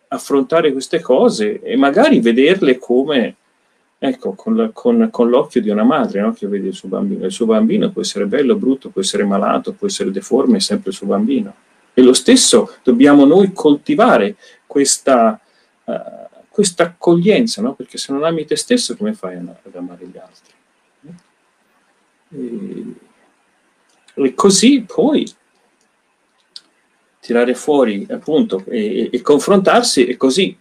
affrontare 0.07 0.71
queste 0.71 1.01
cose 1.01 1.61
e 1.61 1.75
magari 1.75 2.19
vederle 2.19 2.77
come, 2.77 3.35
ecco, 3.97 4.33
con, 4.33 4.71
con, 4.73 5.09
con 5.11 5.29
l'occhio 5.29 5.61
di 5.61 5.69
una 5.69 5.83
madre 5.83 6.21
no? 6.21 6.33
che 6.33 6.47
vede 6.47 6.67
il 6.67 6.73
suo 6.73 6.89
bambino. 6.89 7.25
Il 7.25 7.31
suo 7.31 7.45
bambino 7.45 7.91
può 7.91 8.01
essere 8.01 8.25
bello, 8.25 8.55
brutto, 8.55 8.89
può 8.89 9.01
essere 9.01 9.23
malato, 9.23 9.73
può 9.73 9.87
essere 9.87 10.11
deforme, 10.11 10.57
è 10.57 10.61
sempre 10.61 10.91
il 10.91 10.95
suo 10.95 11.07
bambino. 11.07 11.53
E 11.93 12.01
lo 12.01 12.13
stesso 12.13 12.75
dobbiamo 12.83 13.25
noi 13.25 13.53
coltivare 13.53 14.35
questa, 14.65 15.39
uh, 15.85 15.93
questa 16.49 16.83
accoglienza, 16.83 17.61
no? 17.61 17.73
perché 17.73 17.97
se 17.97 18.11
non 18.11 18.23
ami 18.23 18.45
te 18.45 18.57
stesso 18.57 18.95
come 18.97 19.13
fai 19.13 19.35
ad 19.37 19.75
amare 19.75 20.05
gli 20.05 20.17
altri? 20.17 20.53
E, 22.31 22.85
e 24.13 24.33
così 24.33 24.81
poi 24.81 25.25
tirare 27.25 27.55
fuori 27.55 28.05
appunto 28.11 28.63
e, 28.67 29.09
e 29.11 29.21
confrontarsi 29.21 30.05
e 30.05 30.15
così. 30.15 30.55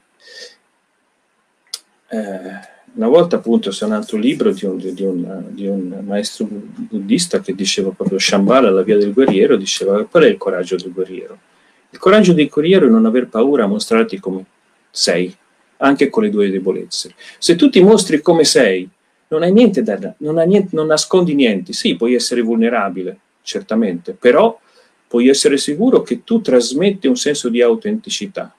Eh, 2.08 2.72
una 2.94 3.08
volta 3.08 3.36
appunto 3.36 3.68
c'è 3.68 3.84
un 3.84 3.92
altro 3.92 4.16
libro 4.16 4.50
di 4.50 4.64
un, 4.64 4.78
di, 4.78 5.02
un, 5.02 5.44
di 5.48 5.66
un, 5.66 6.00
maestro 6.06 6.46
buddista 6.48 7.40
che 7.40 7.54
diceva 7.54 7.90
proprio 7.90 8.18
Shambhala, 8.18 8.70
la 8.70 8.82
via 8.82 8.96
del 8.96 9.12
guerriero, 9.12 9.56
diceva 9.56 10.04
qual 10.06 10.22
è 10.22 10.28
il 10.28 10.38
coraggio 10.38 10.76
del 10.76 10.92
guerriero? 10.92 11.38
Il 11.90 11.98
coraggio 11.98 12.32
del 12.32 12.48
guerriero 12.48 12.86
è 12.86 12.88
non 12.88 13.04
aver 13.04 13.26
paura 13.26 13.64
a 13.64 13.66
mostrarti 13.66 14.18
come 14.18 14.44
sei, 14.90 15.34
anche 15.78 16.08
con 16.08 16.22
le 16.22 16.30
tue 16.30 16.50
debolezze. 16.50 17.14
Se 17.38 17.56
tu 17.56 17.68
ti 17.68 17.82
mostri 17.82 18.22
come 18.22 18.44
sei, 18.44 18.88
non 19.28 19.42
hai 19.42 19.52
niente 19.52 19.82
da, 19.82 20.14
non, 20.18 20.36
niente, 20.46 20.70
non 20.72 20.86
nascondi 20.86 21.34
niente. 21.34 21.74
Sì, 21.74 21.96
puoi 21.96 22.14
essere 22.14 22.40
vulnerabile, 22.40 23.18
certamente, 23.42 24.12
però 24.12 24.58
puoi 25.14 25.28
essere 25.28 25.58
sicuro 25.58 26.02
che 26.02 26.24
tu 26.24 26.40
trasmetti 26.40 27.06
un 27.06 27.14
senso 27.14 27.48
di 27.48 27.62
autenticità. 27.62 28.52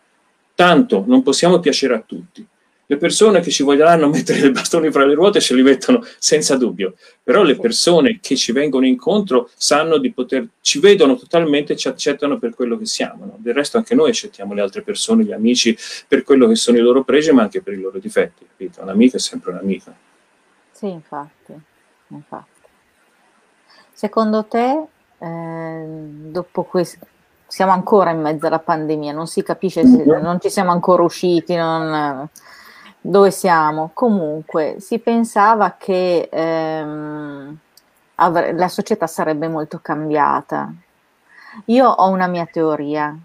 Tanto 0.55 1.03
non 1.05 1.21
possiamo 1.21 1.59
piacere 1.59 1.95
a 1.95 1.99
tutti. 1.99 2.47
Le 2.85 2.95
persone 2.95 3.41
che 3.41 3.51
ci 3.51 3.61
vogliono 3.61 4.07
mettere 4.07 4.47
i 4.47 4.51
bastoni 4.51 4.89
fra 4.89 5.03
le 5.03 5.15
ruote 5.15 5.41
ce 5.41 5.53
li 5.53 5.61
mettono 5.61 6.01
senza 6.17 6.55
dubbio, 6.55 6.95
però 7.21 7.43
le 7.43 7.57
persone 7.57 8.19
che 8.21 8.37
ci 8.37 8.53
vengono 8.53 8.85
incontro 8.85 9.49
sanno 9.57 9.97
di 9.97 10.13
poter, 10.13 10.47
ci 10.61 10.79
vedono 10.79 11.17
totalmente, 11.17 11.75
ci 11.75 11.89
accettano 11.89 12.39
per 12.39 12.55
quello 12.55 12.77
che 12.77 12.85
siamo. 12.85 13.25
No? 13.25 13.35
Del 13.37 13.53
resto 13.53 13.75
anche 13.75 13.93
noi 13.93 14.11
accettiamo 14.11 14.53
le 14.53 14.61
altre 14.61 14.81
persone, 14.81 15.25
gli 15.25 15.33
amici, 15.33 15.77
per 16.07 16.23
quello 16.23 16.47
che 16.47 16.55
sono 16.55 16.77
i 16.77 16.81
loro 16.81 17.03
pregi, 17.03 17.33
ma 17.33 17.41
anche 17.41 17.61
per 17.61 17.73
i 17.73 17.81
loro 17.81 17.99
difetti. 17.99 18.45
Capito? 18.47 18.81
Un'amica 18.81 19.17
è 19.17 19.19
sempre 19.19 19.51
un'amica. 19.51 19.93
Sì, 20.71 20.87
infatti. 20.87 21.53
infatti. 22.07 22.53
Secondo 23.91 24.45
te, 24.45 24.87
eh, 25.19 25.85
dopo 25.87 26.63
questo, 26.63 27.05
siamo 27.47 27.71
ancora 27.71 28.11
in 28.11 28.21
mezzo 28.21 28.47
alla 28.47 28.59
pandemia, 28.59 29.13
non 29.13 29.27
si 29.27 29.43
capisce 29.43 29.85
se 29.85 30.03
non 30.03 30.39
ci 30.39 30.49
siamo 30.49 30.71
ancora 30.71 31.03
usciti, 31.03 31.55
non, 31.55 32.27
dove 32.99 33.31
siamo. 33.31 33.91
Comunque 33.93 34.77
si 34.79 34.99
pensava 34.99 35.75
che 35.77 36.27
ehm, 36.31 37.57
avre- 38.15 38.53
la 38.53 38.67
società 38.67 39.07
sarebbe 39.07 39.47
molto 39.47 39.79
cambiata. 39.81 40.73
Io 41.65 41.87
ho 41.87 42.09
una 42.09 42.27
mia 42.27 42.45
teoria, 42.45 43.17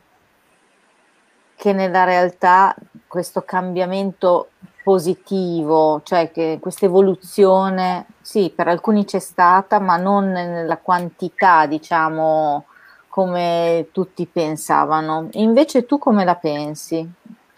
che 1.56 1.72
nella 1.74 2.04
realtà 2.04 2.74
questo 3.06 3.42
cambiamento 3.42 4.50
positivo, 4.82 6.00
cioè 6.04 6.30
che 6.30 6.58
questa 6.60 6.86
evoluzione, 6.86 8.06
sì, 8.20 8.52
per 8.54 8.68
alcuni 8.68 9.04
c'è 9.04 9.18
stata, 9.18 9.78
ma 9.78 9.96
non 9.96 10.30
nella 10.30 10.78
quantità, 10.78 11.66
diciamo, 11.66 12.64
come 13.08 13.88
tutti 13.92 14.26
pensavano. 14.26 15.28
Invece 15.32 15.86
tu 15.86 15.98
come 15.98 16.24
la 16.24 16.36
pensi? 16.36 17.08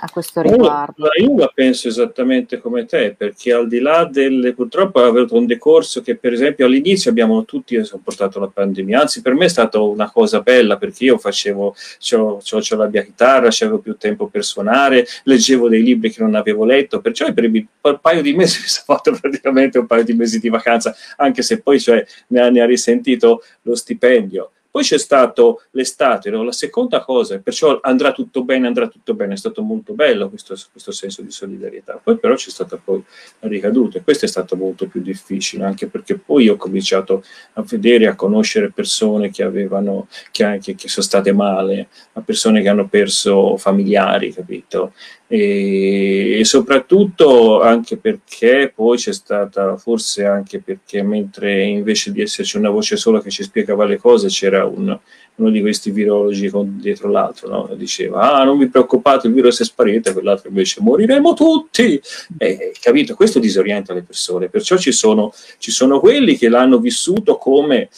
A 0.05 0.11
questo 0.11 0.43
riguardo? 0.43 1.09
Io 1.21 1.37
la 1.37 1.51
penso 1.55 1.87
esattamente 1.87 2.59
come 2.59 2.87
te, 2.87 3.15
perché 3.17 3.53
al 3.53 3.69
di 3.69 3.79
là 3.79 4.05
delle, 4.05 4.53
purtroppo 4.53 5.01
ha 5.01 5.07
avuto 5.07 5.37
un 5.37 5.47
decorso 5.47 6.03
che 6.03 6.17
per 6.17 6.33
esempio 6.33 6.67
all'inizio 6.67 7.11
abbiamo 7.11 7.45
tutti 7.45 7.83
sopportato 7.85 8.41
la 8.41 8.49
pandemia, 8.49 9.01
anzi 9.01 9.23
per 9.23 9.35
me 9.35 9.45
è 9.45 9.49
stata 9.49 9.81
una 9.81 10.11
cosa 10.11 10.41
bella 10.41 10.77
perché 10.77 11.05
io 11.05 11.19
facevo, 11.19 11.75
c'ho, 12.01 12.41
c'ho, 12.43 12.59
c'ho 12.59 12.77
la 12.77 12.89
mia 12.89 13.03
chitarra, 13.03 13.47
c'avevo 13.51 13.79
più 13.79 13.97
tempo 13.97 14.27
per 14.27 14.45
suonare, 14.45 15.07
leggevo 15.25 15.69
dei 15.69 15.83
libri 15.83 16.11
che 16.11 16.21
non 16.21 16.35
avevo 16.35 16.65
letto, 16.65 17.01
perciò 17.01 17.33
per 17.33 17.49
un 17.49 17.99
paio 18.01 18.23
di 18.23 18.35
mesi 18.35 18.59
mi 18.63 18.67
sono 18.67 18.85
fatto 18.87 19.17
praticamente 19.21 19.79
un 19.79 19.87
paio 19.87 20.03
di 20.03 20.15
mesi 20.15 20.41
di 20.41 20.49
vacanza, 20.49 20.95
anche 21.17 21.43
se 21.43 21.61
poi 21.61 21.79
cioè, 21.79 22.05
ne, 22.29 22.41
ha, 22.41 22.51
ne 22.51 22.61
ha 22.61 22.67
risentito 22.67 23.45
lo 23.63 23.77
stipendio 23.77 24.51
poi 24.73 24.85
c'è 24.85 24.99
stato 24.99 25.65
l'estate, 25.73 26.31
no? 26.31 26.43
la 26.43 26.51
seconda 26.51 27.05
cosa, 27.05 27.39
perciò 27.41 27.79
andrà 27.83 28.11
tutto 28.11 28.43
bene, 28.43 28.67
andrà 28.67 28.89
tutto 28.89 29.13
bene, 29.13 29.35
è 29.35 29.37
stato 29.37 29.61
molto 29.61 29.93
bello 29.93 30.31
questo, 30.31 30.57
questo 30.71 30.93
senso 30.93 31.21
di 31.21 31.31
solidarietà. 31.31 32.01
Poi 32.03 32.19
però 32.19 32.35
c'è 32.35 32.49
stata 32.49 32.81
poi 32.83 33.05
la 33.41 33.49
ricaduta 33.49 33.99
e 33.99 34.03
questo 34.03 34.25
è 34.25 34.29
stato 34.29 34.57
molto 34.57 34.87
più 34.87 35.03
difficile, 35.03 35.65
anche 35.65 35.89
perché 35.89 36.17
poi 36.17 36.49
ho 36.49 36.57
cominciato 36.57 37.23
a 37.53 37.63
vedere, 37.69 38.07
a 38.07 38.15
conoscere 38.15 38.71
persone 38.71 39.31
che 39.31 39.43
avevano, 39.43 40.09
che, 40.31 40.59
che, 40.63 40.75
che 40.75 40.89
sono 40.89 41.05
state 41.05 41.33
male, 41.35 41.89
persone 42.25 42.63
che 42.63 42.69
hanno 42.71 42.89
perso 42.89 43.59
familiari, 43.59 44.33
capito? 44.33 44.95
E, 45.35 46.41
e, 46.41 46.45
soprattutto 46.45 47.63
anche 47.63 47.97
perché 47.97 48.71
poi 48.75 48.99
c'è 48.99 49.15
stata, 49.15 49.79
forse 49.79 50.27
anche 50.27 50.61
perché 50.61 51.03
mentre 51.03 51.63
invece 51.63 52.13
di 52.13 52.21
esserci 52.21 52.59
una 52.59 52.69
voce 52.69 52.99
sola 52.99 53.23
che 53.23 53.31
ci 53.31 53.43
spiegava 53.43 53.87
le 53.87 53.97
cose 53.97 54.29
c'era 54.29 54.67
un, 54.67 54.95
uno 55.37 55.51
di 55.51 55.63
questi 55.63 55.91
virologi 55.91 56.51
con, 56.51 56.79
dietro 56.79 57.09
l'altro, 57.09 57.49
no? 57.49 57.75
diceva 57.75 58.31
ah 58.31 58.45
non 58.45 58.59
vi 58.59 58.69
preoccupate 58.69 59.29
il 59.29 59.33
virus 59.33 59.63
è 59.63 59.65
sparito 59.65 60.13
quell'altro 60.13 60.51
invece 60.51 60.83
moriremo 60.83 61.33
tutti, 61.33 61.99
e, 62.37 62.73
capito? 62.79 63.15
Questo 63.15 63.39
disorienta 63.39 63.95
le 63.95 64.03
persone, 64.03 64.51
perciò 64.51 64.77
ci 64.77 64.93
sono, 64.93 65.33
ci 65.57 65.71
sono 65.71 65.99
quelli 65.99 66.37
che 66.37 66.51
l'hanno 66.51 66.77
vissuto 66.79 67.39
come 67.39 67.89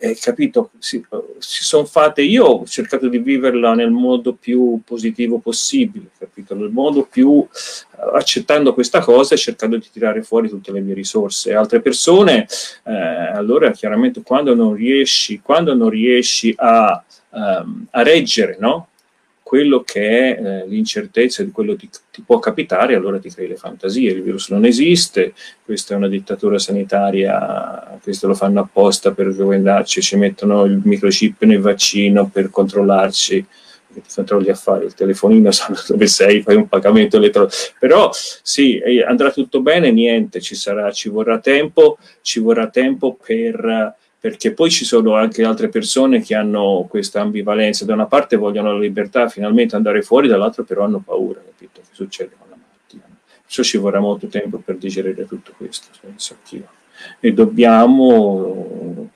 eh, 0.00 0.16
capito, 0.20 0.70
si, 0.78 1.04
si 1.38 1.64
sono 1.64 1.84
fatte, 1.84 2.22
io 2.22 2.44
ho 2.44 2.64
cercato 2.66 3.08
di 3.08 3.18
viverla 3.18 3.74
nel 3.74 3.90
modo 3.90 4.32
più 4.32 4.80
positivo 4.84 5.38
possibile, 5.38 6.10
capito, 6.16 6.54
nel 6.54 6.70
modo 6.70 7.04
più 7.04 7.44
accettando 8.14 8.74
questa 8.74 9.00
cosa 9.00 9.34
e 9.34 9.38
cercando 9.38 9.76
di 9.76 9.88
tirare 9.92 10.22
fuori 10.22 10.48
tutte 10.48 10.70
le 10.70 10.80
mie 10.80 10.94
risorse. 10.94 11.52
Altre 11.52 11.80
persone, 11.80 12.46
eh, 12.84 12.92
allora 12.92 13.72
chiaramente 13.72 14.22
quando 14.22 14.54
non 14.54 14.72
riesci, 14.74 15.40
quando 15.40 15.74
non 15.74 15.88
riesci 15.88 16.54
a, 16.56 17.04
um, 17.30 17.86
a 17.90 18.02
reggere, 18.02 18.56
no? 18.60 18.88
Quello 19.48 19.80
che 19.80 20.36
è 20.36 20.38
eh, 20.38 20.66
l'incertezza 20.66 21.42
di 21.42 21.50
quello 21.50 21.72
che 21.72 21.88
ti, 21.88 21.98
ti, 22.12 22.20
può 22.20 22.38
capitare, 22.38 22.94
allora 22.94 23.18
ti 23.18 23.30
crei 23.30 23.48
le 23.48 23.56
fantasie. 23.56 24.10
Il 24.10 24.22
virus 24.22 24.50
non 24.50 24.66
esiste, 24.66 25.32
questa 25.64 25.94
è 25.94 25.96
una 25.96 26.06
dittatura 26.06 26.58
sanitaria, 26.58 27.98
questo 28.02 28.26
lo 28.26 28.34
fanno 28.34 28.60
apposta 28.60 29.12
per 29.12 29.34
governaci, 29.34 30.02
ci 30.02 30.16
mettono 30.16 30.64
il 30.64 30.82
microchip 30.84 31.44
nel 31.44 31.60
vaccino 31.60 32.28
per 32.28 32.50
controllarci, 32.50 33.46
ti 33.94 34.02
controlli 34.14 34.50
a 34.50 34.54
fare 34.54 34.84
il 34.84 34.92
telefonino, 34.92 35.48
sanno 35.50 35.78
dove 35.88 36.06
sei, 36.08 36.42
fai 36.42 36.56
un 36.56 36.68
pagamento 36.68 37.16
elettronico. 37.16 37.54
Però 37.78 38.10
sì, 38.12 38.78
andrà 39.06 39.30
tutto 39.30 39.62
bene, 39.62 39.90
niente, 39.90 40.42
ci, 40.42 40.56
sarà, 40.56 40.92
ci 40.92 41.08
vorrà 41.08 41.38
tempo, 41.38 41.96
ci 42.20 42.38
vorrà 42.38 42.68
tempo 42.68 43.14
per 43.14 43.96
perché 44.20 44.52
poi 44.52 44.70
ci 44.70 44.84
sono 44.84 45.14
anche 45.14 45.44
altre 45.44 45.68
persone 45.68 46.20
che 46.20 46.34
hanno 46.34 46.86
questa 46.88 47.20
ambivalenza, 47.20 47.84
da 47.84 47.94
una 47.94 48.06
parte 48.06 48.36
vogliono 48.36 48.72
la 48.72 48.78
libertà, 48.78 49.28
finalmente 49.28 49.76
andare 49.76 50.02
fuori, 50.02 50.26
dall'altra 50.26 50.64
però 50.64 50.84
hanno 50.84 50.98
paura, 50.98 51.40
capito? 51.40 51.80
Che 51.80 51.94
succede 51.94 52.34
con 52.36 52.48
la 52.50 52.56
malattia. 52.56 53.16
Perciò 53.42 53.62
ci 53.62 53.78
vorrà 53.78 54.00
molto 54.00 54.26
tempo 54.26 54.58
per 54.58 54.76
digerire 54.76 55.24
tutto 55.24 55.52
questo, 55.56 55.86
penso 56.00 56.34
anch'io. 56.34 56.68
E 57.20 57.32
dobbiamo 57.32 59.10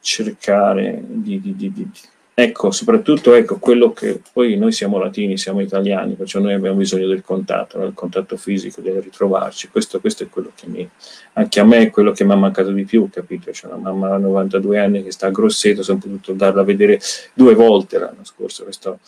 cercare 0.00 1.02
di, 1.04 1.38
di, 1.38 1.54
di, 1.54 1.72
di 1.72 1.90
Ecco, 2.34 2.70
soprattutto 2.70 3.34
ecco, 3.34 3.58
quello 3.58 3.92
che 3.92 4.22
poi 4.32 4.56
noi 4.56 4.72
siamo 4.72 4.96
latini, 4.96 5.36
siamo 5.36 5.60
italiani, 5.60 6.14
perciò 6.14 6.40
noi 6.40 6.54
abbiamo 6.54 6.78
bisogno 6.78 7.06
del 7.06 7.20
contatto, 7.22 7.78
del 7.78 7.92
contatto 7.92 8.38
fisico, 8.38 8.80
del 8.80 9.02
ritrovarci. 9.02 9.68
Questo, 9.68 10.00
questo, 10.00 10.22
è 10.22 10.28
quello 10.30 10.50
che 10.54 10.66
mi, 10.66 10.88
anche 11.34 11.60
a 11.60 11.64
me 11.64 11.78
è 11.80 11.90
quello 11.90 12.12
che 12.12 12.24
mi 12.24 12.32
ha 12.32 12.36
mancato 12.36 12.70
di 12.70 12.84
più, 12.84 13.10
capito? 13.10 13.50
C'è 13.50 13.66
una 13.66 13.76
mamma 13.76 14.14
a 14.14 14.18
92 14.18 14.78
anni 14.78 15.02
che 15.02 15.12
sta 15.12 15.26
a 15.26 15.30
Grosseto, 15.30 15.82
sono 15.82 15.98
potuto 15.98 16.32
darla 16.32 16.62
a 16.62 16.64
vedere 16.64 16.98
due 17.34 17.54
volte 17.54 17.98
l'anno 17.98 18.24
scorso, 18.24 18.64
questo, 18.64 19.00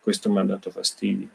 questo 0.00 0.30
mi 0.30 0.38
ha 0.38 0.44
dato 0.44 0.70
fastidio. 0.70 1.28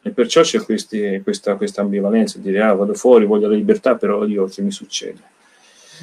E 0.00 0.10
perciò 0.12 0.40
c'è 0.40 0.62
questi, 0.62 1.20
questa, 1.22 1.56
questa 1.56 1.82
ambivalenza, 1.82 2.38
di 2.38 2.44
dire 2.44 2.62
ah, 2.62 2.72
vado 2.72 2.94
fuori, 2.94 3.26
voglio 3.26 3.48
la 3.48 3.54
libertà, 3.54 3.96
però 3.96 4.16
odio 4.16 4.46
che 4.46 4.62
mi 4.62 4.70
succede. 4.70 5.20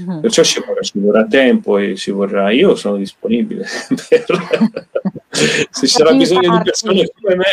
Mm-hmm. 0.01 0.19
Perciò 0.21 0.43
ci 0.43 0.61
vorrà, 0.65 0.81
ci 0.81 0.99
vorrà, 0.99 1.25
tempo 1.25 1.77
e 1.77 1.95
ci 1.95 2.11
vorrà, 2.11 2.51
io 2.51 2.75
sono 2.75 2.97
disponibile 2.97 3.65
per, 4.09 4.25
se 5.69 5.87
ci 5.87 5.87
sarà 5.87 6.13
bisogno 6.13 6.57
di 6.57 6.63
persone 6.63 7.09
come 7.19 7.35
me, 7.35 7.45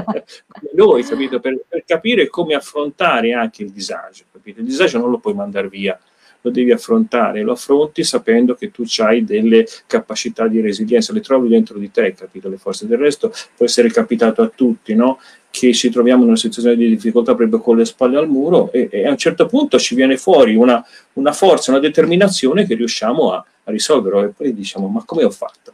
come 0.00 0.72
noi, 0.74 1.02
capito? 1.04 1.40
Per, 1.40 1.58
per, 1.68 1.84
capire 1.84 2.28
come 2.28 2.54
affrontare 2.54 3.32
anche 3.32 3.62
il 3.62 3.70
disagio, 3.70 4.24
capito? 4.32 4.60
Il 4.60 4.66
disagio 4.66 4.98
non 4.98 5.10
lo 5.10 5.18
puoi 5.18 5.34
mandare 5.34 5.68
via, 5.68 5.98
lo 6.40 6.50
devi 6.50 6.72
affrontare, 6.72 7.42
lo 7.42 7.52
affronti 7.52 8.04
sapendo 8.04 8.54
che 8.54 8.70
tu 8.70 8.84
hai 8.98 9.24
delle 9.24 9.66
capacità 9.86 10.46
di 10.46 10.60
resilienza, 10.60 11.12
le 11.12 11.20
trovi 11.20 11.48
dentro 11.48 11.78
di 11.78 11.90
te, 11.90 12.14
capito? 12.14 12.48
Le 12.48 12.58
forze 12.58 12.86
del 12.86 12.98
resto 12.98 13.32
può 13.56 13.66
essere 13.66 13.90
capitato 13.90 14.42
a 14.42 14.50
tutti, 14.54 14.94
no? 14.94 15.18
Che 15.58 15.72
ci 15.72 15.90
troviamo 15.90 16.22
in 16.22 16.28
una 16.28 16.36
situazione 16.36 16.76
di 16.76 16.88
difficoltà 16.88 17.34
proprio 17.34 17.60
con 17.60 17.78
le 17.78 17.86
spalle 17.86 18.18
al 18.18 18.28
muro 18.28 18.70
e, 18.72 18.88
e 18.90 19.06
a 19.06 19.10
un 19.10 19.16
certo 19.16 19.46
punto 19.46 19.78
ci 19.78 19.94
viene 19.94 20.18
fuori 20.18 20.54
una, 20.54 20.84
una 21.14 21.32
forza, 21.32 21.70
una 21.70 21.80
determinazione 21.80 22.66
che 22.66 22.74
riusciamo 22.74 23.32
a, 23.32 23.36
a 23.64 23.70
risolvere 23.70 24.26
e 24.26 24.28
poi 24.28 24.54
diciamo 24.54 24.86
ma 24.88 25.02
come 25.06 25.24
ho 25.24 25.30
fatto? 25.30 25.72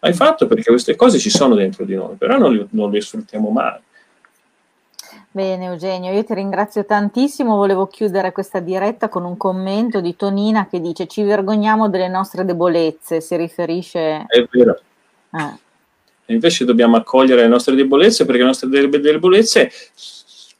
Hai 0.00 0.12
fatto 0.12 0.46
perché 0.46 0.70
queste 0.70 0.94
cose 0.94 1.18
ci 1.18 1.30
sono 1.30 1.54
dentro 1.54 1.84
di 1.84 1.94
noi, 1.94 2.16
però 2.16 2.36
non, 2.38 2.52
li, 2.52 2.66
non 2.70 2.90
le 2.90 3.00
sfruttiamo 3.00 3.48
mai. 3.48 3.78
Bene 5.30 5.66
Eugenio, 5.66 6.12
io 6.12 6.24
ti 6.24 6.34
ringrazio 6.34 6.84
tantissimo, 6.84 7.56
volevo 7.56 7.86
chiudere 7.86 8.32
questa 8.32 8.60
diretta 8.60 9.08
con 9.08 9.24
un 9.24 9.36
commento 9.36 10.00
di 10.00 10.16
Tonina 10.16 10.66
che 10.66 10.80
dice 10.80 11.06
ci 11.06 11.22
vergogniamo 11.22 11.88
delle 11.88 12.08
nostre 12.08 12.44
debolezze, 12.44 13.20
si 13.20 13.36
riferisce... 13.36 14.24
È 14.26 14.46
vero. 14.50 14.80
Eh. 15.32 15.66
Invece 16.30 16.64
dobbiamo 16.64 16.96
accogliere 16.96 17.42
le 17.42 17.48
nostre 17.48 17.74
debolezze 17.74 18.24
perché 18.24 18.40
le 18.40 18.46
nostre 18.46 18.68
debolezze 18.68 19.70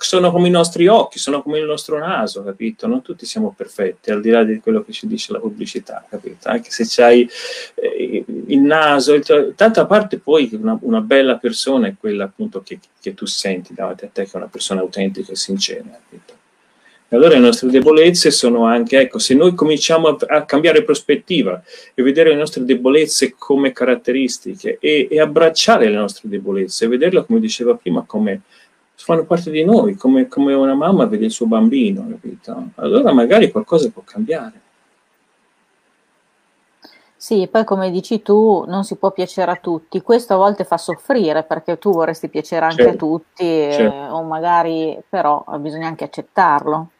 sono 0.00 0.30
come 0.30 0.48
i 0.48 0.50
nostri 0.50 0.86
occhi, 0.86 1.18
sono 1.18 1.42
come 1.42 1.58
il 1.58 1.64
nostro 1.64 1.98
naso, 1.98 2.44
capito? 2.44 2.86
Non 2.86 3.02
tutti 3.02 3.26
siamo 3.26 3.52
perfetti, 3.54 4.10
al 4.10 4.20
di 4.20 4.30
là 4.30 4.44
di 4.44 4.60
quello 4.60 4.82
che 4.82 4.92
ci 4.92 5.06
dice 5.06 5.32
la 5.32 5.40
pubblicità, 5.40 6.04
capito? 6.08 6.48
Anche 6.48 6.70
se 6.70 6.84
c'hai 6.86 7.28
eh, 7.74 8.24
il 8.46 8.60
naso, 8.60 9.14
il, 9.14 9.54
tanta 9.56 9.86
parte 9.86 10.18
poi 10.18 10.48
una, 10.52 10.78
una, 10.82 11.00
bella 11.00 11.36
persona 11.36 11.88
è 11.88 11.94
quella 11.98 12.24
appunto 12.24 12.62
che, 12.62 12.78
che, 13.00 13.14
tu 13.14 13.26
senti 13.26 13.74
davanti 13.74 14.04
a 14.04 14.08
te, 14.08 14.24
che 14.24 14.30
è 14.32 14.36
una 14.36 14.46
persona 14.46 14.80
autentica 14.80 15.32
e 15.32 15.36
sincera, 15.36 15.82
capito? 15.82 16.37
E 17.10 17.16
allora 17.16 17.34
le 17.34 17.40
nostre 17.40 17.70
debolezze 17.70 18.30
sono 18.30 18.66
anche, 18.66 19.00
ecco, 19.00 19.18
se 19.18 19.32
noi 19.32 19.54
cominciamo 19.54 20.08
a, 20.08 20.16
a 20.26 20.44
cambiare 20.44 20.84
prospettiva 20.84 21.62
e 21.94 22.02
vedere 22.02 22.28
le 22.28 22.36
nostre 22.36 22.64
debolezze 22.64 23.34
come 23.38 23.72
caratteristiche 23.72 24.76
e, 24.78 25.08
e 25.10 25.18
abbracciare 25.18 25.88
le 25.88 25.96
nostre 25.96 26.28
debolezze, 26.28 26.84
e 26.84 26.88
vederle, 26.88 27.24
come 27.24 27.40
diceva 27.40 27.74
prima, 27.74 28.04
come 28.06 28.42
fanno 28.94 29.24
parte 29.24 29.50
di 29.50 29.64
noi, 29.64 29.94
come, 29.94 30.28
come 30.28 30.52
una 30.52 30.74
mamma 30.74 31.06
vede 31.06 31.24
il 31.24 31.30
suo 31.30 31.46
bambino, 31.46 32.06
capito? 32.10 32.70
Allora 32.74 33.14
magari 33.14 33.50
qualcosa 33.50 33.88
può 33.88 34.02
cambiare. 34.04 34.60
Sì, 37.16 37.48
poi 37.50 37.64
come 37.64 37.90
dici 37.90 38.22
tu, 38.22 38.64
non 38.68 38.84
si 38.84 38.96
può 38.96 39.12
piacere 39.12 39.50
a 39.50 39.56
tutti. 39.56 40.02
Questo 40.02 40.34
a 40.34 40.36
volte 40.36 40.64
fa 40.64 40.76
soffrire 40.76 41.42
perché 41.42 41.78
tu 41.78 41.90
vorresti 41.90 42.28
piacere 42.28 42.66
anche 42.66 42.84
certo, 42.84 42.90
a 42.90 43.08
tutti, 43.08 43.44
certo. 43.44 43.94
eh, 43.94 44.08
o 44.08 44.22
magari 44.22 44.96
però 45.08 45.42
bisogna 45.58 45.88
anche 45.88 46.04
accettarlo. 46.04 46.90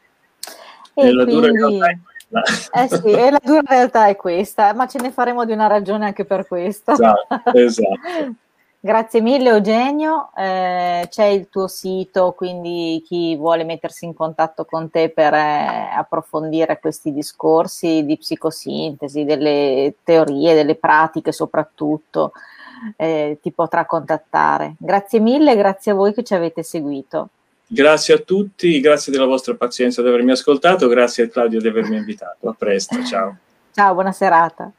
E, 1.01 1.13
la 1.13 1.23
quindi, 1.23 1.51
dura 1.51 1.99
eh 2.31 2.87
sì, 2.87 3.11
e 3.11 3.31
la 3.31 3.39
dura 3.43 3.63
realtà 3.65 4.07
è 4.07 4.15
questa, 4.15 4.73
ma 4.73 4.87
ce 4.87 4.99
ne 4.99 5.11
faremo 5.11 5.45
di 5.45 5.51
una 5.51 5.67
ragione 5.67 6.05
anche 6.05 6.25
per 6.25 6.45
questo. 6.47 6.91
Esatto, 6.91 7.53
esatto. 7.53 8.35
Grazie 8.81 9.19
mille 9.19 9.49
Eugenio, 9.49 10.29
eh, 10.37 11.05
c'è 11.09 11.25
il 11.25 11.49
tuo 11.49 11.67
sito, 11.67 12.31
quindi 12.31 13.03
chi 13.05 13.35
vuole 13.35 13.65
mettersi 13.65 14.05
in 14.05 14.13
contatto 14.13 14.63
con 14.63 14.89
te 14.89 15.09
per 15.09 15.33
eh, 15.33 15.89
approfondire 15.93 16.79
questi 16.79 17.11
discorsi 17.11 18.05
di 18.05 18.15
psicosintesi, 18.15 19.25
delle 19.25 19.95
teorie, 20.01 20.53
delle 20.53 20.75
pratiche 20.75 21.33
soprattutto, 21.33 22.31
eh, 22.95 23.37
ti 23.41 23.51
potrà 23.51 23.85
contattare. 23.85 24.75
Grazie 24.79 25.19
mille, 25.19 25.57
grazie 25.57 25.91
a 25.91 25.95
voi 25.95 26.13
che 26.13 26.23
ci 26.23 26.33
avete 26.33 26.63
seguito. 26.63 27.31
Grazie 27.71 28.15
a 28.15 28.17
tutti, 28.17 28.79
grazie 28.79 29.11
della 29.11 29.27
vostra 29.27 29.53
pazienza 29.53 30.01
di 30.01 30.07
avermi 30.07 30.31
ascoltato, 30.31 30.87
grazie 30.87 31.25
a 31.25 31.27
Claudio 31.29 31.61
di 31.61 31.67
avermi 31.67 31.97
invitato. 31.97 32.49
A 32.49 32.55
presto, 32.57 33.03
ciao. 33.03 33.37
Ciao, 33.71 33.93
buona 33.93 34.11
serata. 34.11 34.71